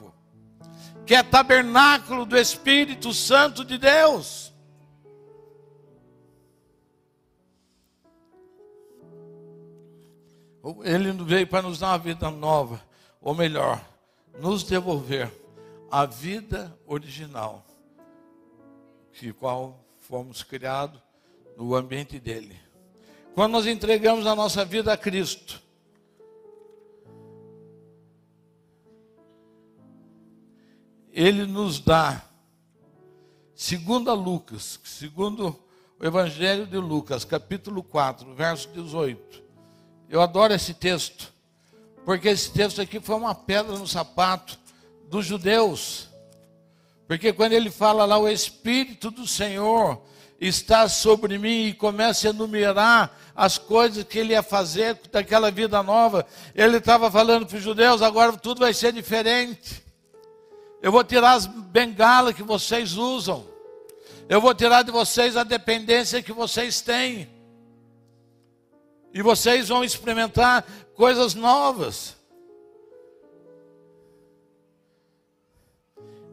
que 1.08 1.16
é 1.16 1.24
tabernáculo 1.24 2.24
do 2.24 2.38
Espírito 2.38 3.12
Santo 3.16 3.66
de 3.66 3.80
Deus. 3.80 4.54
Ele 10.84 11.12
veio 11.24 11.48
para 11.48 11.64
nos 11.64 11.80
dar 11.80 11.88
uma 11.88 11.98
vida 11.98 12.30
nova, 12.30 12.80
ou 13.20 13.34
melhor, 13.34 13.84
nos 14.40 14.64
devolver 14.64 15.32
a 15.92 16.06
vida 16.06 16.78
original, 16.88 17.66
que 19.14 19.34
qual 19.34 19.84
fomos 20.00 20.44
criados 20.44 21.02
no 21.58 21.76
ambiente 21.76 22.20
dele. 22.20 22.58
Quando 23.36 23.54
nós 23.54 23.68
entregamos 23.68 24.26
a 24.26 24.36
nossa 24.36 24.64
vida 24.64 24.94
a 24.94 24.98
Cristo, 24.98 25.62
ele 31.12 31.46
nos 31.46 31.80
dá, 31.80 32.24
segundo 33.54 34.14
Lucas, 34.14 34.80
segundo 34.84 35.58
o 36.00 36.06
Evangelho 36.06 36.66
de 36.66 36.78
Lucas, 36.78 37.26
capítulo 37.26 37.84
4, 37.84 38.34
verso 38.34 38.70
18. 38.70 39.44
Eu 40.10 40.22
adoro 40.22 40.54
esse 40.54 40.74
texto, 40.74 41.34
porque 42.10 42.30
esse 42.30 42.50
texto 42.50 42.82
aqui 42.82 43.00
foi 43.00 43.16
uma 43.16 43.36
pedra 43.36 43.78
no 43.78 43.86
sapato 43.86 44.58
dos 45.08 45.24
judeus. 45.24 46.10
Porque 47.08 47.32
quando 47.32 47.54
ele 47.54 47.70
fala 47.70 48.04
lá, 48.04 48.18
o 48.18 48.28
Espírito 48.28 49.12
do 49.12 49.28
Senhor 49.28 50.02
está 50.42 50.90
sobre 50.90 51.38
mim 51.38 51.68
e 51.68 51.74
começa 51.76 52.26
a 52.26 52.32
enumerar 52.32 53.16
as 53.36 53.60
coisas 53.60 54.04
que 54.04 54.18
ele 54.18 54.34
ia 54.34 54.42
fazer 54.42 55.00
daquela 55.12 55.52
vida 55.52 55.84
nova, 55.84 56.26
ele 56.56 56.78
estava 56.78 57.12
falando 57.12 57.46
para 57.46 57.58
os 57.58 57.64
judeus: 57.64 58.02
agora 58.02 58.36
tudo 58.36 58.62
vai 58.62 58.74
ser 58.74 58.92
diferente. 58.92 59.84
Eu 60.82 60.92
vou 60.92 61.04
tirar 61.04 61.34
as 61.34 61.46
bengalas 61.46 62.34
que 62.34 62.42
vocês 62.42 62.94
usam. 62.94 63.46
Eu 64.28 64.42
vou 64.42 64.56
tirar 64.56 64.82
de 64.82 64.90
vocês 64.90 65.38
a 65.38 65.44
dependência 65.44 66.24
que 66.24 66.34
vocês 66.34 66.82
têm. 66.82 67.30
E 69.14 69.22
vocês 69.22 69.70
vão 69.70 69.84
experimentar 69.84 70.66
coisas 70.96 71.34
novas. 71.34 72.16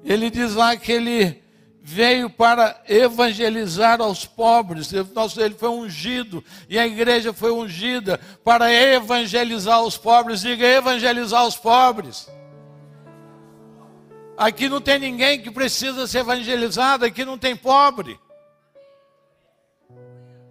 Ele 0.05 0.31
diz 0.31 0.55
lá 0.55 0.77
que 0.77 0.93
ele 0.93 1.43
veio 1.83 2.29
para 2.29 2.83
evangelizar 2.89 4.01
aos 4.01 4.27
pobres. 4.27 4.93
Ele 4.93 5.55
foi 5.55 5.69
ungido 5.69 6.45
e 6.69 6.79
a 6.79 6.87
igreja 6.87 7.33
foi 7.33 7.51
ungida 7.51 8.21
para 8.45 8.73
evangelizar 8.73 9.83
os 9.83 9.97
pobres. 9.97 10.41
Diga 10.41 10.67
evangelizar 10.67 11.47
os 11.47 11.57
pobres. 11.57 12.29
Aqui 14.37 14.69
não 14.69 14.81
tem 14.81 14.99
ninguém 14.99 15.41
que 15.41 15.51
precisa 15.51 16.07
ser 16.07 16.19
evangelizado, 16.19 17.05
aqui 17.05 17.25
não 17.25 17.39
tem 17.39 17.57
pobre. 17.57 18.21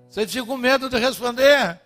Você 0.09 0.27
fica 0.27 0.45
com 0.45 0.57
medo 0.57 0.89
de 0.89 0.97
responder. 0.97 1.79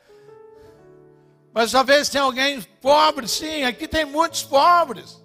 Mas 1.53 1.71
talvez 1.71 2.09
tenha 2.09 2.23
alguém 2.23 2.62
pobre, 2.81 3.27
sim, 3.27 3.63
aqui 3.63 3.88
tem 3.88 4.05
muitos 4.05 4.43
pobres. 4.43 5.19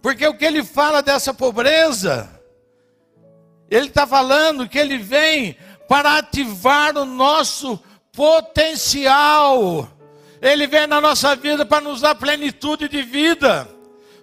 Porque 0.00 0.26
o 0.26 0.34
que 0.34 0.44
ele 0.44 0.62
fala 0.62 1.02
dessa 1.02 1.34
pobreza, 1.34 2.28
ele 3.70 3.88
está 3.88 4.06
falando 4.06 4.68
que 4.68 4.78
ele 4.78 4.98
vem 4.98 5.56
para 5.88 6.18
ativar 6.18 6.96
o 6.96 7.04
nosso 7.04 7.82
potencial. 8.12 9.88
Ele 10.40 10.66
vem 10.66 10.86
na 10.86 11.00
nossa 11.00 11.34
vida 11.34 11.64
para 11.64 11.80
nos 11.80 12.00
dar 12.02 12.14
plenitude 12.14 12.88
de 12.88 13.02
vida. 13.02 13.68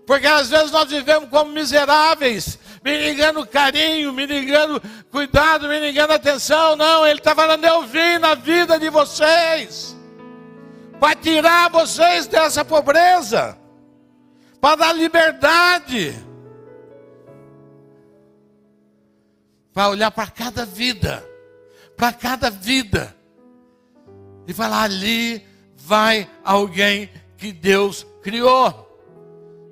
Porque 0.05 0.27
às 0.27 0.49
vezes 0.49 0.71
nós 0.71 0.89
vivemos 0.89 1.29
como 1.29 1.51
miseráveis, 1.51 2.59
me 2.83 2.97
ligando 2.97 3.45
carinho, 3.45 4.13
me 4.13 4.25
ligando 4.25 4.81
cuidado, 5.11 5.67
me 5.67 5.79
ligando 5.79 6.11
atenção. 6.11 6.75
Não, 6.75 7.05
ele 7.05 7.19
está 7.19 7.35
falando, 7.35 7.65
eu 7.65 7.83
vim 7.83 8.17
na 8.19 8.35
vida 8.35 8.79
de 8.79 8.89
vocês 8.89 10.00
para 11.01 11.15
tirar 11.15 11.71
vocês 11.71 12.27
dessa 12.27 12.63
pobreza 12.63 13.59
para 14.61 14.75
dar 14.75 14.93
liberdade, 14.93 16.15
para 19.73 19.89
olhar 19.89 20.11
para 20.11 20.27
cada 20.27 20.63
vida, 20.63 21.27
para 21.97 22.13
cada 22.13 22.51
vida, 22.51 23.17
e 24.47 24.53
falar: 24.53 24.83
ali 24.83 25.43
vai 25.75 26.29
alguém 26.43 27.09
que 27.35 27.51
Deus 27.51 28.05
criou. 28.21 28.87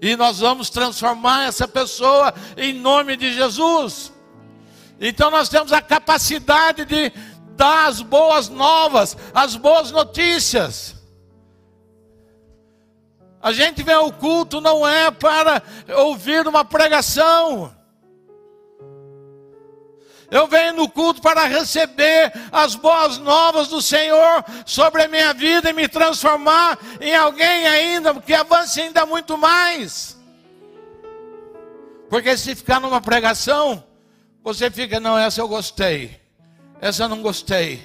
E 0.02 0.15
nós 0.15 0.39
vamos 0.39 0.72
transformar 0.72 1.44
essa 1.44 1.68
pessoa 1.68 2.34
em 2.58 2.74
nome 2.74 3.15
de 3.15 3.34
Jesus. 3.34 4.12
Então 5.00 5.30
nós 5.30 5.50
temos 5.50 5.72
a 5.72 5.82
capacidade 5.82 6.86
de 6.86 7.12
dar 7.56 7.88
as 7.88 8.02
boas 8.02 8.50
novas, 8.50 9.15
as 9.34 9.56
boas 9.56 9.92
notícias. 9.92 10.99
A 13.41 13.52
gente 13.54 13.84
vem 13.84 13.95
ao 13.95 14.12
culto 14.12 14.60
não 14.60 14.88
é 14.88 15.10
para 15.10 15.63
ouvir 15.97 16.45
uma 16.47 16.65
pregação. 16.65 17.73
Eu 20.32 20.45
venho 20.45 20.73
no 20.73 20.89
culto 20.89 21.21
para 21.21 21.45
receber 21.45 22.32
as 22.52 22.75
boas 22.75 23.17
novas 23.17 23.67
do 23.67 23.82
Senhor 23.82 24.43
sobre 24.65 25.04
a 25.04 25.08
minha 25.08 25.34
vida 25.34 25.69
e 25.69 25.73
me 25.73 25.88
transformar 25.88 26.78
em 27.02 27.15
alguém 27.15 27.67
ainda 27.67 28.13
que 28.15 28.34
avance 28.34 28.80
ainda 28.80 29.06
muito 29.06 29.38
mais. 29.38 30.17
Porque 32.10 32.38
se 32.38 32.56
ficar 32.56 32.80
numa 32.80 33.02
pregação, 33.02 33.84
você 34.43 34.69
fica, 34.69 34.99
não, 34.99 35.17
essa 35.17 35.41
eu 35.41 35.47
gostei, 35.47 36.19
essa 36.80 37.04
eu 37.04 37.10
não 37.10 37.21
gostei, 37.21 37.84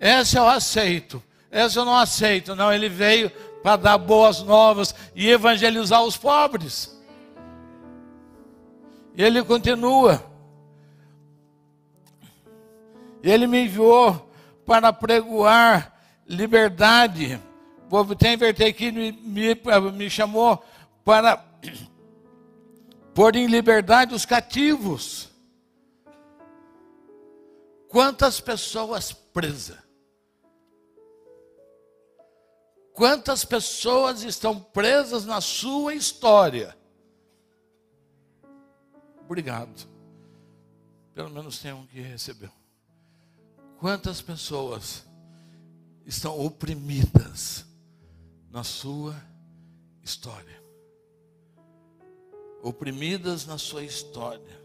essa 0.00 0.38
eu 0.38 0.48
aceito, 0.48 1.22
essa 1.50 1.80
eu 1.80 1.84
não 1.84 1.96
aceito. 1.96 2.56
Não, 2.56 2.72
ele 2.72 2.88
veio 2.88 3.30
para 3.66 3.74
dar 3.74 3.98
boas 3.98 4.42
novas 4.44 4.94
e 5.12 5.28
evangelizar 5.28 6.00
os 6.04 6.16
pobres. 6.16 6.96
E 9.16 9.24
ele 9.24 9.42
continua. 9.42 10.24
Ele 13.24 13.44
me 13.48 13.64
enviou 13.64 14.30
para 14.64 14.92
pregoar 14.92 15.92
liberdade. 16.28 17.40
Vou 17.88 18.02
até 18.02 18.34
inverter 18.34 18.68
aqui, 18.68 18.92
me, 18.92 19.10
me, 19.10 19.60
me 19.92 20.08
chamou 20.08 20.64
para 21.04 21.44
pôr 23.14 23.34
em 23.34 23.48
liberdade 23.48 24.14
os 24.14 24.24
cativos. 24.24 25.28
Quantas 27.88 28.40
pessoas 28.40 29.12
presas? 29.12 29.85
Quantas 32.96 33.44
pessoas 33.44 34.22
estão 34.22 34.58
presas 34.58 35.26
na 35.26 35.38
sua 35.38 35.94
história? 35.94 36.74
Obrigado. 39.22 39.86
Pelo 41.12 41.28
menos 41.28 41.58
tem 41.58 41.74
um 41.74 41.86
que 41.86 42.00
recebeu. 42.00 42.48
Quantas 43.78 44.22
pessoas 44.22 45.04
estão 46.06 46.40
oprimidas 46.40 47.66
na 48.50 48.64
sua 48.64 49.14
história? 50.02 50.58
Oprimidas 52.62 53.44
na 53.44 53.58
sua 53.58 53.82
história. 53.82 54.58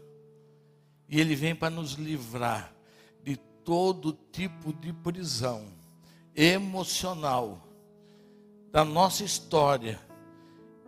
E 1.06 1.20
Ele 1.20 1.36
vem 1.36 1.54
para 1.54 1.68
nos 1.68 1.92
livrar 1.92 2.74
de 3.22 3.36
todo 3.36 4.18
tipo 4.32 4.72
de 4.72 4.90
prisão 4.90 5.70
emocional 6.34 7.68
da 8.72 8.84
nossa 8.84 9.22
história 9.22 10.00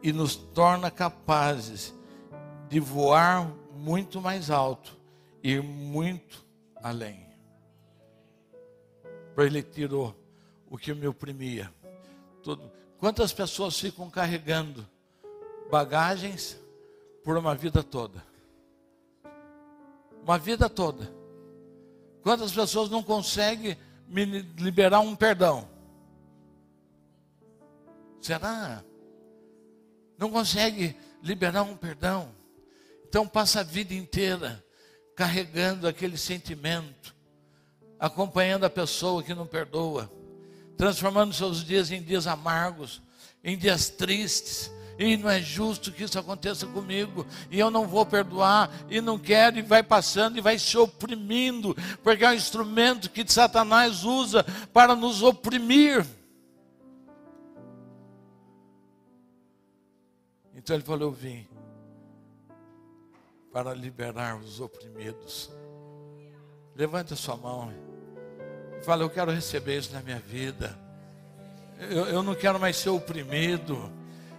e 0.03 0.11
nos 0.11 0.35
torna 0.35 0.90
capazes 0.90 1.94
de 2.68 2.81
voar 2.81 3.47
muito 3.75 4.20
mais 4.23 4.51
alto, 4.51 4.97
ir 5.42 5.62
muito 5.62 6.42
além. 6.83 7.29
Para 9.35 9.44
ele 9.44 9.62
tirou 9.62 10.16
o 10.70 10.79
que 10.79 10.94
me 10.94 11.07
oprimia. 11.07 11.70
Tudo. 12.42 12.73
Quantas 12.99 13.33
pessoas 13.35 13.79
ficam 13.79 14.09
carregando 14.09 14.87
bagagens 15.70 16.59
por 17.23 17.37
uma 17.37 17.55
vida 17.55 17.83
toda? 17.83 18.25
Uma 20.23 20.38
vida 20.38 20.70
toda. 20.70 21.12
Quantas 22.23 22.53
pessoas 22.53 22.88
não 22.88 23.03
conseguem 23.03 23.77
me 24.09 24.25
liberar 24.25 25.01
um 25.01 25.14
perdão? 25.14 25.73
Será? 28.24 28.82
Não 30.16 30.30
consegue 30.30 30.96
liberar 31.22 31.62
um 31.62 31.76
perdão. 31.76 32.34
Então 33.06 33.28
passa 33.28 33.60
a 33.60 33.62
vida 33.62 33.92
inteira 33.92 34.64
carregando 35.14 35.87
aquele 35.87 36.16
sentimento, 36.16 37.14
acompanhando 38.00 38.64
a 38.64 38.70
pessoa 38.70 39.22
que 39.22 39.35
não 39.35 39.46
perdoa, 39.46 40.10
transformando 40.75 41.35
seus 41.35 41.62
dias 41.62 41.90
em 41.90 42.02
dias 42.02 42.27
amargos, 42.27 43.02
em 43.44 43.58
dias 43.58 43.90
tristes. 43.90 44.72
E 44.98 45.18
não 45.18 45.29
é 45.29 45.42
justo 45.42 45.92
que 45.92 46.04
isso 46.04 46.18
aconteça 46.18 46.66
comigo, 46.66 47.27
e 47.50 47.58
eu 47.60 47.70
não 47.70 47.87
vou 47.87 48.06
perdoar, 48.06 48.70
e 48.88 49.02
não 49.02 49.18
quero, 49.18 49.58
e 49.58 49.62
vai 49.62 49.83
passando 49.83 50.38
e 50.38 50.40
vai 50.40 50.58
se 50.58 50.79
oprimindo, 50.79 51.77
porque 52.02 52.25
é 52.25 52.31
um 52.31 52.33
instrumento 52.33 53.10
que 53.10 53.31
Satanás 53.31 54.02
usa 54.02 54.44
para 54.72 54.96
nos 54.96 55.22
oprimir. 55.22 56.06
Então 60.65 60.77
ele 60.77 60.83
falou: 60.83 61.10
Eu 61.10 61.12
vim 61.12 61.46
para 63.52 63.75
liberar 63.75 64.38
os 64.38 64.60
oprimidos. 64.60 65.50
Levante 66.75 67.12
a 67.12 67.17
sua 67.17 67.37
mão 67.37 67.71
e 68.81 68.83
fala: 68.83 69.02
Eu 69.02 69.10
quero 69.10 69.31
receber 69.31 69.77
isso 69.77 69.92
na 69.92 70.00
minha 70.00 70.19
vida. 70.19 70.75
Eu, 71.79 72.06
eu 72.06 72.23
não 72.23 72.35
quero 72.35 72.58
mais 72.58 72.77
ser 72.77 72.88
oprimido. 72.88 73.92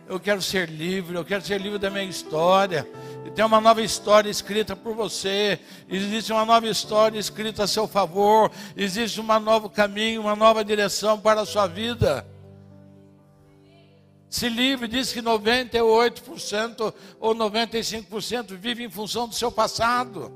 Eu 0.09 0.19
quero 0.19 0.41
ser 0.41 0.67
livre. 0.67 1.15
Eu 1.15 1.23
quero 1.23 1.45
ser 1.45 1.61
livre 1.61 1.77
da 1.77 1.91
minha 1.91 2.05
história. 2.05 2.89
E 3.23 3.29
tem 3.29 3.45
uma 3.45 3.61
nova 3.61 3.83
história 3.83 4.27
escrita 4.27 4.75
por 4.75 4.95
você. 4.95 5.59
Existe 5.87 6.31
uma 6.31 6.43
nova 6.43 6.67
história 6.67 7.19
escrita 7.19 7.65
a 7.65 7.67
seu 7.67 7.87
favor. 7.87 8.51
Existe 8.75 9.21
um 9.21 9.39
novo 9.39 9.69
caminho, 9.69 10.21
uma 10.21 10.35
nova 10.35 10.65
direção 10.65 11.19
para 11.19 11.41
a 11.41 11.45
sua 11.45 11.67
vida. 11.67 12.25
Se 14.35 14.49
livre, 14.49 14.85
diz 14.85 15.13
que 15.13 15.21
98% 15.21 16.93
ou 17.21 17.33
95% 17.33 18.53
vive 18.57 18.83
em 18.83 18.89
função 18.89 19.29
do 19.29 19.33
seu 19.33 19.49
passado. 19.49 20.29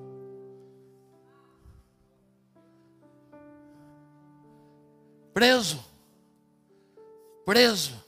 Preso. 5.33 5.83
Preso. 7.45 8.01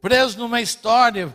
Preso 0.00 0.36
numa 0.40 0.60
história 0.60 1.32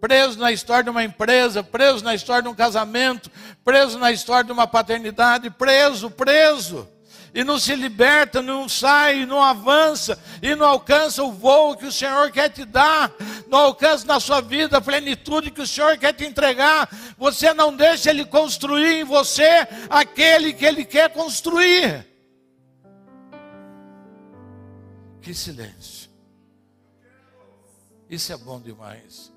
preso 0.00 0.38
na 0.38 0.52
história 0.52 0.84
de 0.84 0.90
uma 0.90 1.04
empresa, 1.04 1.62
preso 1.62 2.04
na 2.04 2.14
história 2.14 2.42
de 2.42 2.48
um 2.48 2.54
casamento, 2.54 3.30
preso 3.64 3.98
na 3.98 4.12
história 4.12 4.44
de 4.44 4.52
uma 4.52 4.66
paternidade, 4.66 5.50
preso, 5.50 6.10
preso. 6.10 6.88
E 7.36 7.44
não 7.44 7.58
se 7.58 7.74
liberta, 7.74 8.40
não 8.40 8.66
sai, 8.66 9.26
não 9.26 9.42
avança, 9.42 10.18
e 10.40 10.54
não 10.54 10.64
alcança 10.64 11.22
o 11.22 11.30
voo 11.30 11.76
que 11.76 11.84
o 11.84 11.92
Senhor 11.92 12.30
quer 12.30 12.48
te 12.48 12.64
dar, 12.64 13.12
não 13.46 13.58
alcança 13.58 14.06
na 14.06 14.18
sua 14.18 14.40
vida 14.40 14.78
a 14.78 14.80
plenitude 14.80 15.50
que 15.50 15.60
o 15.60 15.66
Senhor 15.66 15.98
quer 15.98 16.14
te 16.14 16.24
entregar. 16.24 16.88
Você 17.18 17.52
não 17.52 17.76
deixa 17.76 18.08
Ele 18.08 18.24
construir 18.24 19.00
em 19.00 19.04
você 19.04 19.68
aquele 19.90 20.54
que 20.54 20.64
Ele 20.64 20.82
quer 20.82 21.12
construir. 21.12 22.06
Que 25.20 25.34
silêncio. 25.34 26.08
Isso 28.08 28.32
é 28.32 28.36
bom 28.38 28.58
demais. 28.58 29.30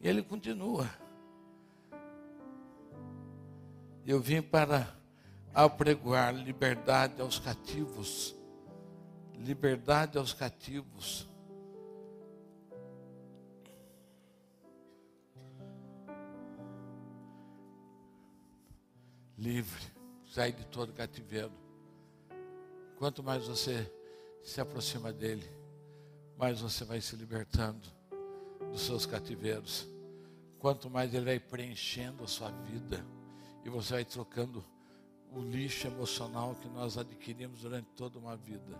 E 0.00 0.08
ele 0.08 0.22
continua. 0.22 0.88
Eu 4.08 4.20
vim 4.20 4.40
para 4.40 4.88
apregoar 5.52 6.34
liberdade 6.34 7.20
aos 7.20 7.38
cativos. 7.38 8.34
Liberdade 9.34 10.16
aos 10.16 10.32
cativos. 10.32 11.28
Livre, 19.36 19.84
sai 20.32 20.52
de 20.52 20.64
todo 20.68 20.90
cativeiro. 20.94 21.52
Quanto 22.96 23.22
mais 23.22 23.46
você 23.46 23.92
se 24.42 24.58
aproxima 24.58 25.12
dele, 25.12 25.46
mais 26.38 26.62
você 26.62 26.82
vai 26.82 27.02
se 27.02 27.14
libertando 27.14 27.86
dos 28.72 28.80
seus 28.80 29.04
cativeiros. 29.04 29.86
Quanto 30.58 30.88
mais 30.88 31.12
Ele 31.12 31.26
vai 31.26 31.38
preenchendo 31.38 32.24
a 32.24 32.26
sua 32.26 32.50
vida 32.50 33.04
e 33.64 33.68
você 33.68 33.94
vai 33.94 34.04
trocando 34.04 34.64
o 35.32 35.40
lixo 35.40 35.86
emocional 35.86 36.54
que 36.54 36.68
nós 36.68 36.96
adquirimos 36.96 37.60
durante 37.60 37.88
toda 37.96 38.18
uma 38.18 38.36
vida. 38.36 38.78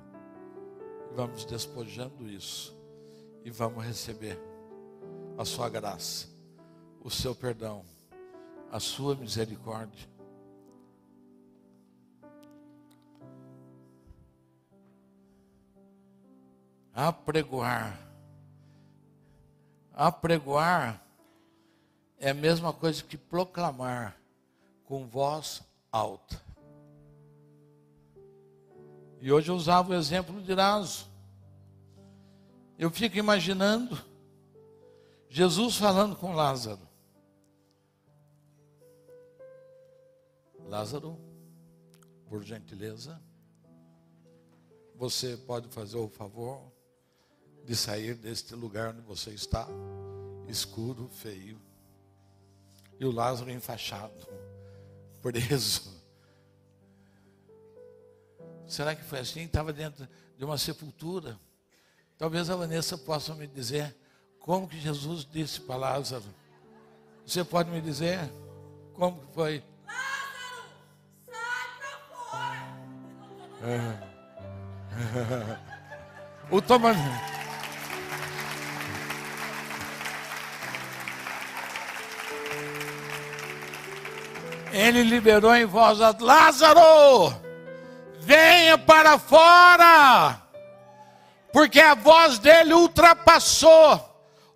Vamos 1.14 1.44
despojando 1.44 2.28
isso 2.28 2.76
e 3.44 3.50
vamos 3.50 3.84
receber 3.84 4.38
a 5.36 5.44
sua 5.44 5.68
graça, 5.68 6.28
o 7.00 7.10
seu 7.10 7.34
perdão, 7.34 7.84
a 8.70 8.80
sua 8.80 9.14
misericórdia. 9.14 10.08
Apregoar 16.94 18.08
Apregoar 19.98 21.02
é 22.20 22.30
a 22.30 22.34
mesma 22.34 22.72
coisa 22.72 23.02
que 23.02 23.16
proclamar 23.16 24.17
com 24.89 25.07
voz 25.07 25.62
alta. 25.93 26.43
E 29.20 29.30
hoje 29.30 29.51
eu 29.51 29.55
usava 29.55 29.91
o 29.91 29.95
exemplo 29.95 30.41
de 30.41 30.55
Lázaro. 30.55 31.11
Eu 32.78 32.91
fico 32.91 33.18
imaginando 33.18 34.03
Jesus 35.28 35.76
falando 35.76 36.16
com 36.16 36.32
Lázaro. 36.32 36.89
Lázaro, 40.64 41.18
por 42.26 42.43
gentileza, 42.43 43.20
você 44.95 45.36
pode 45.36 45.68
fazer 45.68 45.99
o 45.99 46.09
favor 46.09 46.62
de 47.62 47.76
sair 47.76 48.14
deste 48.14 48.55
lugar 48.55 48.95
onde 48.95 49.03
você 49.03 49.32
está, 49.32 49.68
escuro, 50.49 51.09
feio. 51.09 51.61
E 52.99 53.05
o 53.05 53.11
Lázaro 53.11 53.51
enfaixado, 53.51 54.47
preso. 55.32 55.96
Será 58.66 58.94
que 58.94 59.02
foi 59.04 59.20
assim? 59.20 59.42
Estava 59.42 59.72
dentro 59.72 60.08
de 60.36 60.44
uma 60.44 60.58
sepultura. 60.58 61.38
Talvez 62.16 62.50
a 62.50 62.56
Vanessa 62.56 62.98
possa 62.98 63.34
me 63.34 63.46
dizer 63.46 63.96
como 64.40 64.68
que 64.68 64.78
Jesus 64.80 65.24
disse 65.24 65.60
para 65.60 65.76
Lázaro. 65.76 66.24
Você 67.24 67.44
pode 67.44 67.70
me 67.70 67.80
dizer 67.80 68.18
como 68.94 69.20
que 69.20 69.34
foi? 69.34 69.62
Lázaro, 69.86 70.64
sai 71.26 71.68
para 71.78 71.98
fora. 72.16 74.08
o 76.50 76.62
Tomás. 76.62 77.38
Ele 84.78 85.02
liberou 85.02 85.52
em 85.56 85.64
voz 85.64 86.00
alta: 86.00 86.24
Lázaro, 86.24 87.34
venha 88.20 88.78
para 88.78 89.18
fora, 89.18 90.40
porque 91.52 91.80
a 91.80 91.96
voz 91.96 92.38
dele 92.38 92.74
ultrapassou 92.74 94.00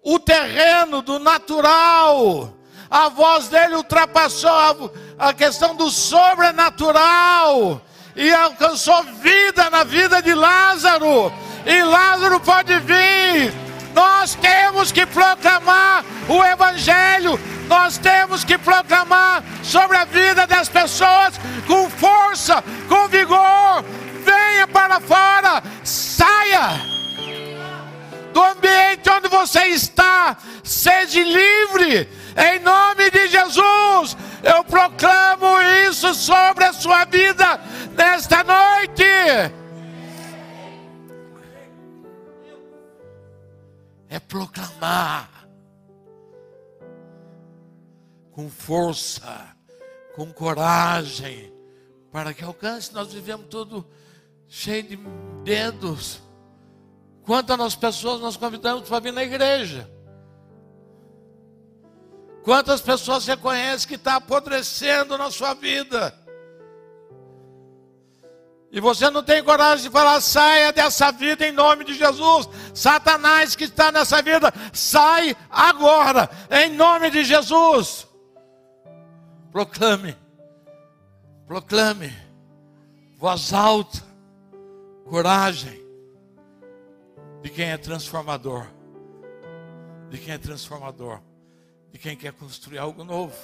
o 0.00 0.20
terreno 0.20 1.02
do 1.02 1.18
natural, 1.18 2.52
a 2.88 3.08
voz 3.08 3.48
dele 3.48 3.74
ultrapassou 3.74 4.92
a, 5.18 5.30
a 5.30 5.34
questão 5.34 5.74
do 5.74 5.90
sobrenatural 5.90 7.82
e 8.14 8.32
alcançou 8.32 9.02
vida 9.02 9.70
na 9.70 9.82
vida 9.82 10.22
de 10.22 10.34
Lázaro. 10.34 11.32
E 11.66 11.82
Lázaro 11.82 12.38
pode 12.38 12.78
vir. 12.78 13.61
Nós 13.94 14.34
temos 14.34 14.92
que 14.92 15.06
proclamar 15.06 16.04
o 16.28 16.44
Evangelho 16.44 17.38
nós 17.72 17.96
temos 17.96 18.44
que 18.44 18.58
proclamar 18.58 19.42
sobre 19.62 19.96
a 19.96 20.04
vida 20.04 20.46
das 20.46 20.68
pessoas 20.68 21.40
com 21.66 21.88
força, 21.88 22.62
com 22.86 23.08
vigor. 23.08 23.82
Venha 24.22 24.66
para 24.66 25.00
fora, 25.00 25.62
saia 25.82 26.80
do 28.32 28.42
ambiente 28.42 29.08
onde 29.08 29.28
você 29.28 29.68
está, 29.68 30.36
seja 30.62 31.22
livre, 31.22 32.08
em 32.36 32.60
nome 32.60 33.10
de 33.10 33.28
Jesus. 33.28 34.18
Eu 34.42 34.62
proclamo 34.64 35.58
isso 35.88 36.12
sobre 36.12 36.64
a 36.64 36.74
sua 36.74 37.06
vida 37.06 37.58
nesta 37.96 38.44
noite. 38.44 39.61
É 44.12 44.20
proclamar 44.20 45.48
com 48.30 48.50
força, 48.50 49.56
com 50.14 50.30
coragem, 50.30 51.50
para 52.10 52.34
que 52.34 52.44
alcance. 52.44 52.92
Nós 52.92 53.10
vivemos 53.10 53.46
tudo 53.48 53.88
cheio 54.46 54.82
de 54.82 54.98
dedos. 55.42 56.20
Quantas 57.24 57.74
pessoas 57.74 58.20
nós 58.20 58.36
convidamos 58.36 58.86
para 58.86 59.00
vir 59.00 59.14
na 59.14 59.22
igreja? 59.22 59.90
Quantas 62.44 62.82
pessoas 62.82 63.24
você 63.24 63.34
conhece 63.34 63.88
que 63.88 63.94
está 63.94 64.16
apodrecendo 64.16 65.16
na 65.16 65.30
sua 65.30 65.54
vida? 65.54 66.21
E 68.72 68.80
você 68.80 69.10
não 69.10 69.22
tem 69.22 69.44
coragem 69.44 69.84
de 69.84 69.90
falar, 69.90 70.18
saia 70.22 70.72
dessa 70.72 71.12
vida 71.12 71.46
em 71.46 71.52
nome 71.52 71.84
de 71.84 71.92
Jesus. 71.92 72.48
Satanás 72.72 73.54
que 73.54 73.64
está 73.64 73.92
nessa 73.92 74.22
vida, 74.22 74.50
sai 74.72 75.36
agora, 75.50 76.30
em 76.50 76.70
nome 76.70 77.10
de 77.10 77.22
Jesus. 77.22 78.08
Proclame, 79.52 80.16
proclame, 81.46 82.10
voz 83.18 83.52
alta, 83.52 84.02
coragem 85.04 85.78
de 87.42 87.50
quem 87.50 87.70
é 87.70 87.76
transformador, 87.76 88.66
de 90.08 90.16
quem 90.16 90.32
é 90.32 90.38
transformador, 90.38 91.20
de 91.92 91.98
quem 91.98 92.16
quer 92.16 92.32
construir 92.32 92.78
algo 92.78 93.04
novo. 93.04 93.36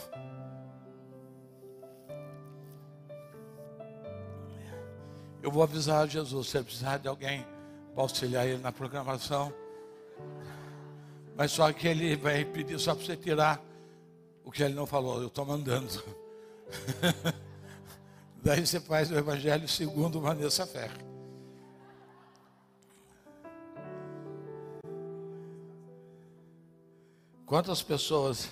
Eu 5.42 5.50
vou 5.50 5.62
avisar 5.62 6.02
a 6.02 6.06
Jesus, 6.06 6.48
se 6.48 6.56
ele 6.56 6.64
precisar 6.64 6.98
de 6.98 7.08
alguém 7.08 7.46
para 7.94 8.02
auxiliar 8.02 8.46
ele 8.46 8.58
na 8.62 8.72
programação. 8.72 9.52
Mas 11.36 11.52
só 11.52 11.72
que 11.72 11.86
ele 11.86 12.16
vai 12.16 12.44
pedir 12.44 12.78
só 12.78 12.94
para 12.94 13.04
você 13.04 13.16
tirar 13.16 13.62
o 14.44 14.50
que 14.50 14.62
ele 14.62 14.74
não 14.74 14.86
falou, 14.86 15.20
eu 15.20 15.28
estou 15.28 15.44
mandando. 15.44 16.02
Daí 18.42 18.66
você 18.66 18.80
faz 18.80 19.10
o 19.10 19.14
Evangelho 19.16 19.68
segundo 19.68 20.20
Vanessa 20.20 20.66
Ferre. 20.66 21.06
Quantas 27.44 27.82
pessoas 27.82 28.50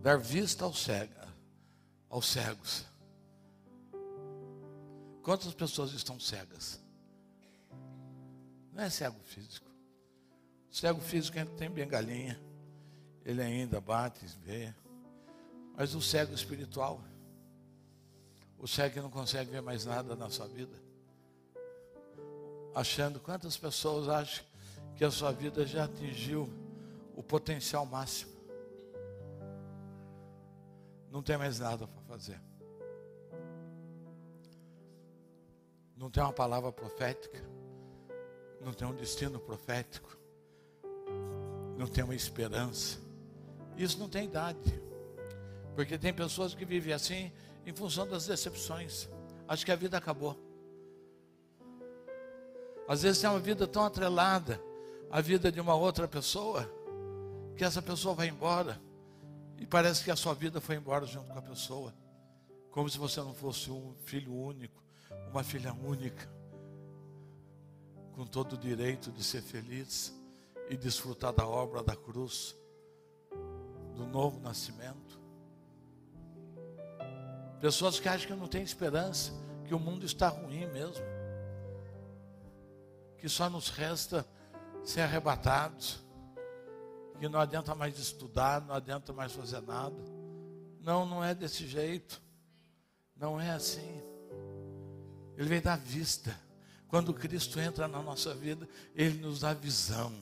dar 0.00 0.18
vista 0.18 0.64
ao 0.64 0.72
cega, 0.72 1.28
aos 2.08 2.26
cegos 2.26 2.87
Quantas 5.28 5.52
pessoas 5.52 5.92
estão 5.92 6.18
cegas? 6.18 6.80
Não 8.72 8.82
é 8.82 8.88
cego 8.88 9.20
físico. 9.24 9.70
Cego 10.70 11.02
físico 11.02 11.38
ainda 11.38 11.50
tem 11.50 11.68
bengalinha, 11.68 12.40
ele 13.26 13.42
ainda 13.42 13.78
bate, 13.78 14.24
vê. 14.42 14.74
Mas 15.76 15.94
o 15.94 16.00
cego 16.00 16.32
espiritual, 16.32 17.04
o 18.58 18.66
cego 18.66 18.94
que 18.94 19.00
não 19.02 19.10
consegue 19.10 19.50
ver 19.50 19.60
mais 19.60 19.84
nada 19.84 20.16
na 20.16 20.30
sua 20.30 20.48
vida, 20.48 20.82
achando 22.74 23.20
quantas 23.20 23.54
pessoas 23.54 24.08
acham 24.08 24.46
que 24.96 25.04
a 25.04 25.10
sua 25.10 25.30
vida 25.30 25.66
já 25.66 25.84
atingiu 25.84 26.48
o 27.14 27.22
potencial 27.22 27.84
máximo. 27.84 28.32
Não 31.10 31.22
tem 31.22 31.36
mais 31.36 31.58
nada 31.58 31.86
para 31.86 32.00
fazer. 32.04 32.47
Não 35.98 36.08
tem 36.08 36.22
uma 36.22 36.32
palavra 36.32 36.70
profética. 36.70 37.42
Não 38.60 38.72
tem 38.72 38.86
um 38.86 38.94
destino 38.94 39.40
profético. 39.40 40.16
Não 41.76 41.88
tem 41.88 42.04
uma 42.04 42.14
esperança. 42.14 42.98
Isso 43.76 43.98
não 43.98 44.08
tem 44.08 44.24
idade. 44.24 44.80
Porque 45.74 45.98
tem 45.98 46.14
pessoas 46.14 46.54
que 46.54 46.64
vivem 46.64 46.92
assim 46.92 47.32
em 47.66 47.74
função 47.74 48.06
das 48.06 48.26
decepções. 48.26 49.08
Acho 49.48 49.64
que 49.64 49.72
a 49.72 49.76
vida 49.76 49.98
acabou. 49.98 50.36
Às 52.86 53.02
vezes 53.02 53.20
tem 53.20 53.28
uma 53.28 53.40
vida 53.40 53.66
tão 53.66 53.84
atrelada 53.84 54.60
à 55.10 55.20
vida 55.20 55.50
de 55.50 55.60
uma 55.60 55.74
outra 55.74 56.06
pessoa, 56.06 56.70
que 57.56 57.64
essa 57.64 57.82
pessoa 57.82 58.14
vai 58.14 58.28
embora 58.28 58.80
e 59.58 59.66
parece 59.66 60.04
que 60.04 60.10
a 60.10 60.16
sua 60.16 60.32
vida 60.32 60.60
foi 60.60 60.76
embora 60.76 61.04
junto 61.04 61.30
com 61.30 61.38
a 61.38 61.42
pessoa, 61.42 61.92
como 62.70 62.88
se 62.88 62.96
você 62.96 63.20
não 63.20 63.34
fosse 63.34 63.70
um 63.70 63.94
filho 64.04 64.32
único, 64.32 64.87
uma 65.30 65.42
filha 65.42 65.72
única, 65.72 66.28
com 68.12 68.26
todo 68.26 68.54
o 68.54 68.58
direito 68.58 69.10
de 69.12 69.22
ser 69.22 69.42
feliz 69.42 70.14
e 70.68 70.76
desfrutar 70.76 71.32
da 71.32 71.46
obra 71.46 71.82
da 71.82 71.94
cruz, 71.94 72.56
do 73.94 74.06
novo 74.06 74.40
nascimento. 74.40 75.18
Pessoas 77.60 77.98
que 77.98 78.08
acham 78.08 78.28
que 78.28 78.34
não 78.34 78.46
tem 78.46 78.62
esperança, 78.62 79.32
que 79.64 79.74
o 79.74 79.78
mundo 79.78 80.06
está 80.06 80.28
ruim 80.28 80.66
mesmo, 80.66 81.04
que 83.18 83.28
só 83.28 83.50
nos 83.50 83.68
resta 83.68 84.26
ser 84.84 85.02
arrebatados, 85.02 86.02
que 87.18 87.28
não 87.28 87.40
adianta 87.40 87.74
mais 87.74 87.98
estudar, 87.98 88.60
não 88.60 88.74
adianta 88.74 89.12
mais 89.12 89.32
fazer 89.32 89.60
nada. 89.60 89.96
Não, 90.80 91.04
não 91.04 91.22
é 91.22 91.34
desse 91.34 91.66
jeito. 91.66 92.22
Não 93.16 93.40
é 93.40 93.50
assim. 93.50 94.00
Ele 95.38 95.48
vem 95.48 95.60
dar 95.60 95.78
vista. 95.78 96.36
Quando 96.88 97.14
Cristo 97.14 97.60
entra 97.60 97.86
na 97.86 98.02
nossa 98.02 98.34
vida, 98.34 98.68
Ele 98.94 99.20
nos 99.20 99.40
dá 99.40 99.54
visão. 99.54 100.12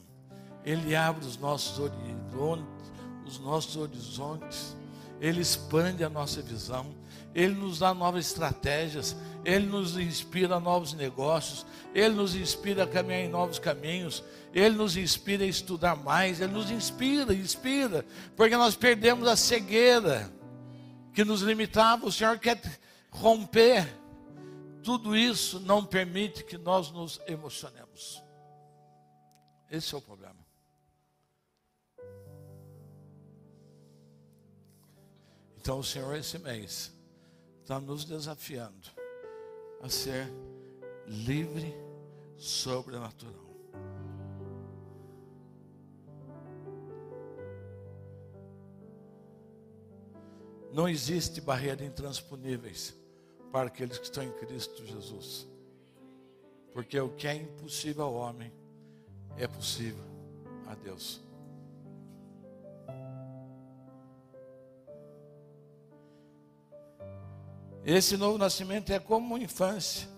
Ele 0.63 0.95
abre 0.95 1.25
os 1.25 1.37
nossos 1.37 1.79
horizontes, 1.79 2.91
os 3.25 3.39
nossos 3.39 3.75
horizontes. 3.75 4.77
Ele 5.19 5.41
expande 5.41 6.03
a 6.03 6.09
nossa 6.09 6.41
visão. 6.41 6.93
Ele 7.33 7.55
nos 7.55 7.79
dá 7.79 7.93
novas 7.93 8.27
estratégias, 8.27 9.15
Ele 9.43 9.65
nos 9.65 9.97
inspira 9.97 10.55
a 10.55 10.59
novos 10.59 10.93
negócios, 10.93 11.65
Ele 11.93 12.15
nos 12.15 12.35
inspira 12.35 12.83
a 12.83 12.87
caminhar 12.87 13.21
em 13.21 13.29
novos 13.29 13.59
caminhos, 13.59 14.23
Ele 14.53 14.75
nos 14.75 14.97
inspira 14.97 15.43
a 15.43 15.47
estudar 15.47 15.95
mais, 15.95 16.41
Ele 16.41 16.53
nos 16.53 16.71
inspira, 16.71 17.33
inspira, 17.33 18.03
porque 18.35 18.57
nós 18.57 18.75
perdemos 18.75 19.27
a 19.27 19.35
cegueira 19.35 20.31
que 21.13 21.23
nos 21.23 21.41
limitava, 21.41 22.07
o 22.07 22.11
Senhor 22.11 22.39
quer 22.39 22.59
romper. 23.11 23.87
Tudo 24.87 25.17
isso 25.17 25.59
não 25.59 25.85
permite 25.85 26.45
que 26.45 26.57
nós 26.57 26.91
nos 26.91 27.19
emocionemos. 27.27 28.23
Esse 29.69 29.93
é 29.93 29.97
o 29.97 30.01
problema. 30.01 30.39
Então 35.57 35.79
o 35.79 35.83
Senhor 35.83 36.15
esse 36.15 36.39
mês 36.39 36.97
está 37.61 37.81
nos 37.81 38.05
desafiando 38.05 38.87
a 39.81 39.89
ser 39.89 40.31
livre, 41.05 41.75
sobrenatural. 42.37 43.45
Não 50.71 50.87
existe 50.87 51.41
barreira 51.41 51.83
intransponíveis 51.83 52.95
para 53.51 53.67
aqueles 53.67 53.97
que 53.97 54.05
estão 54.05 54.23
em 54.23 54.31
Cristo 54.31 54.85
Jesus. 54.85 55.47
Porque 56.73 56.99
o 56.99 57.09
que 57.09 57.27
é 57.27 57.35
impossível 57.35 58.03
ao 58.05 58.13
homem 58.13 58.51
é 59.37 59.47
possível 59.47 60.03
a 60.67 60.75
Deus. 60.75 61.21
Esse 67.83 68.17
novo 68.17 68.37
nascimento 68.37 68.91
é 68.91 68.99
como 68.99 69.35
uma 69.35 69.39
infância, 69.39 70.09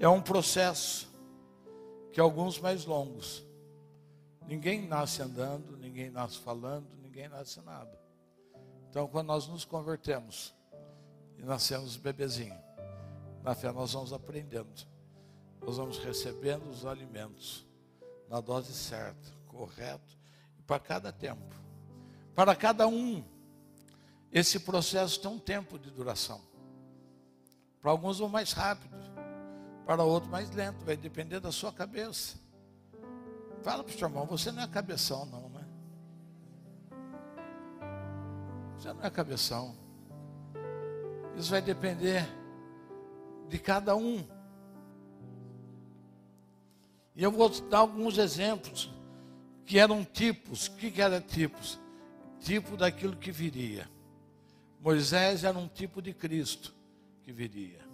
é 0.00 0.08
um 0.08 0.22
processo 0.22 1.06
que 2.12 2.18
alguns 2.18 2.58
mais 2.58 2.86
longos. 2.86 3.44
Ninguém 4.46 4.88
nasce 4.88 5.20
andando, 5.20 5.76
ninguém 5.76 6.10
nasce 6.10 6.38
falando, 6.38 6.88
ninguém 7.02 7.28
nasce 7.28 7.60
nada. 7.60 8.00
Então, 8.88 9.06
quando 9.06 9.26
nós 9.26 9.46
nos 9.46 9.66
convertemos 9.66 10.54
e 11.38 11.42
nascemos 11.42 11.96
bebezinho, 11.96 12.58
na 13.42 13.54
fé 13.54 13.70
nós 13.72 13.92
vamos 13.92 14.12
aprendendo, 14.12 14.68
nós 15.60 15.76
vamos 15.76 15.98
recebendo 15.98 16.68
os 16.68 16.84
alimentos 16.84 17.64
na 18.28 18.40
dose 18.40 18.74
certa, 18.74 19.30
correto, 19.46 20.18
e 20.58 20.62
para 20.62 20.80
cada 20.80 21.12
tempo. 21.12 21.54
Para 22.34 22.54
cada 22.54 22.86
um, 22.86 23.24
esse 24.30 24.60
processo 24.60 25.20
tem 25.20 25.30
um 25.30 25.38
tempo 25.38 25.78
de 25.78 25.90
duração. 25.90 26.40
Para 27.80 27.90
alguns 27.90 28.18
vão 28.18 28.28
mais 28.28 28.52
rápido, 28.52 28.96
para 29.86 30.02
outros 30.02 30.30
mais 30.30 30.50
lento, 30.50 30.84
vai 30.84 30.96
depender 30.96 31.40
da 31.40 31.50
sua 31.50 31.72
cabeça. 31.72 32.36
Fala 33.62 33.82
para 33.82 33.94
o 33.94 33.98
seu 33.98 34.08
irmão, 34.08 34.26
você 34.26 34.52
não 34.52 34.62
é 34.62 34.68
cabeção 34.68 35.24
não, 35.26 35.48
né? 35.48 35.66
Você 38.76 38.92
não 38.92 39.04
é 39.04 39.10
cabeção. 39.10 39.87
Isso 41.38 41.50
vai 41.50 41.62
depender 41.62 42.28
de 43.48 43.60
cada 43.60 43.94
um. 43.94 44.26
E 47.14 47.22
eu 47.22 47.30
vou 47.30 47.48
dar 47.48 47.78
alguns 47.78 48.18
exemplos 48.18 48.90
que 49.64 49.78
eram 49.78 50.04
tipos. 50.04 50.66
O 50.66 50.72
que, 50.76 50.90
que 50.90 51.00
eram 51.00 51.20
tipos? 51.20 51.78
Tipo 52.40 52.76
daquilo 52.76 53.16
que 53.16 53.30
viria. 53.30 53.88
Moisés 54.80 55.44
era 55.44 55.56
um 55.56 55.68
tipo 55.68 56.02
de 56.02 56.12
Cristo 56.12 56.74
que 57.22 57.32
viria. 57.32 57.86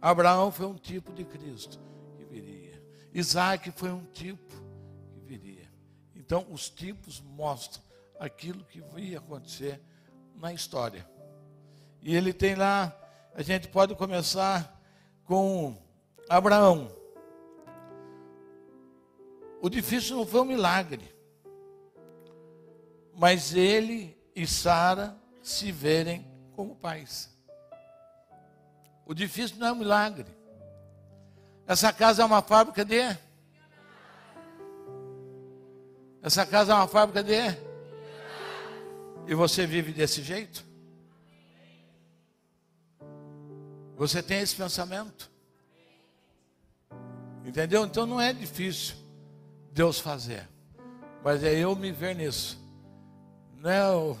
Abraão 0.00 0.50
foi 0.50 0.66
um 0.66 0.76
tipo 0.76 1.12
de 1.12 1.24
Cristo 1.24 1.78
que 2.16 2.24
viria. 2.24 2.82
Isaac 3.14 3.70
foi 3.72 3.92
um 3.92 4.04
tipo 4.06 4.54
que 5.12 5.20
viria. 5.20 5.70
Então, 6.16 6.44
os 6.50 6.68
tipos 6.68 7.20
mostram 7.20 7.82
aquilo 8.18 8.64
que 8.64 8.82
ia 8.98 9.18
acontecer 9.18 9.80
na 10.34 10.52
história. 10.52 11.08
E 12.02 12.14
ele 12.14 12.32
tem 12.32 12.54
lá, 12.54 12.96
a 13.34 13.42
gente 13.42 13.68
pode 13.68 13.94
começar 13.94 14.80
com 15.24 15.76
Abraão. 16.28 16.90
O 19.60 19.68
difícil 19.68 20.16
não 20.16 20.26
foi 20.26 20.40
um 20.40 20.46
milagre, 20.46 21.14
mas 23.14 23.54
ele 23.54 24.16
e 24.34 24.46
Sara 24.46 25.16
se 25.42 25.70
verem 25.70 26.26
como 26.56 26.74
pais. 26.74 27.28
O 29.04 29.12
difícil 29.12 29.58
não 29.58 29.66
é 29.66 29.72
um 29.72 29.76
milagre. 29.76 30.26
Essa 31.66 31.92
casa 31.92 32.22
é 32.22 32.24
uma 32.24 32.40
fábrica 32.40 32.84
de. 32.84 33.16
Essa 36.22 36.46
casa 36.46 36.72
é 36.72 36.74
uma 36.74 36.88
fábrica 36.88 37.22
de. 37.22 37.70
E 39.26 39.34
você 39.34 39.66
vive 39.66 39.92
desse 39.92 40.22
jeito? 40.22 40.69
Você 44.00 44.22
tem 44.22 44.40
esse 44.40 44.56
pensamento? 44.56 45.30
Entendeu? 47.44 47.84
Então 47.84 48.04
não 48.04 48.20
é 48.20 48.32
difícil 48.32 48.96
Deus 49.70 50.00
fazer. 50.00 50.48
Mas 51.22 51.44
é 51.44 51.54
eu 51.54 51.76
me 51.76 51.92
ver 51.92 52.16
nisso. 52.16 52.58
Não 53.58 53.70
é 53.70 53.90
o 53.92 54.16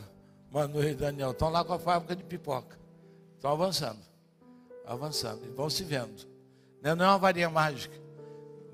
Manu 0.52 0.84
e 0.84 0.94
Daniel. 0.94 1.32
Estão 1.32 1.48
lá 1.48 1.64
com 1.64 1.72
a 1.72 1.78
fábrica 1.78 2.14
de 2.14 2.22
pipoca. 2.22 2.78
Estão 3.36 3.50
avançando 3.50 4.10
avançando, 4.90 5.46
e 5.46 5.48
vão 5.50 5.70
se 5.70 5.84
vendo. 5.84 6.26
Né? 6.82 6.96
Não 6.96 7.04
é 7.04 7.08
uma 7.08 7.18
varinha 7.18 7.48
mágica. 7.48 7.96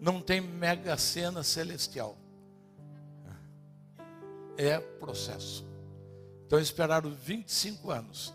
Não 0.01 0.21
tem 0.21 0.41
mega 0.41 0.97
cena 0.97 1.43
celestial. 1.43 2.17
É 4.57 4.79
processo. 4.79 5.67
Então 6.47 6.59
esperaram 6.59 7.11
25 7.11 7.91
anos 7.91 8.35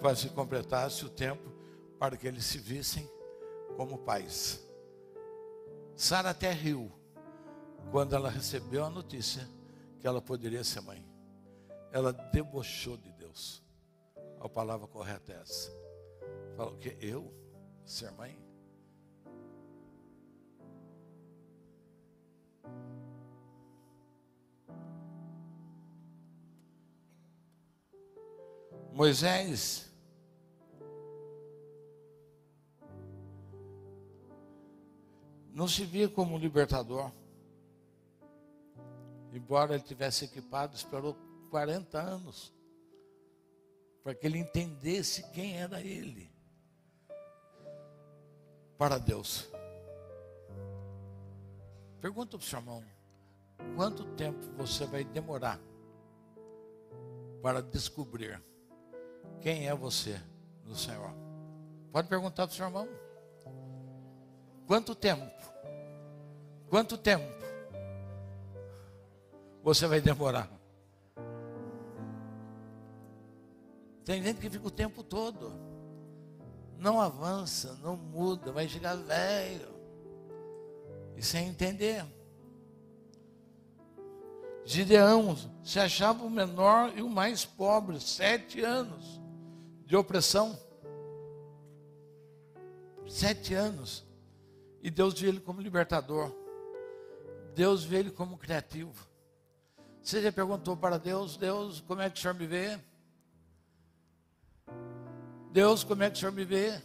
para 0.00 0.14
se 0.14 0.28
completasse 0.28 1.02
o 1.06 1.08
tempo 1.08 1.55
para 1.98 2.16
que 2.16 2.26
eles 2.26 2.44
se 2.44 2.58
vissem 2.58 3.08
como 3.76 3.98
pais. 3.98 4.66
Sara 5.94 6.30
até 6.30 6.50
riu 6.50 6.92
quando 7.90 8.14
ela 8.14 8.28
recebeu 8.28 8.84
a 8.84 8.90
notícia 8.90 9.48
que 10.00 10.06
ela 10.06 10.20
poderia 10.20 10.62
ser 10.62 10.80
mãe. 10.80 11.04
Ela 11.92 12.12
debochou 12.12 12.96
de 12.96 13.10
Deus. 13.12 13.62
A 14.40 14.48
palavra 14.48 14.86
correta 14.86 15.32
é 15.32 15.36
essa. 15.40 15.70
Falou 16.56 16.76
que 16.76 16.96
eu 17.00 17.32
ser 17.84 18.10
mãe? 18.12 18.38
Moisés 28.92 29.85
não 35.56 35.66
se 35.66 35.86
via 35.86 36.06
como 36.06 36.36
libertador. 36.36 37.10
Embora 39.32 39.74
ele 39.74 39.82
tivesse 39.82 40.26
equipado, 40.26 40.76
esperou 40.76 41.16
40 41.50 41.98
anos 41.98 42.54
para 44.04 44.14
que 44.14 44.26
ele 44.26 44.38
entendesse 44.38 45.22
quem 45.30 45.56
era 45.56 45.80
ele 45.80 46.30
para 48.76 48.98
Deus. 48.98 49.48
Pergunta 52.02 52.36
para 52.36 52.44
o 52.44 52.46
seu 52.46 52.58
irmão: 52.58 52.84
quanto 53.76 54.04
tempo 54.14 54.38
você 54.58 54.84
vai 54.84 55.04
demorar 55.04 55.58
para 57.40 57.62
descobrir 57.62 58.42
quem 59.40 59.68
é 59.68 59.74
você 59.74 60.20
no 60.66 60.76
Senhor? 60.76 61.14
Pode 61.90 62.08
perguntar 62.08 62.46
para 62.46 62.52
o 62.52 62.56
seu 62.56 62.66
irmão. 62.66 63.05
Quanto 64.66 64.94
tempo? 64.94 65.30
Quanto 66.68 66.98
tempo 66.98 67.24
você 69.62 69.86
vai 69.86 70.00
demorar? 70.00 70.50
Tem 74.04 74.22
gente 74.22 74.40
que 74.40 74.48
fica 74.48 74.66
o 74.66 74.70
tempo 74.70 75.02
todo, 75.02 75.52
não 76.78 77.00
avança, 77.00 77.76
não 77.82 77.96
muda, 77.96 78.52
vai 78.52 78.68
chegar 78.68 78.94
velho 78.96 79.68
e 81.16 81.22
sem 81.22 81.48
entender. 81.48 82.04
Gideão 84.64 85.36
se 85.64 85.80
achava 85.80 86.24
o 86.24 86.30
menor 86.30 86.92
e 86.96 87.02
o 87.02 87.08
mais 87.08 87.44
pobre, 87.44 88.00
sete 88.00 88.60
anos 88.60 89.20
de 89.84 89.96
opressão. 89.96 90.58
Sete 93.08 93.54
anos. 93.54 94.05
E 94.86 94.90
Deus 94.90 95.18
vê 95.18 95.26
ele 95.26 95.40
como 95.40 95.60
libertador. 95.60 96.32
Deus 97.56 97.82
vê 97.82 97.96
ele 97.96 98.10
como 98.12 98.38
criativo. 98.38 99.04
Você 100.00 100.22
já 100.22 100.30
perguntou 100.30 100.76
para 100.76 100.96
Deus, 100.96 101.36
Deus, 101.36 101.80
como 101.80 102.02
é 102.02 102.08
que 102.08 102.16
o 102.16 102.22
Senhor 102.22 102.34
me 102.34 102.46
vê? 102.46 102.78
Deus, 105.50 105.82
como 105.82 106.04
é 106.04 106.08
que 106.08 106.16
o 106.16 106.20
Senhor 106.20 106.30
me 106.30 106.44
vê? 106.44 106.80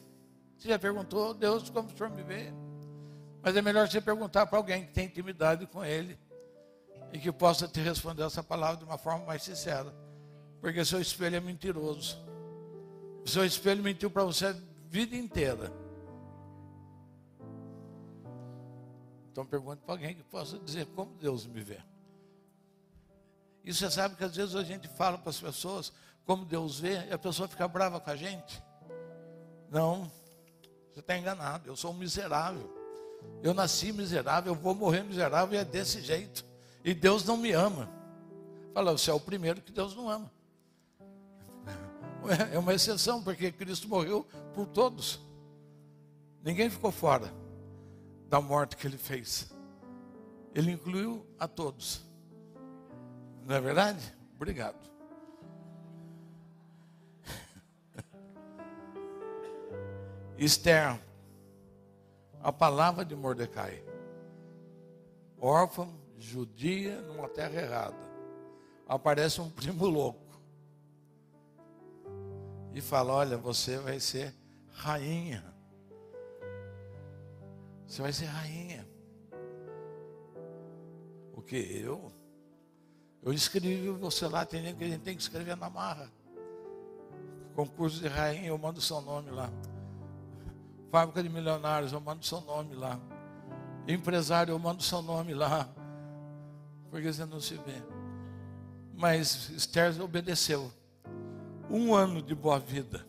Você 0.58 0.70
já 0.70 0.80
perguntou, 0.80 1.36
Deus, 1.36 1.70
como 1.70 1.90
o 1.90 1.96
Senhor 1.96 2.10
me 2.10 2.24
vê? 2.24 2.52
Mas 3.40 3.56
é 3.56 3.62
melhor 3.62 3.88
você 3.88 4.02
perguntar 4.02 4.48
para 4.48 4.58
alguém 4.58 4.84
que 4.84 4.94
tem 4.94 5.06
intimidade 5.06 5.68
com 5.68 5.86
Ele 5.86 6.18
e 7.14 7.20
que 7.20 7.32
possa 7.32 7.68
te 7.68 7.82
responder 7.82 8.24
essa 8.24 8.42
palavra 8.42 8.78
de 8.78 8.84
uma 8.84 8.98
forma 8.98 9.28
mais 9.28 9.44
sincera. 9.44 9.94
Porque 10.60 10.84
seu 10.84 11.00
espelho 11.00 11.36
é 11.36 11.40
mentiroso. 11.40 12.18
Seu 13.28 13.46
espelho 13.46 13.84
mentiu 13.84 14.10
para 14.10 14.24
você 14.24 14.48
a 14.48 14.56
vida 14.90 15.16
inteira. 15.16 15.81
Então 19.32 19.46
pergunte 19.46 19.82
para 19.84 19.94
alguém 19.94 20.14
que 20.14 20.24
possa 20.24 20.60
dizer 20.60 20.86
como 20.88 21.16
Deus 21.16 21.46
me 21.46 21.62
vê. 21.62 21.80
E 23.64 23.74
você 23.74 23.90
sabe 23.90 24.16
que 24.16 24.24
às 24.24 24.36
vezes 24.36 24.56
a 24.56 24.64
gente 24.64 24.90
fala 24.90 25.18
para 25.18 25.30
as 25.30 25.40
pessoas 25.40 25.94
como 26.26 26.44
Deus 26.44 26.80
vê 26.80 27.06
e 27.08 27.14
a 27.14 27.18
pessoa 27.18 27.48
fica 27.48 27.66
brava 27.68 28.00
com 28.00 28.10
a 28.10 28.16
gente. 28.16 28.62
Não, 29.70 30.12
você 30.92 31.00
está 31.00 31.18
enganado. 31.18 31.70
Eu 31.70 31.78
sou 31.78 31.92
um 31.92 31.94
miserável. 31.94 32.70
Eu 33.42 33.54
nasci 33.54 33.94
miserável, 33.94 34.54
eu 34.54 34.60
vou 34.60 34.76
morrer 34.76 35.04
miserável 35.04 35.56
e 35.56 35.58
é 35.58 35.64
desse 35.64 36.02
jeito. 36.02 36.44
E 36.84 36.94
Deus 36.94 37.24
não 37.24 37.38
me 37.38 37.52
ama. 37.52 37.90
Fala, 38.74 38.92
você 38.92 39.12
é 39.12 39.14
o 39.14 39.20
primeiro 39.20 39.62
que 39.62 39.72
Deus 39.72 39.96
não 39.96 40.10
ama. 40.10 40.32
É 42.54 42.60
uma 42.60 42.72
exceção, 42.72 43.24
porque 43.24 43.52
Cristo 43.52 43.88
morreu 43.88 44.28
por 44.54 44.68
todos. 44.68 45.20
Ninguém 46.44 46.70
ficou 46.70 46.92
fora 46.92 47.41
da 48.32 48.40
morte 48.40 48.78
que 48.78 48.88
ele 48.88 48.98
fez. 48.98 49.52
Ele 50.56 50.72
incluiu 50.72 51.28
a 51.38 51.50
todos. 51.50 52.02
Não 53.46 53.54
é 53.54 53.60
verdade? 53.60 54.00
Obrigado. 54.38 54.80
Esther, 60.38 60.98
a 62.42 62.54
palavra 62.54 63.04
de 63.04 63.14
Mordecai, 63.18 63.84
órfã, 65.38 65.90
judia, 66.18 67.02
numa 67.02 67.28
terra 67.28 67.62
errada. 67.62 68.10
Aparece 68.88 69.42
um 69.42 69.50
primo 69.52 69.86
louco 69.88 70.40
e 72.74 72.80
fala: 72.80 73.12
Olha, 73.12 73.36
você 73.36 73.78
vai 73.78 74.00
ser 74.00 74.34
rainha. 74.70 75.44
Você 77.92 78.02
vai 78.02 78.14
ser 78.14 78.24
rainha. 78.24 78.88
O 81.34 81.42
que? 81.42 81.58
Eu? 81.58 82.10
Eu 83.22 83.34
escrevi 83.34 83.90
você 83.90 84.30
lá, 84.30 84.46
tem 84.46 84.64
gente 84.64 84.78
que 84.78 84.86
a 84.86 84.88
gente 84.88 85.02
tem 85.02 85.14
que 85.14 85.22
escrever 85.22 85.58
na 85.58 85.70
marra. 85.70 86.10
Concurso 87.54 88.00
de 88.00 88.08
rainha, 88.08 88.48
eu 88.48 88.58
mando 88.58 88.80
seu 88.80 89.02
nome 89.02 89.30
lá. 89.30 89.52
Fábrica 90.90 91.22
de 91.22 91.28
milionários, 91.28 91.92
eu 91.92 92.00
mando 92.00 92.26
seu 92.26 92.40
nome 92.40 92.76
lá. 92.76 92.98
Empresário, 93.86 94.54
eu 94.54 94.60
mando 94.60 94.82
seu 94.82 95.02
nome 95.02 95.34
lá. 95.34 95.68
Porque 96.90 97.12
você 97.12 97.26
não 97.26 97.42
se 97.42 97.56
vê. 97.56 97.84
Mas 98.96 99.50
Esther 99.50 100.02
obedeceu 100.02 100.72
um 101.70 101.94
ano 101.94 102.22
de 102.22 102.34
boa 102.34 102.58
vida 102.58 103.06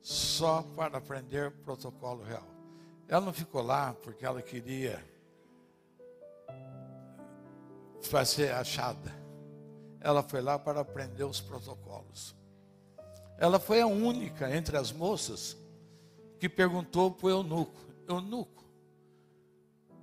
só 0.00 0.62
para 0.62 0.98
aprender 0.98 1.50
protocolo 1.50 2.22
real. 2.22 2.51
Ela 3.08 3.20
não 3.20 3.32
ficou 3.32 3.62
lá 3.62 3.92
porque 3.92 4.24
ela 4.24 4.42
queria 4.42 5.04
fazer 8.02 8.52
achada. 8.52 9.12
Ela 10.00 10.22
foi 10.22 10.40
lá 10.40 10.58
para 10.58 10.80
aprender 10.80 11.24
os 11.24 11.40
protocolos. 11.40 12.34
Ela 13.38 13.58
foi 13.58 13.80
a 13.80 13.86
única 13.86 14.54
entre 14.54 14.76
as 14.76 14.92
moças 14.92 15.56
que 16.38 16.48
perguntou 16.48 17.10
para 17.10 17.26
o 17.26 17.30
eunuco: 17.30 17.80
Eunuco, 18.08 18.64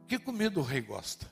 que 0.08 0.18
comida 0.18 0.60
o 0.60 0.64
rei 0.64 0.82
gosta? 0.82 1.28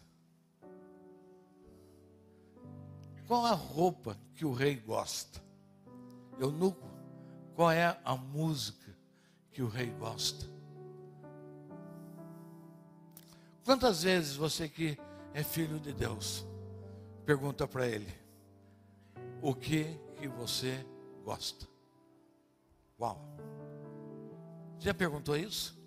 Qual 3.28 3.46
a 3.46 3.54
roupa 3.54 4.18
que 4.36 4.46
o 4.46 4.54
rei 4.54 4.76
gosta? 4.76 5.48
eunuco, 6.40 6.88
qual 7.56 7.72
é 7.72 8.00
a 8.04 8.16
música 8.16 8.96
que 9.52 9.62
o 9.62 9.68
rei 9.68 9.90
gosta? 9.92 10.46
Quantas 13.68 14.04
vezes 14.04 14.38
você 14.38 14.70
que 14.70 14.98
é 15.34 15.44
filho 15.44 15.78
de 15.78 15.92
Deus 15.92 16.48
pergunta 17.26 17.68
para 17.68 17.86
ele 17.86 18.08
o 19.42 19.54
que 19.54 20.00
que 20.16 20.26
você 20.26 20.86
gosta? 21.26 21.68
Uau! 22.98 23.20
Já 24.80 24.94
perguntou 24.94 25.36
isso? 25.36 25.78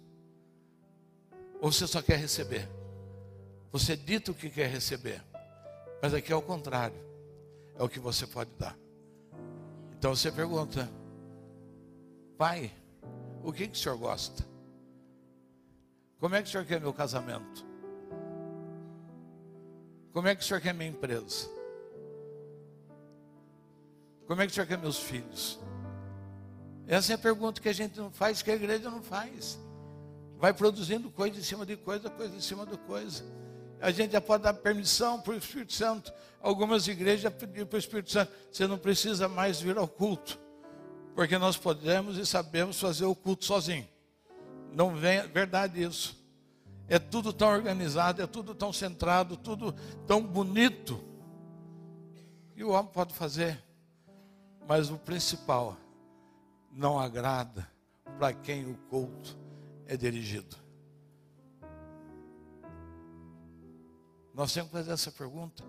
Ou 1.58 1.72
você 1.72 1.86
só 1.86 2.02
quer 2.02 2.18
receber? 2.18 2.68
Você 3.72 3.96
dita 3.96 4.30
o 4.30 4.34
que 4.34 4.50
quer 4.50 4.68
receber, 4.68 5.24
mas 6.02 6.12
aqui 6.12 6.30
é 6.30 6.36
o 6.36 6.42
contrário. 6.42 7.02
É 7.76 7.82
o 7.82 7.88
que 7.88 7.98
você 7.98 8.26
pode 8.26 8.50
dar. 8.58 8.76
Então 9.96 10.14
você 10.14 10.30
pergunta, 10.30 10.86
pai, 12.36 12.70
o 13.42 13.50
que, 13.50 13.66
que 13.68 13.78
o 13.78 13.80
senhor 13.80 13.96
gosta? 13.96 14.46
Como 16.18 16.34
é 16.34 16.42
que 16.42 16.48
o 16.50 16.52
senhor 16.52 16.66
quer 16.66 16.78
meu 16.78 16.92
casamento? 16.92 17.69
Como 20.12 20.26
é 20.26 20.34
que 20.34 20.42
o 20.42 20.46
senhor 20.46 20.60
quer 20.60 20.74
minha 20.74 20.90
empresa? 20.90 21.48
Como 24.26 24.40
é 24.42 24.46
que 24.46 24.52
o 24.52 24.54
senhor 24.54 24.66
quer 24.66 24.78
meus 24.78 24.98
filhos? 24.98 25.58
Essa 26.86 27.12
é 27.12 27.14
a 27.14 27.18
pergunta 27.18 27.60
que 27.60 27.68
a 27.68 27.72
gente 27.72 27.96
não 27.98 28.10
faz, 28.10 28.42
que 28.42 28.50
a 28.50 28.54
igreja 28.54 28.90
não 28.90 29.02
faz. 29.02 29.58
Vai 30.38 30.52
produzindo 30.52 31.10
coisa 31.10 31.38
em 31.38 31.42
cima 31.42 31.64
de 31.64 31.76
coisa, 31.76 32.10
coisa 32.10 32.34
em 32.34 32.40
cima 32.40 32.66
de 32.66 32.76
coisa. 32.78 33.24
A 33.80 33.90
gente 33.90 34.12
já 34.12 34.20
pode 34.20 34.42
dar 34.42 34.54
permissão 34.54 35.20
para 35.20 35.32
o 35.32 35.36
Espírito 35.36 35.72
Santo. 35.72 36.12
Algumas 36.40 36.86
igrejas 36.88 37.32
pediram 37.32 37.66
para 37.66 37.76
o 37.76 37.78
Espírito 37.78 38.10
Santo: 38.10 38.32
você 38.50 38.66
não 38.66 38.78
precisa 38.78 39.28
mais 39.28 39.60
vir 39.60 39.78
ao 39.78 39.88
culto, 39.88 40.38
porque 41.14 41.38
nós 41.38 41.56
podemos 41.56 42.18
e 42.18 42.26
sabemos 42.26 42.78
fazer 42.78 43.04
o 43.04 43.14
culto 43.14 43.44
sozinho. 43.44 43.88
Não 44.72 44.94
vem, 44.94 45.26
verdade 45.28 45.82
isso. 45.82 46.19
É 46.90 46.98
tudo 46.98 47.32
tão 47.32 47.48
organizado, 47.48 48.20
é 48.20 48.26
tudo 48.26 48.52
tão 48.52 48.72
centrado, 48.72 49.36
tudo 49.36 49.72
tão 50.08 50.20
bonito. 50.20 51.00
E 52.56 52.64
o 52.64 52.70
homem 52.70 52.90
pode 52.92 53.14
fazer. 53.14 53.62
Mas 54.66 54.90
o 54.90 54.98
principal 54.98 55.76
não 56.72 56.98
agrada 56.98 57.70
para 58.18 58.32
quem 58.32 58.68
o 58.68 58.74
culto 58.88 59.38
é 59.86 59.96
dirigido. 59.96 60.56
Nós 64.34 64.52
temos 64.52 64.70
que 64.70 64.76
fazer 64.76 64.90
essa 64.90 65.12
pergunta. 65.12 65.62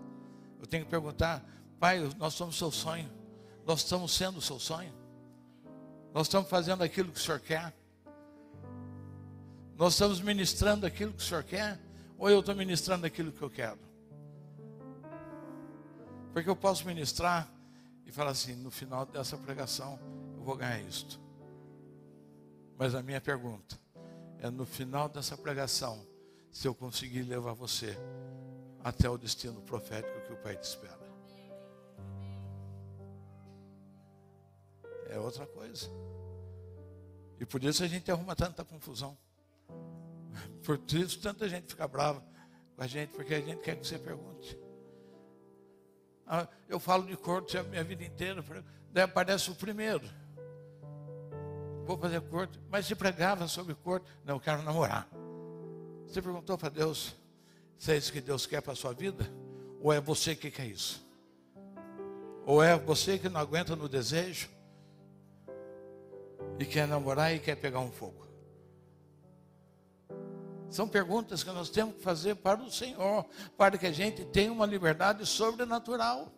Eu 0.58 0.66
tenho 0.66 0.84
que 0.84 0.90
perguntar, 0.90 1.44
Pai, 1.78 2.00
nós 2.18 2.34
somos 2.34 2.58
seu 2.58 2.72
sonho. 2.72 3.08
Nós 3.64 3.80
estamos 3.80 4.12
sendo 4.12 4.38
o 4.38 4.42
seu 4.42 4.58
sonho. 4.58 4.92
Nós 6.12 6.26
estamos 6.26 6.50
fazendo 6.50 6.82
aquilo 6.82 7.12
que 7.12 7.18
o 7.18 7.22
Senhor 7.22 7.38
quer. 7.38 7.72
Nós 9.82 9.94
estamos 9.94 10.20
ministrando 10.20 10.86
aquilo 10.86 11.12
que 11.12 11.18
o 11.18 11.26
Senhor 11.26 11.42
quer. 11.42 11.76
Ou 12.16 12.30
eu 12.30 12.38
estou 12.38 12.54
ministrando 12.54 13.04
aquilo 13.04 13.32
que 13.32 13.42
eu 13.42 13.50
quero. 13.50 13.80
Porque 16.32 16.48
eu 16.48 16.54
posso 16.54 16.86
ministrar 16.86 17.52
e 18.06 18.12
falar 18.12 18.30
assim: 18.30 18.54
no 18.54 18.70
final 18.70 19.04
dessa 19.04 19.36
pregação, 19.36 19.98
eu 20.36 20.44
vou 20.44 20.54
ganhar 20.54 20.80
isto. 20.82 21.20
Mas 22.78 22.94
a 22.94 23.02
minha 23.02 23.20
pergunta 23.20 23.76
é: 24.38 24.48
no 24.50 24.64
final 24.64 25.08
dessa 25.08 25.36
pregação, 25.36 26.06
se 26.52 26.68
eu 26.68 26.76
conseguir 26.76 27.24
levar 27.24 27.52
você 27.52 27.98
até 28.84 29.10
o 29.10 29.18
destino 29.18 29.60
profético 29.62 30.20
que 30.20 30.32
o 30.32 30.36
Pai 30.36 30.56
te 30.56 30.62
espera. 30.62 31.02
É 35.08 35.18
outra 35.18 35.44
coisa. 35.44 35.90
E 37.40 37.44
por 37.44 37.64
isso 37.64 37.82
a 37.82 37.88
gente 37.88 38.12
arruma 38.12 38.36
tanta 38.36 38.64
confusão. 38.64 39.18
Por 40.64 40.80
isso 40.92 41.20
tanta 41.20 41.48
gente 41.48 41.68
fica 41.68 41.86
brava 41.86 42.24
com 42.76 42.82
a 42.82 42.86
gente, 42.86 43.10
porque 43.10 43.34
a 43.34 43.40
gente 43.40 43.60
quer 43.60 43.76
que 43.76 43.86
você 43.86 43.98
pergunte. 43.98 44.58
Ah, 46.26 46.48
eu 46.68 46.78
falo 46.78 47.04
de 47.06 47.16
corte 47.16 47.58
a 47.58 47.62
minha 47.62 47.84
vida 47.84 48.04
inteira, 48.04 48.42
daí 48.90 49.04
aparece 49.04 49.50
o 49.50 49.54
primeiro. 49.54 50.08
Vou 51.84 51.98
fazer 51.98 52.20
corte, 52.22 52.60
mas 52.70 52.86
se 52.86 52.94
pregava 52.94 53.48
sobre 53.48 53.74
corte, 53.74 54.06
não, 54.24 54.36
eu 54.36 54.40
quero 54.40 54.62
namorar. 54.62 55.08
Você 56.06 56.22
perguntou 56.22 56.56
para 56.56 56.68
Deus, 56.68 57.14
se 57.78 57.92
é 57.92 57.96
isso 57.96 58.12
que 58.12 58.20
Deus 58.20 58.46
quer 58.46 58.62
para 58.62 58.72
a 58.72 58.76
sua 58.76 58.92
vida? 58.92 59.26
Ou 59.80 59.92
é 59.92 60.00
você 60.00 60.36
que 60.36 60.50
quer 60.50 60.66
isso? 60.66 61.04
Ou 62.46 62.62
é 62.62 62.78
você 62.78 63.18
que 63.18 63.28
não 63.28 63.40
aguenta 63.40 63.74
no 63.74 63.88
desejo 63.88 64.48
e 66.58 66.64
quer 66.64 66.86
namorar 66.86 67.34
e 67.34 67.40
quer 67.40 67.56
pegar 67.56 67.80
um 67.80 67.90
fogo? 67.90 68.26
São 70.72 70.88
perguntas 70.88 71.44
que 71.44 71.50
nós 71.50 71.68
temos 71.68 71.96
que 71.96 72.02
fazer 72.02 72.34
para 72.34 72.58
o 72.62 72.70
Senhor, 72.70 73.26
para 73.58 73.76
que 73.76 73.86
a 73.86 73.92
gente 73.92 74.24
tenha 74.24 74.50
uma 74.50 74.64
liberdade 74.64 75.26
sobrenatural. 75.26 76.32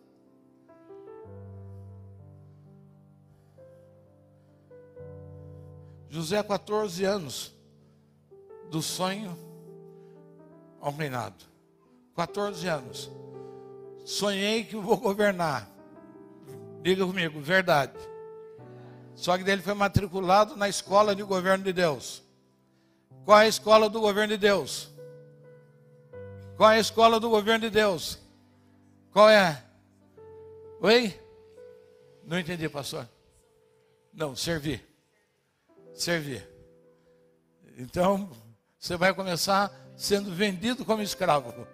José, 6.09 6.43
14 6.43 7.05
anos, 7.05 7.55
do 8.69 8.81
sonho 8.81 9.37
ao 10.81 10.91
reinado. 10.91 11.45
14 12.13 12.67
anos. 12.67 13.09
Sonhei 14.03 14.65
que 14.65 14.75
vou 14.75 14.97
governar. 14.97 15.69
Diga 16.81 17.05
comigo, 17.05 17.39
verdade. 17.39 17.97
Só 19.15 19.37
que 19.37 19.49
ele 19.49 19.61
foi 19.61 19.73
matriculado 19.73 20.57
na 20.57 20.67
escola 20.67 21.15
de 21.15 21.23
governo 21.23 21.63
de 21.63 21.71
Deus. 21.71 22.24
Qual 23.25 23.39
é 23.39 23.45
a 23.45 23.47
escola 23.47 23.89
do 23.89 23.99
governo 23.99 24.33
de 24.33 24.37
Deus? 24.37 24.87
Qual 26.55 26.71
é 26.71 26.75
a 26.75 26.79
escola 26.79 27.19
do 27.19 27.27
governo 27.27 27.61
de 27.61 27.71
Deus? 27.71 28.19
Qual 29.11 29.27
é? 29.27 29.65
Oi? 30.79 31.19
Não 32.23 32.39
entendi, 32.39 32.69
pastor. 32.69 33.09
Não, 34.13 34.35
servir. 34.35 34.87
Servir. 35.93 36.47
Então, 37.77 38.29
você 38.77 38.95
vai 38.95 39.13
começar 39.13 39.73
sendo 39.97 40.31
vendido 40.31 40.85
como 40.85 41.01
escravo. 41.01 41.67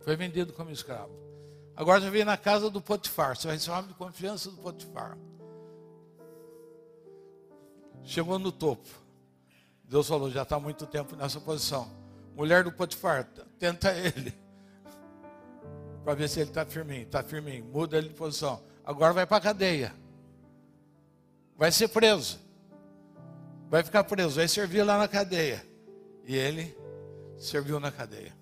Foi 0.00 0.16
vendido 0.16 0.52
como 0.54 0.70
escravo. 0.70 1.12
Agora 1.76 2.00
já 2.00 2.08
veio 2.08 2.24
na 2.24 2.38
casa 2.38 2.70
do 2.70 2.80
Potifar. 2.80 3.36
Você 3.36 3.46
vai 3.46 3.58
ser 3.58 3.70
homem 3.70 3.88
de 3.88 3.94
confiança 3.94 4.50
do 4.50 4.56
Potifar. 4.56 5.18
Chegou 8.06 8.38
no 8.38 8.50
topo. 8.50 8.88
Deus 9.84 10.08
falou: 10.08 10.30
já 10.30 10.42
está 10.42 10.58
muito 10.58 10.86
tempo 10.86 11.14
nessa 11.14 11.40
posição. 11.40 11.90
Mulher 12.34 12.64
do 12.64 12.72
Potifar, 12.72 13.24
tenta 13.58 13.92
ele. 13.92 14.32
Para 16.04 16.14
ver 16.14 16.28
se 16.28 16.40
ele 16.40 16.50
está 16.50 16.64
firminho. 16.64 17.02
Está 17.02 17.22
firminho. 17.22 17.64
Muda 17.66 17.98
ele 17.98 18.08
de 18.08 18.14
posição. 18.14 18.62
Agora 18.84 19.12
vai 19.12 19.26
para 19.26 19.38
a 19.38 19.40
cadeia. 19.40 19.94
Vai 21.58 21.72
ser 21.72 21.88
preso 21.88 22.46
vai 23.68 23.82
ficar 23.82 24.04
preso, 24.04 24.36
vai 24.36 24.48
servir 24.48 24.82
lá 24.82 24.98
na 24.98 25.08
cadeia. 25.08 25.64
E 26.24 26.36
ele 26.36 26.76
serviu 27.38 27.78
na 27.78 27.90
cadeia. 27.90 28.34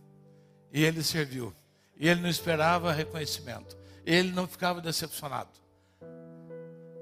E 0.73 0.85
ele 0.85 1.03
serviu. 1.03 1.55
E 1.97 2.09
ele 2.09 2.21
não 2.21 2.29
esperava 2.29 2.93
reconhecimento. 2.93 3.77
Ele 4.05 4.33
não 4.33 4.47
ficava 4.47 4.81
decepcionado. 4.81 5.51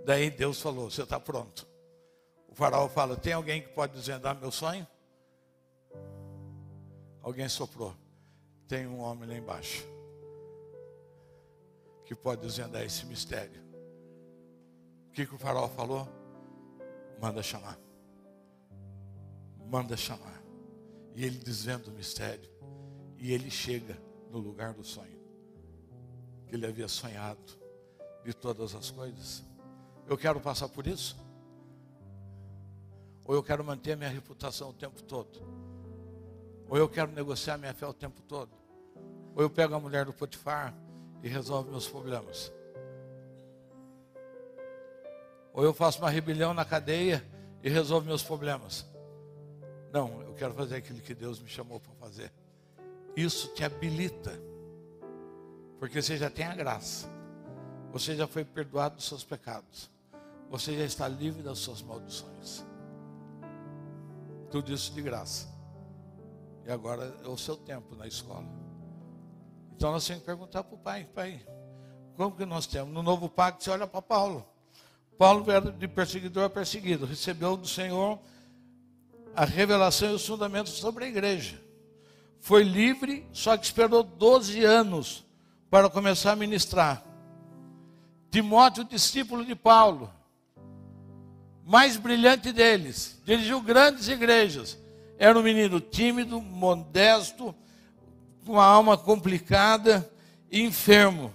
Daí 0.05 0.31
Deus 0.31 0.61
falou: 0.61 0.91
Você 0.91 1.03
está 1.03 1.19
pronto. 1.19 1.67
O 2.53 2.55
faraó 2.55 2.89
fala: 2.89 3.17
Tem 3.17 3.33
alguém 3.33 3.61
que 3.61 3.71
pode 3.71 3.95
desvendar 3.95 4.39
meu 4.39 4.53
sonho? 4.53 4.87
Alguém 7.21 7.49
soprou. 7.49 7.97
Tem 8.69 8.87
um 8.87 9.01
homem 9.01 9.29
lá 9.29 9.35
embaixo 9.35 9.85
que 12.05 12.15
pode 12.15 12.43
desvendar 12.43 12.83
esse 12.83 13.05
mistério. 13.07 13.61
O 15.09 15.13
que, 15.13 15.27
que 15.27 15.35
o 15.35 15.39
faraó 15.39 15.69
falou? 15.69 16.09
Manda 17.21 17.43
chamar 17.43 17.83
manda 19.73 19.97
chamar. 19.97 20.43
E 21.15 21.25
ele 21.25 21.39
desvenda 21.39 21.89
o 21.89 21.93
mistério. 21.93 22.51
E 23.19 23.33
ele 23.33 23.51
chega 23.51 23.99
no 24.31 24.39
lugar 24.39 24.75
do 24.75 24.85
sonho. 24.85 25.19
Que 26.47 26.55
ele 26.55 26.67
havia 26.67 26.89
sonhado 26.89 27.41
de 28.23 28.35
todas 28.35 28.75
as 28.75 28.91
coisas. 28.91 29.43
Eu 30.07 30.19
quero 30.19 30.39
passar 30.41 30.69
por 30.69 30.87
isso? 30.87 31.17
Ou 33.25 33.35
eu 33.35 33.43
quero 33.43 33.63
manter 33.63 33.93
a 33.93 33.97
minha 33.97 34.11
reputação 34.11 34.71
o 34.71 34.73
tempo 34.73 35.03
todo? 35.03 35.41
Ou 36.69 36.77
eu 36.77 36.89
quero 36.89 37.13
negociar 37.13 37.59
minha 37.59 37.75
fé 37.75 37.87
o 37.87 37.93
tempo 37.93 38.21
todo? 38.23 38.51
Ou 39.35 39.43
eu 39.43 39.51
pego 39.51 39.75
a 39.75 39.81
mulher 39.81 40.05
do 40.05 40.13
Potifar 40.13 40.75
e 41.23 41.29
resolvo 41.29 41.71
meus 41.71 41.87
problemas? 41.87 42.53
Ou 45.53 45.63
eu 45.63 45.75
faço 45.75 45.99
uma 45.99 46.11
rebelião 46.11 46.55
na 46.55 46.65
cadeia 46.65 47.25
e 47.63 47.69
resolvo 47.69 48.07
meus 48.07 48.23
problemas? 48.23 48.87
Não, 49.93 50.23
eu 50.23 50.33
quero 50.35 50.55
fazer 50.55 50.77
aquilo 50.77 51.01
que 51.01 51.15
Deus 51.15 51.39
me 51.39 51.49
chamou 51.49 51.79
para 51.79 51.93
fazer. 51.95 52.33
Isso 53.15 53.49
te 53.49 53.63
habilita, 53.63 54.33
porque 55.79 56.01
você 56.01 56.17
já 56.17 56.31
tem 56.31 56.47
a 56.47 56.55
graça, 56.55 57.07
você 57.93 58.17
já 58.17 58.27
foi 58.27 58.43
perdoado 58.43 58.97
dos 58.97 59.07
seus 59.07 59.23
pecados, 59.23 59.91
você 60.49 60.75
já 60.79 60.85
está 60.85 61.07
livre 61.07 61.43
das 61.43 61.59
suas 61.59 61.83
maldições. 61.83 62.65
Tudo 64.53 64.73
isso 64.73 64.93
de 64.93 65.01
graça. 65.01 65.49
E 66.67 66.71
agora 66.71 67.17
é 67.25 67.29
o 67.29 67.39
seu 67.39 67.57
tempo 67.57 67.97
na 67.97 68.07
escola. 68.07 68.47
Então 69.75 69.91
nós 69.91 70.07
temos 70.07 70.21
que 70.21 70.27
perguntar 70.27 70.63
para 70.63 70.75
o 70.75 70.79
pai, 70.79 71.09
pai, 71.13 71.45
como 72.17 72.37
que 72.37 72.45
nós 72.45 72.67
temos? 72.67 72.93
No 72.93 73.03
novo 73.03 73.31
pacto, 73.31 73.65
você 73.65 73.71
olha 73.71 73.87
para 73.87 74.03
Paulo. 74.03 74.47
Paulo 75.17 75.51
era 75.51 75.73
de 75.73 75.89
perseguidor 75.89 76.45
a 76.45 76.51
perseguido, 76.51 77.07
recebeu 77.07 77.57
do 77.57 77.67
Senhor 77.67 78.19
a 79.35 79.47
revelação 79.47 80.11
e 80.11 80.15
os 80.15 80.27
fundamentos 80.27 80.75
sobre 80.75 81.07
a 81.07 81.09
igreja. 81.09 81.59
Foi 82.39 82.63
livre, 82.63 83.27
só 83.33 83.57
que 83.57 83.65
esperou 83.65 84.03
12 84.03 84.63
anos 84.65 85.25
para 85.71 85.89
começar 85.89 86.33
a 86.33 86.37
ministrar. 86.37 87.03
Timóteo, 88.31 88.85
discípulo 88.85 89.45
de 89.45 89.55
Paulo, 89.55 90.13
mais 91.65 91.97
brilhante 91.97 92.53
deles, 92.53 93.21
dirigiu 93.25 93.61
grandes 93.61 94.09
igrejas. 94.09 94.79
Era 95.19 95.39
um 95.39 95.43
menino 95.43 95.81
tímido, 95.81 96.41
modesto, 96.41 97.55
com 98.45 98.53
uma 98.53 98.65
alma 98.65 98.97
complicada 98.97 100.11
e 100.51 100.61
enfermo. 100.63 101.33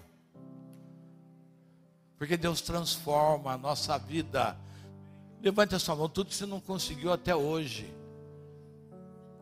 Porque 2.18 2.36
Deus 2.36 2.62
transforma 2.62 3.54
a 3.54 3.58
nossa 3.58 3.98
vida 3.98 4.58
Levante 5.42 5.76
a 5.76 5.80
sua 5.80 5.96
mão, 5.96 6.10
tudo 6.10 6.30
que 6.30 6.36
você 6.36 6.46
não 6.46 6.60
conseguiu 6.60 7.14
até 7.14 7.36
hoje. 7.36 7.94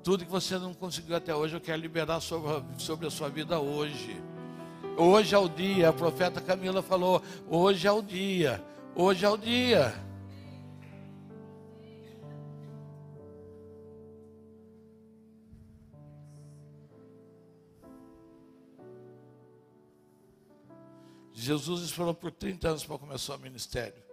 Tudo 0.03 0.25
que 0.25 0.31
você 0.31 0.57
não 0.57 0.73
conseguiu 0.73 1.15
até 1.15 1.33
hoje, 1.33 1.55
eu 1.55 1.61
quero 1.61 1.81
liberar 1.81 2.19
sobre, 2.19 2.63
sobre 2.77 3.07
a 3.07 3.09
sua 3.09 3.29
vida 3.29 3.59
hoje. 3.59 4.21
Hoje 4.97 5.33
é 5.33 5.37
o 5.37 5.47
dia, 5.47 5.89
a 5.89 5.93
profeta 5.93 6.41
Camila 6.41 6.81
falou: 6.81 7.21
hoje 7.49 7.87
é 7.87 7.91
o 7.91 8.01
dia, 8.01 8.63
hoje 8.93 9.25
é 9.25 9.29
o 9.29 9.37
dia. 9.37 10.04
Jesus 21.45 21.83
esperou 21.83 22.13
por 22.15 22.31
30 22.31 22.69
anos 22.69 22.85
para 22.85 22.97
começar 22.97 23.35
o 23.35 23.39
ministério. 23.39 24.03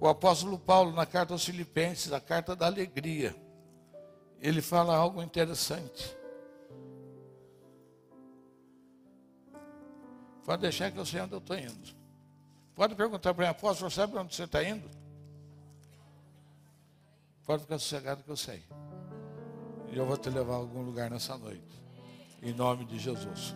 O 0.00 0.06
apóstolo 0.06 0.56
Paulo, 0.56 0.92
na 0.92 1.04
carta 1.04 1.34
aos 1.34 1.44
Filipenses, 1.44 2.12
a 2.12 2.20
carta 2.20 2.54
da 2.54 2.66
alegria, 2.66 3.34
ele 4.40 4.62
fala 4.62 4.94
algo 4.94 5.20
interessante. 5.20 6.16
Pode 10.44 10.62
deixar 10.62 10.92
que 10.92 10.98
eu 10.98 11.04
sei 11.04 11.20
onde 11.22 11.32
eu 11.32 11.38
estou 11.38 11.58
indo. 11.58 11.96
Pode 12.76 12.94
perguntar 12.94 13.34
para 13.34 13.46
mim, 13.46 13.50
apóstolo, 13.50 13.90
sabe 13.90 14.16
onde 14.16 14.32
você 14.32 14.44
está 14.44 14.62
indo? 14.62 14.88
Pode 17.44 17.62
ficar 17.62 17.80
sossegado 17.80 18.22
que 18.22 18.30
eu 18.30 18.36
sei. 18.36 18.62
E 19.88 19.98
eu 19.98 20.06
vou 20.06 20.16
te 20.16 20.30
levar 20.30 20.54
a 20.54 20.58
algum 20.58 20.82
lugar 20.82 21.10
nessa 21.10 21.36
noite. 21.36 21.85
Em 22.42 22.52
nome 22.52 22.84
de 22.84 22.98
Jesus. 22.98 23.54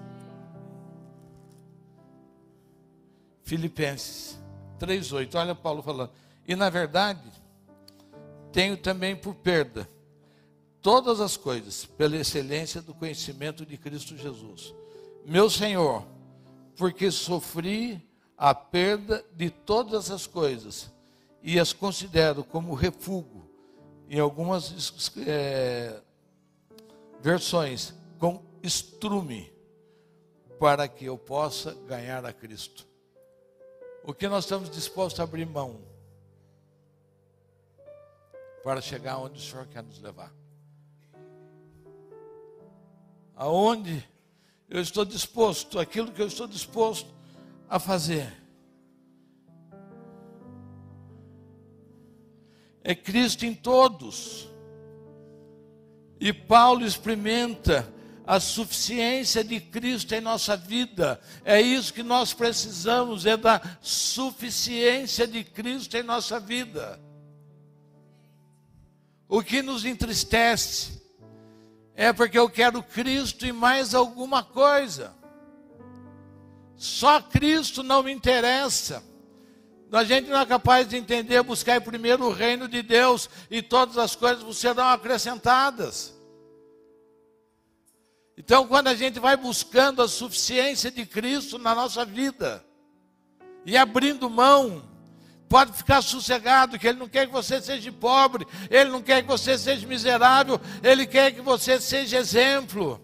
Filipenses 3.42 4.38
3,8. 4.78 5.34
Olha 5.34 5.54
Paulo 5.54 5.82
falando. 5.82 6.10
E 6.46 6.54
na 6.54 6.70
verdade, 6.70 7.20
tenho 8.52 8.76
também 8.76 9.14
por 9.14 9.34
perda 9.34 9.88
todas 10.82 11.20
as 11.20 11.36
coisas, 11.36 11.84
pela 11.84 12.16
excelência 12.16 12.80
do 12.80 12.94
conhecimento 12.94 13.66
de 13.66 13.76
Cristo 13.76 14.16
Jesus, 14.16 14.74
meu 15.24 15.50
Senhor, 15.50 16.04
porque 16.76 17.10
sofri 17.10 18.00
a 18.36 18.54
perda 18.54 19.24
de 19.36 19.50
todas 19.50 20.10
as 20.10 20.26
coisas 20.26 20.90
e 21.42 21.60
as 21.60 21.72
considero 21.72 22.42
como 22.42 22.74
refúgio, 22.74 23.48
em 24.08 24.18
algumas 24.18 25.12
é, 25.26 26.00
versões, 27.22 27.94
com 28.18 28.42
estrume, 28.62 29.52
para 30.58 30.86
que 30.88 31.06
eu 31.06 31.16
possa 31.16 31.74
ganhar 31.86 32.24
a 32.24 32.32
Cristo. 32.32 32.86
O 34.04 34.12
que 34.12 34.28
nós 34.28 34.44
estamos 34.44 34.70
dispostos 34.70 35.20
a 35.20 35.24
abrir 35.24 35.46
mão? 35.46 35.90
para 38.62 38.80
chegar 38.80 39.18
onde 39.18 39.38
o 39.38 39.42
Senhor 39.42 39.66
quer 39.66 39.82
nos 39.82 40.00
levar. 40.00 40.32
Aonde 43.34 44.06
eu 44.68 44.80
estou 44.80 45.04
disposto, 45.04 45.78
aquilo 45.78 46.12
que 46.12 46.20
eu 46.20 46.26
estou 46.26 46.46
disposto 46.46 47.12
a 47.68 47.78
fazer. 47.78 48.30
É 52.82 52.94
Cristo 52.94 53.46
em 53.46 53.54
todos. 53.54 54.48
E 56.20 56.32
Paulo 56.32 56.84
experimenta 56.84 57.90
a 58.30 58.38
suficiência 58.38 59.42
de 59.42 59.58
Cristo 59.58 60.14
em 60.14 60.20
nossa 60.20 60.56
vida. 60.56 61.20
É 61.44 61.60
isso 61.60 61.92
que 61.92 62.04
nós 62.04 62.32
precisamos, 62.32 63.26
é 63.26 63.36
da 63.36 63.60
suficiência 63.82 65.26
de 65.26 65.42
Cristo 65.42 65.96
em 65.96 66.04
nossa 66.04 66.38
vida. 66.38 67.00
O 69.28 69.42
que 69.42 69.62
nos 69.62 69.84
entristece 69.84 71.02
é 71.96 72.12
porque 72.12 72.38
eu 72.38 72.48
quero 72.48 72.84
Cristo 72.84 73.44
e 73.44 73.50
mais 73.50 73.96
alguma 73.96 74.44
coisa. 74.44 75.12
Só 76.76 77.20
Cristo 77.20 77.82
não 77.82 78.00
me 78.00 78.12
interessa. 78.12 79.02
A 79.90 80.04
gente 80.04 80.30
não 80.30 80.38
é 80.38 80.46
capaz 80.46 80.88
de 80.88 80.96
entender, 80.96 81.42
buscar 81.42 81.80
primeiro 81.80 82.26
o 82.26 82.32
reino 82.32 82.68
de 82.68 82.80
Deus 82.80 83.28
e 83.50 83.60
todas 83.60 83.98
as 83.98 84.14
coisas 84.14 84.56
serão 84.56 84.86
acrescentadas. 84.86 86.19
Então, 88.42 88.66
quando 88.66 88.88
a 88.88 88.94
gente 88.94 89.20
vai 89.20 89.36
buscando 89.36 90.00
a 90.00 90.08
suficiência 90.08 90.90
de 90.90 91.04
Cristo 91.04 91.58
na 91.58 91.74
nossa 91.74 92.06
vida 92.06 92.64
e 93.66 93.76
abrindo 93.76 94.30
mão 94.30 94.90
Pode 95.50 95.72
ficar 95.72 96.00
sossegado, 96.00 96.78
que 96.78 96.86
Ele 96.86 97.00
não 97.00 97.08
quer 97.08 97.26
que 97.26 97.32
você 97.32 97.60
seja 97.60 97.90
pobre, 97.90 98.46
Ele 98.70 98.88
não 98.88 99.02
quer 99.02 99.20
que 99.20 99.26
você 99.26 99.58
seja 99.58 99.84
miserável, 99.84 100.60
Ele 100.80 101.04
quer 101.08 101.32
que 101.32 101.40
você 101.40 101.80
seja 101.80 102.18
exemplo. 102.18 103.00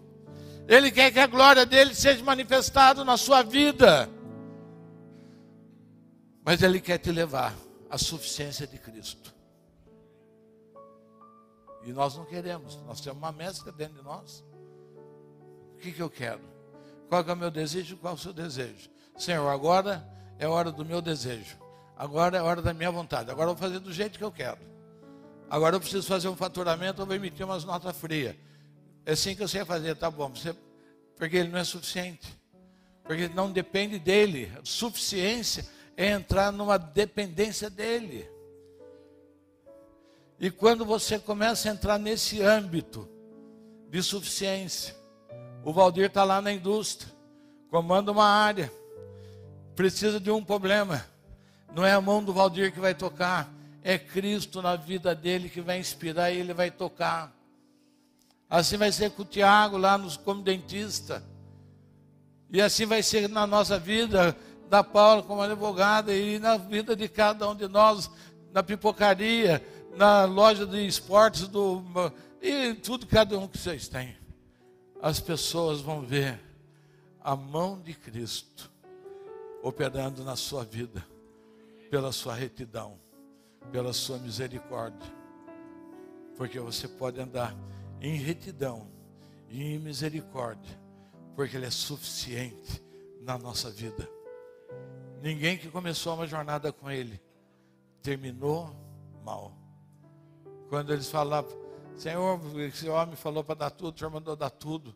Ele 0.65 0.89
quer 0.89 1.11
que 1.11 1.19
a 1.19 1.27
glória 1.27 1.65
dele 1.65 1.93
seja 1.93 2.23
manifestada 2.23 3.03
na 3.03 3.17
sua 3.17 3.43
vida. 3.43 4.09
Mas 6.45 6.63
Ele 6.63 6.79
quer 6.79 6.99
te 6.99 7.11
levar 7.11 7.53
à 7.89 7.97
suficiência 7.97 8.65
de 8.65 8.77
Cristo. 8.77 9.35
E 11.83 11.91
nós 11.91 12.15
não 12.15 12.23
queremos, 12.23 12.77
nós 12.87 13.01
temos 13.01 13.17
uma 13.17 13.33
mescla 13.33 13.73
dentro 13.73 13.95
de 13.95 14.03
nós. 14.03 14.41
O 15.77 15.79
que, 15.79 15.91
que 15.91 16.01
eu 16.01 16.09
quero? 16.09 16.41
Qual 17.07 17.23
é 17.23 17.33
o 17.33 17.37
meu 17.37 17.51
desejo? 17.51 17.97
Qual 17.97 18.13
é 18.13 18.15
o 18.15 18.19
seu 18.19 18.33
desejo? 18.33 18.89
Senhor, 19.15 19.47
agora 19.47 20.03
é 20.39 20.47
hora 20.47 20.71
do 20.71 20.83
meu 20.83 21.03
desejo. 21.03 21.55
Agora 21.95 22.37
é 22.37 22.41
hora 22.41 22.63
da 22.63 22.73
minha 22.73 22.89
vontade. 22.89 23.29
Agora 23.29 23.51
eu 23.51 23.55
vou 23.55 23.63
fazer 23.63 23.79
do 23.79 23.93
jeito 23.93 24.17
que 24.17 24.23
eu 24.23 24.31
quero. 24.31 24.57
Agora 25.47 25.75
eu 25.75 25.79
preciso 25.79 26.07
fazer 26.07 26.29
um 26.29 26.35
faturamento, 26.35 27.01
eu 27.01 27.05
vou 27.05 27.15
emitir 27.15 27.45
umas 27.45 27.63
notas 27.63 27.95
frias. 27.95 28.35
É 29.05 29.11
assim 29.11 29.35
que 29.35 29.43
eu 29.43 29.47
sei 29.47 29.63
fazer, 29.63 29.95
tá 29.95 30.09
bom. 30.09 30.29
Você, 30.29 30.55
porque 31.15 31.37
ele 31.37 31.49
não 31.49 31.59
é 31.59 31.63
suficiente. 31.63 32.27
Porque 33.03 33.27
não 33.29 33.51
depende 33.51 33.99
dele. 33.99 34.51
Suficiência 34.63 35.63
é 35.95 36.07
entrar 36.07 36.51
numa 36.51 36.77
dependência 36.77 37.69
dele. 37.69 38.27
E 40.39 40.49
quando 40.49 40.83
você 40.83 41.19
começa 41.19 41.69
a 41.69 41.71
entrar 41.71 41.99
nesse 41.99 42.41
âmbito 42.41 43.07
de 43.89 44.01
suficiência, 44.01 44.96
o 45.67 45.73
Valdir 45.73 46.05
está 46.05 46.23
lá 46.23 46.41
na 46.41 46.53
indústria, 46.53 47.11
comanda 47.69 48.11
uma 48.11 48.25
área, 48.25 48.71
precisa 49.75 50.19
de 50.19 50.31
um 50.31 50.43
problema 50.43 51.03
não 51.73 51.85
é 51.85 51.93
a 51.93 52.01
mão 52.01 52.23
do 52.23 52.33
Valdir 52.33 52.71
que 52.71 52.79
vai 52.79 52.95
tocar, 52.95 53.53
é 53.83 53.97
Cristo 53.97 54.61
na 54.61 54.75
vida 54.75 55.13
dele 55.13 55.49
que 55.49 55.61
vai 55.61 55.79
inspirar 55.79 56.31
e 56.31 56.37
ele 56.37 56.53
vai 56.53 56.71
tocar. 56.71 57.31
Assim 58.49 58.77
vai 58.77 58.91
ser 58.91 59.11
com 59.11 59.21
o 59.21 59.25
Tiago 59.25 59.77
lá 59.77 59.97
nos, 59.97 60.17
como 60.17 60.41
dentista. 60.41 61.23
E 62.49 62.61
assim 62.61 62.85
vai 62.85 63.03
ser 63.03 63.27
na 63.29 63.45
nossa 63.45 63.77
vida, 63.77 64.35
da 64.69 64.83
Paula 64.83 65.21
como 65.21 65.41
advogada, 65.41 66.15
e 66.15 66.39
na 66.39 66.57
vida 66.57 66.95
de 66.95 67.07
cada 67.07 67.47
um 67.49 67.55
de 67.55 67.67
nós, 67.67 68.09
na 68.51 68.63
pipocaria, 68.63 69.63
na 69.95 70.25
loja 70.25 70.65
de 70.65 70.85
esportes, 70.87 71.47
do, 71.47 71.83
e 72.41 72.73
tudo 72.73 73.05
cada 73.05 73.37
um 73.37 73.47
que 73.47 73.57
vocês 73.57 73.87
têm. 73.87 74.15
As 75.01 75.19
pessoas 75.19 75.81
vão 75.81 76.01
ver 76.01 76.39
a 77.21 77.35
mão 77.35 77.79
de 77.79 77.93
Cristo 77.93 78.71
operando 79.61 80.23
na 80.23 80.35
sua 80.35 80.63
vida 80.63 81.05
pela 81.89 82.11
sua 82.11 82.33
retidão, 82.33 82.99
pela 83.71 83.93
sua 83.93 84.17
misericórdia. 84.17 85.11
Porque 86.35 86.59
você 86.59 86.87
pode 86.87 87.19
andar 87.19 87.55
em 88.01 88.15
retidão 88.15 88.87
e 89.49 89.63
em 89.63 89.79
misericórdia, 89.79 90.79
porque 91.35 91.55
Ele 91.55 91.65
é 91.65 91.71
suficiente 91.71 92.83
na 93.21 93.37
nossa 93.37 93.69
vida. 93.69 94.07
Ninguém 95.21 95.57
que 95.57 95.69
começou 95.69 96.13
uma 96.13 96.27
jornada 96.27 96.71
com 96.71 96.89
Ele 96.89 97.19
terminou 98.01 98.73
mal. 99.23 99.51
Quando 100.69 100.93
eles 100.93 101.09
falavam, 101.09 101.66
Senhor, 101.97 102.39
esse 102.59 102.87
homem 102.87 103.15
falou 103.15 103.43
para 103.43 103.55
dar 103.55 103.69
tudo, 103.71 103.95
o 103.95 103.97
Senhor 103.97 104.11
mandou 104.11 104.35
dar 104.35 104.51
tudo. 104.51 104.95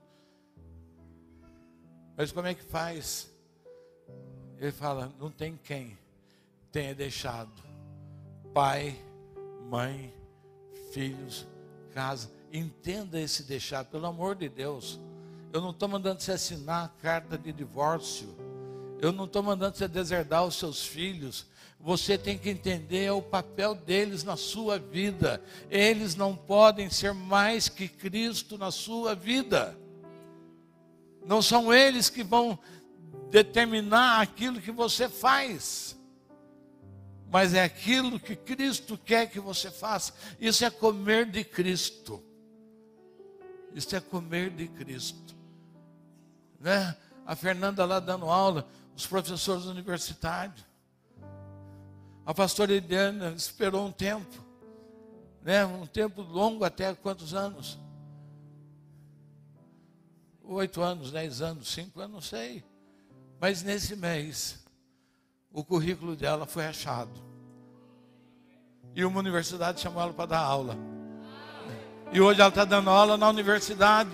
Mas 2.16 2.32
como 2.32 2.48
é 2.48 2.54
que 2.54 2.64
faz? 2.64 3.30
Ele 4.58 4.72
fala, 4.72 5.12
não 5.20 5.32
tem 5.32 5.58
quem 5.58 5.98
tenha 6.72 6.96
deixado 6.96 7.72
pai, 8.54 9.00
mãe, 9.70 10.14
filhos, 10.92 11.48
casa. 11.94 12.30
Entenda 12.52 13.20
esse 13.20 13.44
deixar, 13.44 13.86
pelo 13.86 14.06
amor 14.06 14.36
de 14.36 14.50
Deus. 14.50 15.00
Eu 15.54 15.62
não 15.62 15.72
estou 15.72 15.88
mandando 15.88 16.22
você 16.22 16.34
assinar 16.34 16.94
carta 17.02 17.38
de 17.38 17.52
divórcio. 17.52 18.28
Eu 19.02 19.12
não 19.12 19.26
estou 19.26 19.42
mandando 19.42 19.76
você 19.76 19.88
deserdar 19.88 20.46
os 20.46 20.56
seus 20.56 20.86
filhos. 20.86 21.48
Você 21.80 22.20
tem 22.20 22.38
que 22.38 22.52
entender 22.52 23.12
o 23.12 23.20
papel 23.20 23.74
deles 23.74 24.24
na 24.24 24.38
sua 24.38 24.78
vida. 24.78 25.44
Eles 25.72 26.16
não 26.16 26.36
podem 26.36 26.88
ser 26.88 27.12
mais 27.12 27.68
que 27.68 27.88
Cristo 27.88 28.60
na 28.60 28.70
sua 28.70 29.16
vida. 29.16 29.76
Não 31.26 31.42
são 31.42 31.74
eles 31.74 32.12
que 32.12 32.24
vão 32.24 32.60
determinar 33.32 34.22
aquilo 34.22 34.62
que 34.62 34.72
você 34.72 35.10
faz. 35.10 35.98
mas 37.32 37.54
é 37.54 37.64
aquilo 37.64 38.20
que 38.20 38.36
Cristo 38.36 38.98
quer 38.98 39.32
que 39.32 39.40
você 39.40 39.72
faça. 39.72 40.14
Isso 40.40 40.66
é 40.66 40.70
comer 40.70 41.26
de 41.26 41.46
Cristo. 41.46 42.22
Isso 43.74 43.96
é 43.96 44.02
comer 44.02 44.50
de 44.50 44.68
Cristo. 44.68 45.34
Né? 46.60 46.96
A 47.26 47.34
Fernanda 47.34 47.86
lá 47.86 48.02
dando 48.02 48.26
aula, 48.26 48.68
os 48.96 49.06
professores 49.06 49.66
universitários. 49.66 50.66
A 52.26 52.34
pastora 52.34 52.74
Eliana 52.74 53.32
esperou 53.32 53.86
um 53.86 53.92
tempo, 53.92 54.44
né? 55.42 55.66
um 55.66 55.88
tempo 55.88 56.22
longo 56.22 56.64
até 56.64 56.94
quantos 56.94 57.34
anos? 57.34 57.80
Oito 60.44 60.82
anos, 60.82 61.12
dez 61.12 61.42
anos, 61.42 61.68
cinco 61.70 62.00
anos, 62.00 62.14
não 62.14 62.22
sei. 62.22 62.64
Mas 63.40 63.64
nesse 63.64 63.96
mês, 63.96 64.64
o 65.52 65.64
currículo 65.64 66.16
dela 66.16 66.46
foi 66.46 66.66
achado. 66.66 67.12
E 68.96 69.04
uma 69.06 69.20
universidade 69.20 69.80
chamou 69.80 70.02
ela 70.02 70.14
para 70.14 70.26
dar 70.26 70.40
aula. 70.40 70.78
E 72.12 72.20
hoje 72.20 72.42
ela 72.42 72.50
está 72.50 72.66
dando 72.66 72.90
aula 72.90 73.18
na 73.18 73.30
universidade. 73.30 74.12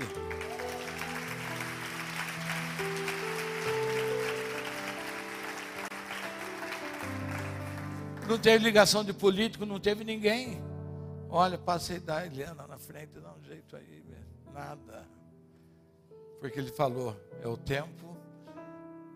Não 8.28 8.38
teve 8.38 8.66
ligação 8.66 9.06
de 9.06 9.14
político, 9.14 9.66
não 9.66 9.80
teve 9.80 10.04
ninguém. 10.04 10.62
Olha, 11.30 11.58
passei 11.58 12.00
da 12.00 12.26
Eliana 12.26 12.68
na 12.68 12.78
frente, 12.78 13.20
dá 13.20 13.32
um 13.32 13.42
jeito 13.42 13.76
aí, 13.76 14.04
nada. 14.54 15.08
Porque 16.40 16.60
ele 16.60 16.72
falou, 16.72 17.16
é 17.42 17.48
o 17.48 17.56
tempo 17.56 18.18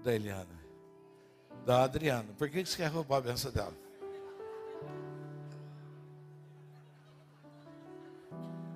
da 0.02 0.14
Eliana, 0.14 0.58
da 1.66 1.84
Adriana. 1.84 2.34
Por 2.38 2.50
que 2.50 2.66
você 2.66 2.78
quer 2.78 2.88
roubar 2.88 3.18
a 3.18 3.22
benção 3.22 3.52
dela? 3.52 3.74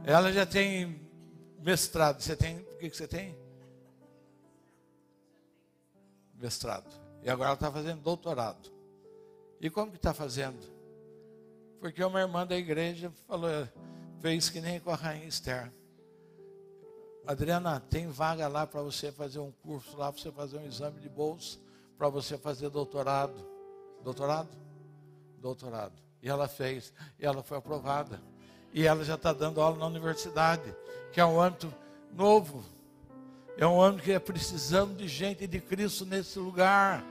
Ela 0.04 0.32
já 0.34 0.46
tem 0.46 1.02
mestrado. 1.62 2.22
Você 2.22 2.36
tem? 2.36 2.60
O 2.60 2.78
que, 2.78 2.90
que 2.90 2.98
você 2.98 3.08
tem? 3.08 3.36
Mestrado. 6.36 6.90
E 7.24 7.30
agora 7.30 7.50
ela 7.50 7.56
está 7.56 7.72
fazendo 7.72 8.02
doutorado. 8.02 8.75
E 9.60 9.70
como 9.70 9.92
que 9.92 9.98
está 9.98 10.14
fazendo? 10.14 10.60
Porque 11.80 12.04
uma 12.04 12.20
irmã 12.20 12.46
da 12.46 12.58
igreja 12.58 13.12
falou, 13.28 13.50
fez 14.20 14.50
que 14.50 14.60
nem 14.60 14.80
com 14.80 14.92
a 14.92 14.96
rainha 14.96 15.28
Esther. 15.28 15.72
Adriana, 17.28 17.80
tem 17.80 18.08
vaga 18.08 18.48
lá 18.48 18.68
para 18.68 18.82
você 18.82 19.12
fazer 19.12 19.40
um 19.40 19.52
curso 19.52 19.98
lá, 19.98 20.12
para 20.12 20.22
você 20.22 20.32
fazer 20.32 20.58
um 20.58 20.66
exame 20.66 21.00
de 21.00 21.10
bolsa, 21.10 21.60
para 21.98 22.08
você 22.08 22.38
fazer 22.38 22.70
doutorado. 22.70 23.34
Doutorado? 24.04 24.50
Doutorado. 25.40 25.94
E 26.22 26.30
ela 26.30 26.48
fez, 26.48 26.94
e 27.20 27.26
ela 27.26 27.42
foi 27.42 27.58
aprovada. 27.58 28.22
E 28.74 28.86
ela 28.86 29.04
já 29.04 29.16
está 29.16 29.32
dando 29.32 29.62
aula 29.62 29.78
na 29.78 29.88
universidade, 29.88 30.76
que 31.12 31.20
é 31.20 31.26
um 31.26 31.40
âmbito 31.40 31.74
novo. 32.14 32.64
É 33.58 33.66
um 33.66 33.82
âmbito 33.82 34.04
que 34.04 34.12
é 34.12 34.20
precisando 34.20 34.96
de 34.96 35.08
gente 35.08 35.48
de 35.48 35.62
Cristo 35.62 36.06
nesse 36.06 36.38
lugar. 36.38 37.04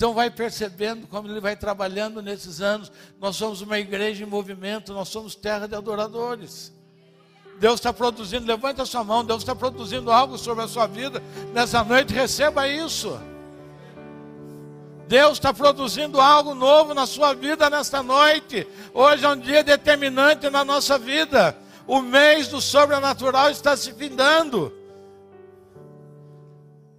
Então 0.00 0.14
vai 0.14 0.30
percebendo 0.30 1.06
como 1.06 1.28
ele 1.28 1.40
vai 1.40 1.54
trabalhando 1.54 2.22
nesses 2.22 2.62
anos. 2.62 2.90
Nós 3.20 3.36
somos 3.36 3.60
uma 3.60 3.78
igreja 3.78 4.24
em 4.24 4.26
movimento, 4.26 4.94
nós 4.94 5.10
somos 5.10 5.34
terra 5.34 5.68
de 5.68 5.74
adoradores. 5.74 6.72
Deus 7.58 7.74
está 7.74 7.92
produzindo, 7.92 8.46
levanta 8.46 8.84
a 8.84 8.86
sua 8.86 9.04
mão, 9.04 9.22
Deus 9.22 9.42
está 9.42 9.54
produzindo 9.54 10.10
algo 10.10 10.38
sobre 10.38 10.64
a 10.64 10.68
sua 10.68 10.86
vida 10.86 11.22
nessa 11.52 11.84
noite, 11.84 12.14
receba 12.14 12.66
isso. 12.66 13.20
Deus 15.06 15.32
está 15.32 15.52
produzindo 15.52 16.18
algo 16.18 16.54
novo 16.54 16.94
na 16.94 17.04
sua 17.04 17.34
vida 17.34 17.68
nesta 17.68 18.02
noite. 18.02 18.66
Hoje 18.94 19.26
é 19.26 19.28
um 19.28 19.36
dia 19.36 19.62
determinante 19.62 20.48
na 20.48 20.64
nossa 20.64 20.98
vida. 20.98 21.54
O 21.86 22.00
mês 22.00 22.48
do 22.48 22.58
sobrenatural 22.58 23.50
está 23.50 23.76
se 23.76 23.92
findando. 23.92 24.72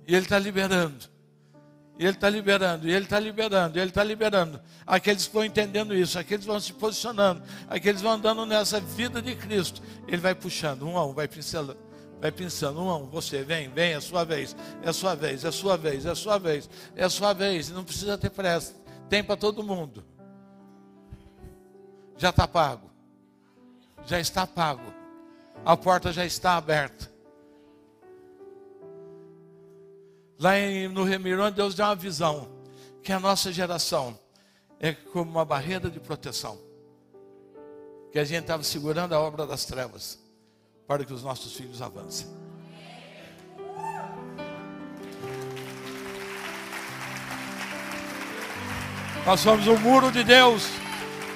E 0.08 0.14
Ele 0.14 0.24
está 0.24 0.38
liberando. 0.38 1.11
E 2.02 2.04
Ele 2.04 2.14
está 2.14 2.32
liberando, 2.32 2.88
e 2.89 2.91
Ele 2.91 3.04
está 3.04 3.20
liberando, 3.20 3.78
e 3.78 3.80
Ele 3.80 3.91
está 3.91 4.04
liberando. 4.04 4.60
Aqueles 4.88 5.28
que 5.28 5.34
vão 5.36 5.45
entendendo 5.45 5.93
isso, 5.93 6.18
aqueles 6.18 6.43
vão 6.43 6.60
se 6.60 6.74
posicionando, 6.74 7.43
aqueles 7.70 8.02
vão 8.02 8.14
andando 8.14 8.43
nessa 8.43 8.80
vida 8.80 9.22
de 9.22 9.36
Cristo. 9.36 9.84
Ele 10.08 10.18
vai 10.18 10.34
puxando, 10.34 10.82
um 10.82 10.97
a 10.97 11.06
um, 11.06 11.14
vai 11.14 11.28
pincelando, 11.28 11.78
vai 12.20 12.32
pensando, 12.32 12.82
um 12.82 12.89
a 12.89 12.97
um. 12.97 13.06
Você 13.06 13.43
vem, 13.43 13.70
vem, 13.70 13.93
é 13.93 13.99
sua 13.99 14.24
vez, 14.24 14.56
é 14.82 14.91
sua 14.91 15.14
vez, 15.14 15.45
é 15.45 15.52
sua 15.52 15.78
vez, 15.78 16.04
é 16.04 16.16
sua 16.16 16.39
vez, 16.39 16.70
é 16.95 17.08
sua 17.08 17.34
vez. 17.34 17.70
Não 17.70 17.84
precisa 17.84 18.18
ter 18.18 18.32
pressa, 18.32 18.74
tem 19.08 19.24
para 19.24 19.38
todo 19.38 19.62
mundo. 19.62 20.04
Já 22.18 22.32
está 22.32 22.47
pago, 22.47 22.89
já 24.08 24.20
está 24.20 24.47
pago, 24.47 24.91
a 25.64 25.78
porta 25.78 26.12
já 26.12 26.26
está 26.26 26.58
aberta. 26.58 27.11
Lá 30.42 30.58
em, 30.58 30.88
no 30.88 31.04
Remirão, 31.04 31.52
Deus 31.52 31.76
deu 31.76 31.86
uma 31.86 31.96
visão 31.96 32.50
que 33.04 33.14
a 33.14 33.20
nossa 33.20 33.54
geração 33.54 34.18
é 34.80 34.92
como 34.92 35.30
uma 35.30 35.46
barreira 35.46 35.88
de 35.88 36.00
proteção. 36.00 36.58
Que 38.12 38.18
a 38.18 38.24
gente 38.24 38.42
estava 38.42 38.64
segurando 38.64 39.14
a 39.14 39.20
obra 39.20 39.46
das 39.46 39.66
trevas 39.66 40.18
para 40.88 41.06
que 41.06 41.14
os 41.14 41.22
nossos 41.22 41.54
filhos 41.54 41.80
avancem. 41.80 42.28
Nós 49.24 49.39
somos 49.42 49.68
o 49.68 49.78
muro 49.78 50.12
de 50.12 50.24
Deus. 50.24 50.68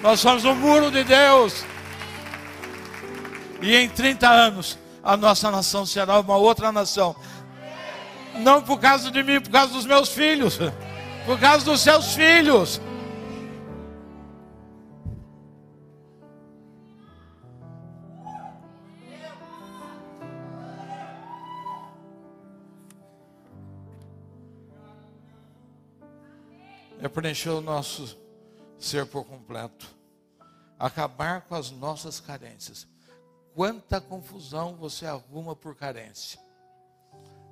Nós 0.02 0.20
somos 0.20 0.44
o 0.46 0.56
muro 0.56 0.90
de 0.90 1.04
Deus. 1.04 1.64
E 3.62 3.76
em 3.76 3.88
30 3.88 4.28
anos, 4.28 4.80
a 5.04 5.16
nossa 5.16 5.52
nação 5.52 5.86
será 5.86 6.20
uma 6.20 6.38
outra 6.38 6.72
nação 6.72 7.16
não 8.40 8.62
por 8.62 8.80
causa 8.80 9.10
de 9.12 9.24
mim, 9.24 9.40
por 9.42 9.52
causa 9.52 9.74
dos 9.74 9.86
meus 9.86 10.10
filhos. 10.10 10.58
Por 11.26 11.40
causa 11.40 11.66
dos 11.66 11.82
seus 11.82 12.14
filhos. 12.14 12.82
É 27.02 27.08
preencher 27.08 27.50
o 27.50 27.62
nosso 27.62 28.18
ser 28.80 29.06
por 29.06 29.26
completo. 29.26 29.88
Acabar 30.78 31.42
com 31.42 31.56
as 31.56 31.72
nossas 31.72 32.20
carências. 32.20 32.88
Quanta 33.54 34.02
confusão 34.02 34.76
você 34.76 35.06
arruma 35.06 35.56
por 35.56 35.76
carência. 35.76 36.45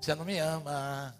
Você 0.04 0.14
não 0.16 0.26
me 0.26 0.38
ama. 0.38 1.16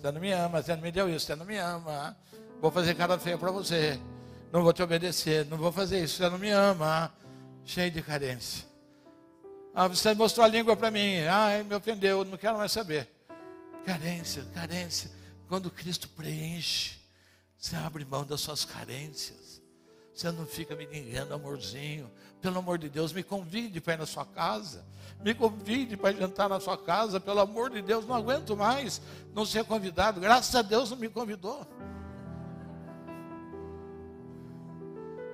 Você 0.00 0.10
não 0.10 0.18
me 0.18 0.32
ama, 0.32 0.62
você 0.62 0.74
não 0.74 0.82
me 0.82 0.90
deu 0.90 1.14
isso, 1.14 1.26
você 1.26 1.36
não 1.36 1.44
me 1.44 1.58
ama. 1.58 2.16
Vou 2.58 2.70
fazer 2.70 2.94
cara 2.94 3.18
feia 3.18 3.36
para 3.36 3.50
você. 3.50 4.00
Não 4.50 4.62
vou 4.62 4.72
te 4.72 4.82
obedecer, 4.82 5.44
não 5.44 5.58
vou 5.58 5.70
fazer 5.70 6.02
isso, 6.02 6.16
você 6.16 6.30
não 6.30 6.38
me 6.38 6.48
ama. 6.48 7.12
Cheio 7.66 7.90
de 7.90 8.00
carência. 8.00 8.66
Ah, 9.74 9.88
você 9.88 10.14
mostrou 10.14 10.46
a 10.46 10.48
língua 10.48 10.74
para 10.74 10.90
mim. 10.90 11.18
Ah, 11.24 11.62
me 11.62 11.74
ofendeu, 11.74 12.24
não 12.24 12.38
quero 12.38 12.56
mais 12.56 12.72
saber. 12.72 13.06
Carência, 13.84 14.46
carência. 14.54 15.10
Quando 15.48 15.70
Cristo 15.70 16.08
preenche, 16.08 16.98
você 17.58 17.76
abre 17.76 18.06
mão 18.06 18.24
das 18.24 18.40
suas 18.40 18.64
carências. 18.64 19.41
Você 20.14 20.30
não 20.30 20.46
fica 20.46 20.76
me 20.76 20.84
ligando, 20.84 21.32
amorzinho. 21.32 22.10
Pelo 22.40 22.58
amor 22.58 22.78
de 22.78 22.88
Deus, 22.88 23.12
me 23.12 23.22
convide 23.22 23.80
para 23.80 23.94
ir 23.94 23.98
na 23.98 24.06
sua 24.06 24.26
casa. 24.26 24.84
Me 25.24 25.34
convide 25.34 25.96
para 25.96 26.14
jantar 26.14 26.48
na 26.48 26.60
sua 26.60 26.76
casa. 26.76 27.18
Pelo 27.18 27.40
amor 27.40 27.70
de 27.70 27.80
Deus, 27.80 28.06
não 28.06 28.14
aguento 28.14 28.56
mais 28.56 29.00
não 29.34 29.46
ser 29.46 29.64
convidado. 29.64 30.20
Graças 30.20 30.54
a 30.54 30.62
Deus 30.62 30.90
não 30.90 30.98
me 30.98 31.08
convidou. 31.08 31.66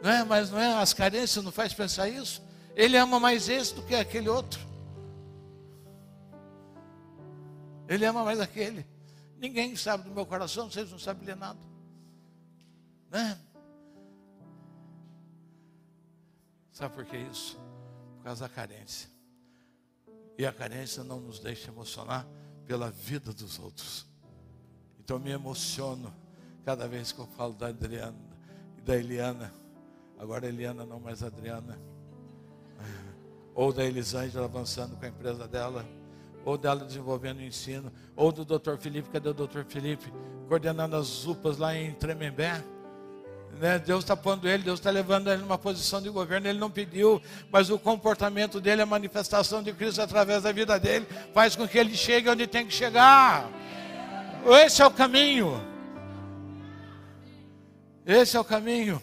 Não 0.02 0.10
é? 0.10 0.24
Mas 0.24 0.50
não 0.50 0.58
é? 0.58 0.74
As 0.74 0.92
carências 0.92 1.44
não 1.44 1.50
faz 1.50 1.74
pensar 1.74 2.08
isso. 2.08 2.42
Ele 2.76 2.96
ama 2.96 3.18
mais 3.18 3.48
esse 3.48 3.74
do 3.74 3.82
que 3.82 3.94
aquele 3.94 4.28
outro. 4.28 4.60
Ele 7.88 8.04
ama 8.04 8.22
mais 8.24 8.38
aquele. 8.38 8.86
Ninguém 9.38 9.74
sabe 9.74 10.04
do 10.04 10.14
meu 10.14 10.26
coração, 10.26 10.70
vocês 10.70 10.90
não 10.90 10.98
sabem 10.98 11.26
ler 11.26 11.36
nada. 11.36 11.58
Né? 13.10 13.38
Sabe 16.78 16.94
por 16.94 17.04
que 17.04 17.16
isso? 17.16 17.58
Por 18.18 18.22
causa 18.22 18.46
da 18.46 18.48
carência. 18.48 19.10
E 20.38 20.46
a 20.46 20.52
carência 20.52 21.02
não 21.02 21.18
nos 21.18 21.40
deixa 21.40 21.72
emocionar 21.72 22.24
pela 22.68 22.88
vida 22.88 23.32
dos 23.32 23.58
outros. 23.58 24.06
Então 25.00 25.16
eu 25.16 25.20
me 25.20 25.32
emociono 25.32 26.14
cada 26.64 26.86
vez 26.86 27.10
que 27.10 27.18
eu 27.18 27.26
falo 27.26 27.52
da 27.54 27.66
Adriana 27.66 28.14
e 28.76 28.80
da 28.80 28.96
Eliana. 28.96 29.52
Agora 30.16 30.46
Eliana 30.46 30.86
não 30.86 31.00
mais 31.00 31.20
Adriana. 31.20 31.76
Ou 33.56 33.72
da 33.72 33.84
Elisângela 33.84 34.44
avançando 34.44 34.96
com 34.96 35.04
a 35.04 35.08
empresa 35.08 35.48
dela. 35.48 35.84
Ou 36.44 36.56
dela 36.56 36.84
desenvolvendo 36.84 37.38
o 37.38 37.42
ensino. 37.42 37.92
Ou 38.14 38.30
do 38.30 38.44
Dr. 38.44 38.76
Felipe. 38.76 39.10
Cadê 39.10 39.28
o 39.28 39.34
Dr. 39.34 39.64
Felipe? 39.64 40.12
coordenando 40.46 40.94
as 40.94 41.26
UPAs 41.26 41.58
lá 41.58 41.74
em 41.74 41.92
Tremembé. 41.94 42.62
Né? 43.60 43.78
Deus 43.78 44.04
está 44.04 44.16
pondo 44.16 44.48
ele, 44.48 44.62
Deus 44.62 44.78
está 44.78 44.90
levando 44.90 45.30
ele 45.30 45.42
numa 45.42 45.58
posição 45.58 46.00
de 46.00 46.08
governo. 46.08 46.46
Ele 46.46 46.58
não 46.58 46.70
pediu, 46.70 47.20
mas 47.50 47.70
o 47.70 47.78
comportamento 47.78 48.60
dele, 48.60 48.82
a 48.82 48.86
manifestação 48.86 49.62
de 49.62 49.72
Cristo 49.72 50.00
através 50.00 50.42
da 50.42 50.52
vida 50.52 50.78
dele, 50.78 51.06
faz 51.34 51.56
com 51.56 51.66
que 51.66 51.78
ele 51.78 51.96
chegue 51.96 52.28
onde 52.28 52.46
tem 52.46 52.66
que 52.66 52.72
chegar. 52.72 53.50
Esse 54.64 54.82
é 54.82 54.86
o 54.86 54.90
caminho. 54.90 55.60
Esse 58.06 58.36
é 58.36 58.40
o 58.40 58.44
caminho. 58.44 59.02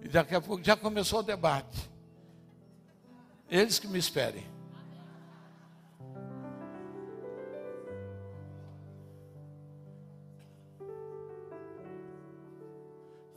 E 0.00 0.08
daqui 0.08 0.34
a 0.34 0.40
pouco 0.40 0.64
já 0.64 0.76
começou 0.76 1.20
o 1.20 1.22
debate. 1.22 1.90
Eles 3.48 3.78
que 3.78 3.86
me 3.86 3.98
esperem. 3.98 4.51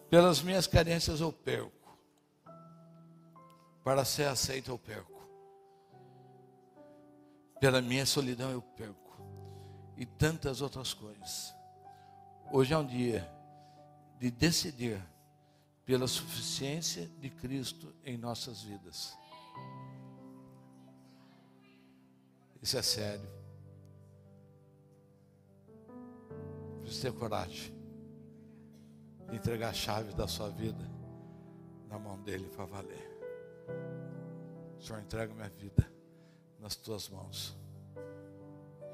Pelas 0.09 0.41
minhas 0.41 0.67
carências 0.67 1.19
eu 1.19 1.31
perco. 1.31 1.97
Para 3.83 4.05
ser 4.05 4.27
aceito 4.27 4.71
eu 4.71 4.77
perco. 4.77 5.13
Pela 7.59 7.81
minha 7.81 8.05
solidão 8.05 8.51
eu 8.51 8.61
perco. 8.61 8.95
E 9.97 10.05
tantas 10.05 10.61
outras 10.61 10.93
coisas. 10.93 11.53
Hoje 12.51 12.73
é 12.73 12.77
um 12.77 12.85
dia 12.85 13.27
de 14.19 14.29
decidir 14.29 15.01
pela 15.85 16.07
suficiência 16.07 17.07
de 17.19 17.29
Cristo 17.29 17.93
em 18.03 18.17
nossas 18.17 18.61
vidas. 18.61 19.17
Isso 22.61 22.77
é 22.77 22.81
sério. 22.81 23.29
Precisa 26.81 27.11
ter 27.11 27.17
coragem 27.17 27.74
entregar 29.31 29.69
a 29.69 29.73
chave 29.73 30.13
da 30.13 30.27
sua 30.27 30.49
vida 30.49 30.89
na 31.89 31.97
mão 31.97 32.21
dele 32.21 32.49
para 32.55 32.65
valer. 32.65 33.15
Senhor, 34.79 35.01
entrega 35.01 35.33
minha 35.33 35.49
vida 35.49 35.89
nas 36.59 36.75
tuas 36.75 37.09
mãos. 37.09 37.55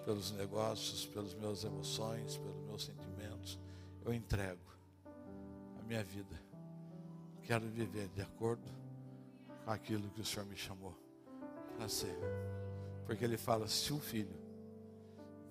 Pelos 0.05 0.31
negócios, 0.31 1.05
pelas 1.05 1.33
minhas 1.33 1.63
emoções, 1.63 2.37
pelos 2.37 2.63
meus 2.65 2.85
sentimentos. 2.85 3.59
Eu 4.03 4.13
entrego 4.13 4.71
a 5.79 5.83
minha 5.83 6.03
vida. 6.03 6.41
Quero 7.43 7.67
viver 7.67 8.07
de 8.09 8.21
acordo 8.21 8.63
com 9.63 9.71
aquilo 9.71 10.09
que 10.09 10.21
o 10.21 10.25
Senhor 10.25 10.45
me 10.45 10.55
chamou 10.55 10.95
para 11.77 11.87
ser. 11.87 12.17
Porque 13.05 13.23
ele 13.23 13.37
fala: 13.37 13.67
se 13.67 13.93
o 13.93 13.99
filho 13.99 14.39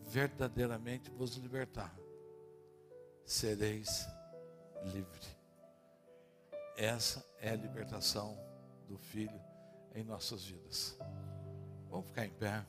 verdadeiramente 0.06 1.10
vos 1.10 1.36
libertar, 1.36 1.94
sereis 3.24 4.06
livre. 4.84 5.26
Essa 6.76 7.24
é 7.40 7.50
a 7.50 7.56
libertação 7.56 8.38
do 8.88 8.96
filho 8.96 9.40
em 9.94 10.02
nossas 10.02 10.44
vidas. 10.44 10.96
Vamos 11.90 12.06
ficar 12.06 12.24
em 12.24 12.30
pé. 12.30 12.64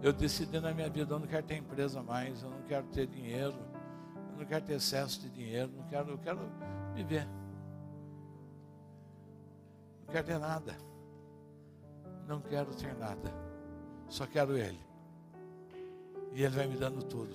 Eu 0.00 0.12
decidi 0.14 0.58
na 0.58 0.72
minha 0.72 0.88
vida, 0.88 1.12
eu 1.12 1.18
não 1.18 1.26
quero 1.26 1.46
ter 1.46 1.56
empresa 1.56 2.02
mais, 2.02 2.42
eu 2.42 2.48
não 2.48 2.62
quero 2.62 2.86
ter 2.86 3.06
dinheiro, 3.06 3.54
não 4.38 4.46
quero 4.46 4.64
ter 4.64 4.74
excesso 4.74 5.20
de 5.20 5.28
dinheiro, 5.30 5.70
não 5.76 5.84
quero, 5.88 6.10
eu 6.10 6.18
quero 6.18 6.38
viver. 6.94 7.26
Não 10.06 10.12
quero 10.12 10.26
ter 10.26 10.38
nada. 10.38 10.76
Não 12.26 12.40
quero 12.40 12.74
ter 12.74 12.94
nada. 12.94 13.32
Só 14.08 14.26
quero 14.26 14.56
Ele. 14.56 14.80
E 16.32 16.42
Ele 16.42 16.54
vai 16.54 16.66
me 16.66 16.76
dando 16.76 17.02
tudo. 17.02 17.34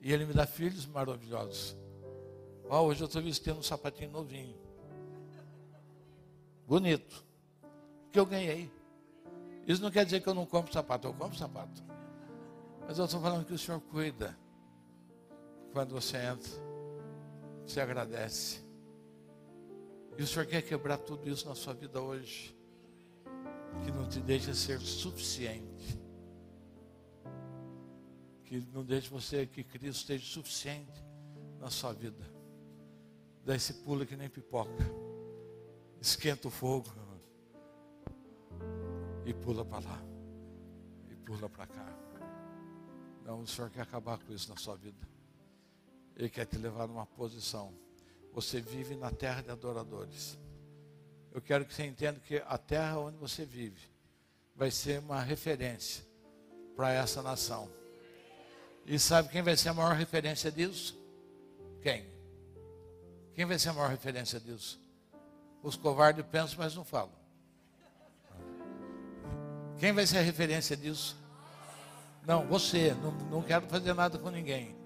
E 0.00 0.12
Ele 0.12 0.24
me 0.24 0.32
dá 0.32 0.46
filhos 0.46 0.86
maravilhosos. 0.86 1.76
Oh, 2.70 2.82
hoje 2.82 3.02
eu 3.02 3.06
estou 3.06 3.20
vestindo 3.20 3.58
um 3.58 3.62
sapatinho 3.62 4.12
novinho. 4.12 4.56
Bonito. 6.66 7.24
Que 8.12 8.20
eu 8.20 8.26
ganhei. 8.26 8.70
Isso 9.66 9.82
não 9.82 9.90
quer 9.90 10.04
dizer 10.04 10.20
que 10.20 10.28
eu 10.28 10.34
não 10.34 10.46
compro 10.46 10.72
sapato, 10.72 11.08
eu 11.08 11.14
compro 11.14 11.36
sapato. 11.36 11.82
Mas 12.86 12.98
eu 12.98 13.04
estou 13.04 13.20
falando 13.20 13.44
que 13.44 13.52
o 13.52 13.58
Senhor 13.58 13.80
cuida. 13.80 14.36
Quando 15.72 15.94
você 15.94 16.16
entra, 16.18 16.50
você 17.66 17.80
agradece. 17.80 18.62
E 20.18 20.22
o 20.22 20.26
Senhor 20.26 20.46
quer 20.46 20.62
quebrar 20.62 20.98
tudo 20.98 21.28
isso 21.28 21.48
na 21.48 21.54
sua 21.54 21.72
vida 21.72 22.00
hoje. 22.00 22.56
Que 23.82 23.90
não 23.90 24.08
te 24.08 24.20
deixa 24.20 24.54
ser 24.54 24.78
suficiente. 24.80 25.98
Que 28.44 28.60
não 28.72 28.84
deixe 28.84 29.08
você, 29.08 29.46
que 29.46 29.64
Cristo 29.64 30.00
esteja 30.00 30.24
suficiente 30.26 31.02
na 31.58 31.70
sua 31.70 31.92
vida. 31.92 32.24
Daí 33.44 33.58
se 33.58 33.72
pula 33.74 34.04
que 34.04 34.16
nem 34.16 34.28
pipoca. 34.28 34.84
Esquenta 36.00 36.48
o 36.48 36.50
fogo 36.50 37.02
e 39.24 39.32
pula 39.32 39.64
para 39.64 39.88
lá, 39.88 40.02
e 41.10 41.14
pula 41.14 41.48
para 41.48 41.66
cá. 41.66 41.86
Não, 43.24 43.40
o 43.40 43.46
Senhor 43.46 43.70
quer 43.70 43.82
acabar 43.82 44.18
com 44.18 44.32
isso 44.32 44.50
na 44.50 44.56
sua 44.56 44.76
vida. 44.76 45.11
Ele 46.16 46.28
quer 46.28 46.46
te 46.46 46.56
levar 46.56 46.86
numa 46.86 47.06
posição. 47.06 47.72
Você 48.32 48.60
vive 48.60 48.94
na 48.96 49.10
terra 49.10 49.42
de 49.42 49.50
adoradores. 49.50 50.38
Eu 51.32 51.40
quero 51.40 51.64
que 51.64 51.74
você 51.74 51.84
entenda 51.84 52.20
que 52.20 52.42
a 52.46 52.58
terra 52.58 52.98
onde 52.98 53.16
você 53.16 53.44
vive 53.44 53.90
vai 54.54 54.70
ser 54.70 55.00
uma 55.00 55.20
referência 55.20 56.04
para 56.76 56.92
essa 56.92 57.22
nação. 57.22 57.70
E 58.84 58.98
sabe 58.98 59.28
quem 59.28 59.42
vai 59.42 59.56
ser 59.56 59.70
a 59.70 59.74
maior 59.74 59.94
referência 59.94 60.50
disso? 60.50 60.98
Quem? 61.82 62.06
Quem 63.34 63.44
vai 63.44 63.58
ser 63.58 63.70
a 63.70 63.72
maior 63.72 63.88
referência 63.88 64.38
disso? 64.38 64.80
Os 65.62 65.76
covardes 65.76 66.24
pensam, 66.26 66.58
mas 66.58 66.74
não 66.74 66.84
falam. 66.84 67.12
Quem 69.78 69.92
vai 69.92 70.06
ser 70.06 70.18
a 70.18 70.22
referência 70.22 70.76
disso? 70.76 71.16
Não, 72.26 72.46
você. 72.46 72.94
Não, 72.94 73.12
não 73.30 73.42
quero 73.42 73.66
fazer 73.68 73.94
nada 73.94 74.18
com 74.18 74.30
ninguém. 74.30 74.76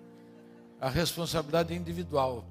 A 0.81 0.89
responsabilidade 0.89 1.75
individual. 1.75 2.45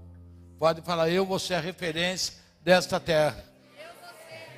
Pode 0.58 0.82
falar, 0.82 1.10
eu 1.10 1.26
vou 1.26 1.38
ser 1.38 1.56
a 1.56 1.60
referência 1.60 2.34
desta 2.64 3.00
terra. 3.00 3.44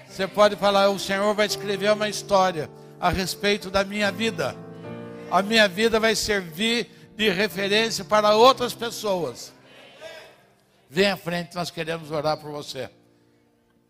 Você 0.07 0.27
pode 0.27 0.55
falar, 0.55 0.89
o 0.89 0.97
Senhor 0.97 1.33
vai 1.35 1.45
escrever 1.45 1.91
uma 1.91 2.07
história 2.07 2.69
a 2.99 3.09
respeito 3.09 3.69
da 3.69 3.83
minha 3.83 4.11
vida. 4.11 4.55
A 5.29 5.41
minha 5.41 5.67
vida 5.67 5.99
vai 5.99 6.15
servir 6.15 6.89
de 7.15 7.29
referência 7.29 8.05
para 8.05 8.35
outras 8.35 8.73
pessoas. 8.73 9.53
Vem 10.89 11.11
à 11.11 11.17
frente, 11.17 11.55
nós 11.55 11.69
queremos 11.69 12.11
orar 12.11 12.37
por 12.37 12.51
você. 12.51 12.89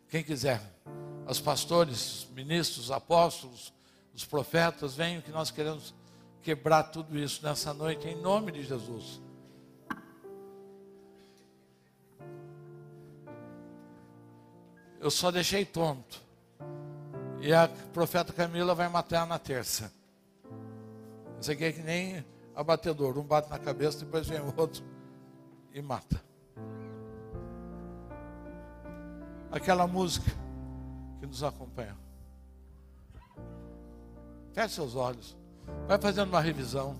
Quem 0.09 0.23
quiser. 0.23 0.61
Os 1.27 1.39
pastores, 1.39 2.27
ministros, 2.33 2.89
apóstolos, 2.89 3.73
os 4.15 4.25
profetas, 4.25 4.95
venham 4.95 5.21
que 5.21 5.29
nós 5.29 5.51
queremos 5.51 5.93
quebrar 6.41 6.83
tudo 6.83 7.19
isso 7.19 7.45
nessa 7.45 7.73
noite, 7.73 8.07
em 8.07 8.15
nome 8.15 8.51
de 8.51 8.63
Jesus. 8.63 9.21
Eu 14.99 15.11
só 15.11 15.31
deixei 15.31 15.65
tonto. 15.65 16.21
E 17.39 17.53
a 17.53 17.67
profeta 17.93 18.33
Camila 18.33 18.73
vai 18.73 18.89
matar 18.89 19.27
na 19.27 19.37
terça. 19.37 19.91
Isso 21.39 21.51
aqui 21.51 21.65
é 21.65 21.71
que 21.71 21.81
nem 21.81 22.25
abatedor. 22.55 23.17
Um 23.17 23.23
bate 23.23 23.49
na 23.49 23.59
cabeça, 23.59 23.99
depois 23.99 24.27
vem 24.27 24.39
o 24.39 24.53
outro 24.57 24.83
e 25.73 25.81
mata. 25.81 26.21
Aquela 29.51 29.87
música 29.87 30.31
que 31.19 31.27
nos 31.27 31.43
acompanha. 31.43 31.95
Feche 34.53 34.73
seus 34.73 34.95
olhos. 34.95 35.37
Vai 35.87 35.99
fazendo 35.99 36.29
uma 36.29 36.41
revisão. 36.41 36.97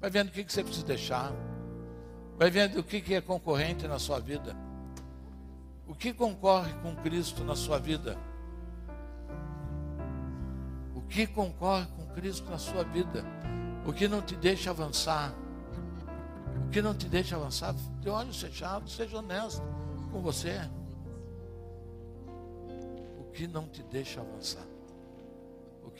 Vai 0.00 0.08
vendo 0.08 0.28
o 0.28 0.32
que, 0.32 0.42
que 0.42 0.52
você 0.52 0.64
precisa 0.64 0.86
deixar. 0.86 1.32
Vai 2.38 2.50
vendo 2.50 2.80
o 2.80 2.82
que, 2.82 3.02
que 3.02 3.14
é 3.14 3.20
concorrente 3.20 3.86
na 3.86 3.98
sua 3.98 4.18
vida. 4.18 4.56
O 5.90 5.94
que 5.94 6.14
concorre 6.14 6.72
com 6.82 6.94
Cristo 6.94 7.44
na 7.44 7.56
sua 7.56 7.78
vida? 7.78 8.16
O 10.94 11.02
que 11.02 11.26
concorre 11.26 11.86
com 11.96 12.06
Cristo 12.14 12.48
na 12.48 12.58
sua 12.58 12.84
vida? 12.84 13.24
O 13.84 13.92
que 13.92 14.06
não 14.06 14.22
te 14.22 14.36
deixa 14.36 14.70
avançar? 14.70 15.34
O 16.64 16.70
que 16.70 16.80
não 16.80 16.94
te 16.94 17.08
deixa 17.08 17.34
avançar? 17.34 17.74
De 18.00 18.08
olhos 18.08 18.40
fechados, 18.40 18.94
seja 18.94 19.18
honesto 19.18 19.62
com 20.10 20.22
você. 20.22 20.60
O 23.18 23.24
que 23.32 23.46
não 23.46 23.68
te 23.68 23.82
deixa 23.82 24.20
avançar? 24.20 24.70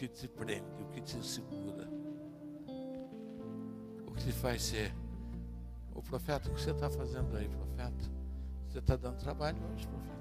que 0.01 0.09
te 0.09 0.27
prende, 0.27 0.65
o 0.81 0.87
que 0.87 1.03
te 1.03 1.23
segura, 1.23 1.87
o 4.07 4.13
que 4.13 4.25
te 4.25 4.33
faz 4.33 4.63
ser. 4.63 4.95
O 5.95 6.03
profeta, 6.03 6.49
o 6.49 6.55
que 6.55 6.63
você 6.63 6.71
está 6.71 6.89
fazendo 6.89 7.37
aí, 7.37 7.47
profeta? 7.47 8.20
Você 8.71 8.79
está 8.79 8.95
dando 8.95 9.19
trabalho 9.19 9.59
hoje, 9.73 9.89
profeta? 9.89 10.21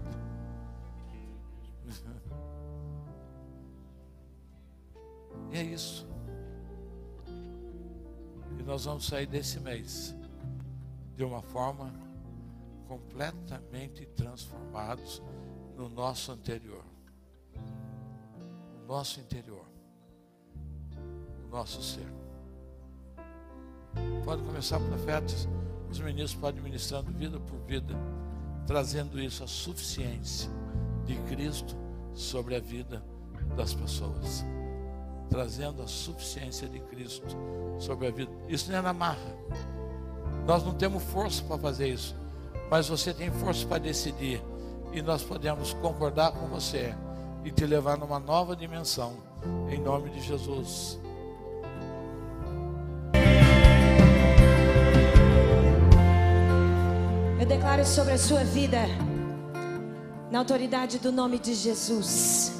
E 5.51 5.57
é 5.57 5.63
isso. 5.63 6.07
E 8.57 8.63
nós 8.63 8.85
vamos 8.85 9.05
sair 9.05 9.27
desse 9.27 9.59
mês 9.59 10.15
de 11.15 11.23
uma 11.23 11.43
forma 11.43 11.93
completamente 12.88 14.07
transformados 14.07 15.21
no 15.77 15.88
nosso 15.88 16.31
interior. 16.31 16.84
No 18.80 18.88
nosso 18.88 19.19
interior. 19.19 19.65
No 21.43 21.49
nosso 21.49 21.84
ser. 21.84 22.11
Pode 24.26 24.41
começar 24.41 24.80
profetas. 24.80 25.47
Os 25.91 25.99
ministros 25.99 26.41
podem 26.41 26.63
ministrando 26.63 27.11
vida 27.11 27.39
por 27.39 27.59
vida, 27.59 27.93
trazendo 28.69 29.19
isso 29.19 29.43
a 29.43 29.47
suficiência 29.47 30.47
de 31.03 31.15
Cristo 31.21 31.75
sobre 32.13 32.55
a 32.55 32.59
vida 32.59 33.03
das 33.57 33.73
pessoas 33.73 34.45
trazendo 35.29 35.81
a 35.81 35.87
suficiência 35.87 36.67
de 36.67 36.79
Cristo 36.79 37.35
sobre 37.77 38.07
a 38.07 38.11
vida. 38.11 38.31
Isso 38.47 38.71
não 38.71 38.79
é 38.79 38.81
na 38.81 38.93
marra. 38.93 39.35
Nós 40.45 40.63
não 40.63 40.73
temos 40.73 41.03
força 41.03 41.43
para 41.43 41.57
fazer 41.57 41.87
isso, 41.87 42.15
mas 42.69 42.87
você 42.87 43.13
tem 43.13 43.31
força 43.31 43.65
para 43.65 43.77
decidir 43.77 44.41
e 44.91 45.01
nós 45.01 45.23
podemos 45.23 45.73
concordar 45.73 46.31
com 46.31 46.47
você 46.47 46.95
e 47.43 47.51
te 47.51 47.65
levar 47.65 47.97
numa 47.97 48.19
nova 48.19 48.55
dimensão, 48.55 49.17
em 49.69 49.79
nome 49.79 50.09
de 50.09 50.21
Jesus. 50.21 50.99
Eu 57.39 57.45
declaro 57.45 57.85
sobre 57.85 58.11
a 58.11 58.17
sua 58.17 58.43
vida, 58.43 58.79
na 60.29 60.39
autoridade 60.39 60.99
do 60.99 61.09
nome 61.09 61.39
de 61.39 61.53
Jesus, 61.53 62.51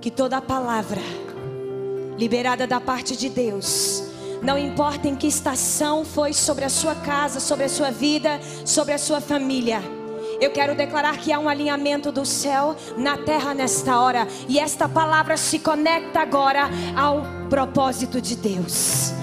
que 0.00 0.10
toda 0.10 0.42
palavra 0.42 1.00
liberada 2.18 2.66
da 2.66 2.80
parte 2.80 3.16
de 3.16 3.28
Deus. 3.28 4.02
Não 4.42 4.58
importa 4.58 5.06
em 5.06 5.14
que 5.14 5.28
estação 5.28 6.04
foi 6.04 6.32
sobre 6.32 6.64
a 6.64 6.68
sua 6.68 6.96
casa, 6.96 7.38
sobre 7.38 7.66
a 7.66 7.68
sua 7.68 7.92
vida, 7.92 8.40
sobre 8.64 8.92
a 8.92 8.98
sua 8.98 9.20
família. 9.20 9.80
Eu 10.40 10.50
quero 10.50 10.74
declarar 10.74 11.18
que 11.18 11.32
há 11.32 11.38
um 11.38 11.48
alinhamento 11.48 12.10
do 12.10 12.26
céu 12.26 12.74
na 12.98 13.18
terra 13.18 13.54
nesta 13.54 14.00
hora. 14.00 14.26
E 14.48 14.58
esta 14.58 14.88
palavra 14.88 15.36
se 15.36 15.60
conecta 15.60 16.18
agora 16.18 16.68
ao 16.96 17.22
propósito 17.48 18.20
de 18.20 18.34
Deus. 18.34 19.19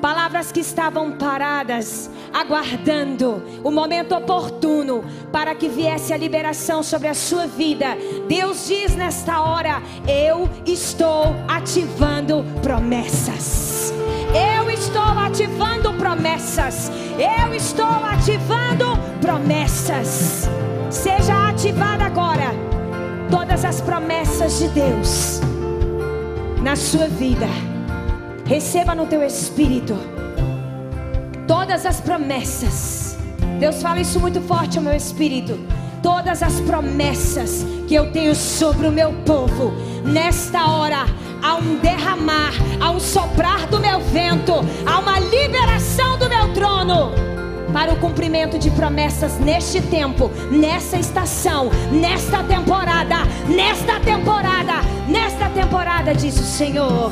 Palavras 0.00 0.52
que 0.52 0.60
estavam 0.60 1.12
paradas, 1.12 2.10
aguardando 2.32 3.42
o 3.64 3.70
momento 3.70 4.14
oportuno 4.14 5.04
para 5.32 5.54
que 5.54 5.68
viesse 5.68 6.12
a 6.12 6.16
liberação 6.16 6.82
sobre 6.82 7.08
a 7.08 7.14
sua 7.14 7.46
vida. 7.46 7.96
Deus 8.28 8.66
diz 8.66 8.94
nesta 8.94 9.40
hora: 9.40 9.82
Eu 10.06 10.48
estou 10.66 11.34
ativando 11.48 12.44
promessas. 12.62 13.92
Eu 14.34 14.70
estou 14.70 15.02
ativando 15.02 15.94
promessas. 15.94 16.90
Eu 17.18 17.54
estou 17.54 17.86
ativando 17.86 18.98
promessas. 19.20 20.48
Seja 20.90 21.48
ativada 21.48 22.04
agora 22.04 22.54
todas 23.30 23.64
as 23.64 23.80
promessas 23.80 24.58
de 24.58 24.68
Deus 24.68 25.40
na 26.62 26.76
sua 26.76 27.06
vida. 27.06 27.46
Receba 28.46 28.94
no 28.94 29.06
teu 29.06 29.24
espírito 29.24 29.96
todas 31.48 31.84
as 31.84 32.00
promessas. 32.00 33.18
Deus 33.58 33.82
fala 33.82 34.00
isso 34.00 34.20
muito 34.20 34.40
forte 34.40 34.78
ao 34.78 34.84
meu 34.84 34.94
espírito. 34.94 35.58
Todas 36.00 36.44
as 36.44 36.60
promessas 36.60 37.66
que 37.88 37.94
eu 37.94 38.12
tenho 38.12 38.36
sobre 38.36 38.86
o 38.86 38.92
meu 38.92 39.12
povo, 39.24 39.72
nesta 40.04 40.64
hora, 40.70 41.06
há 41.42 41.56
um 41.56 41.76
derramar, 41.78 42.52
há 42.80 42.90
um 42.90 43.00
soprar 43.00 43.66
do 43.66 43.80
meu 43.80 43.98
vento, 44.00 44.52
há 44.86 45.00
uma 45.00 45.18
liberação 45.18 46.16
do 46.16 46.28
meu 46.28 46.52
trono 46.54 47.10
para 47.72 47.92
o 47.92 47.96
cumprimento 47.98 48.60
de 48.60 48.70
promessas 48.70 49.40
neste 49.40 49.80
tempo, 49.80 50.30
nessa 50.52 50.96
estação, 50.96 51.68
nesta 51.90 52.44
temporada, 52.44 53.16
nesta 53.48 53.98
temporada, 53.98 54.74
nesta 55.08 55.48
temporada, 55.48 56.14
diz 56.14 56.38
o 56.38 56.44
Senhor. 56.44 57.10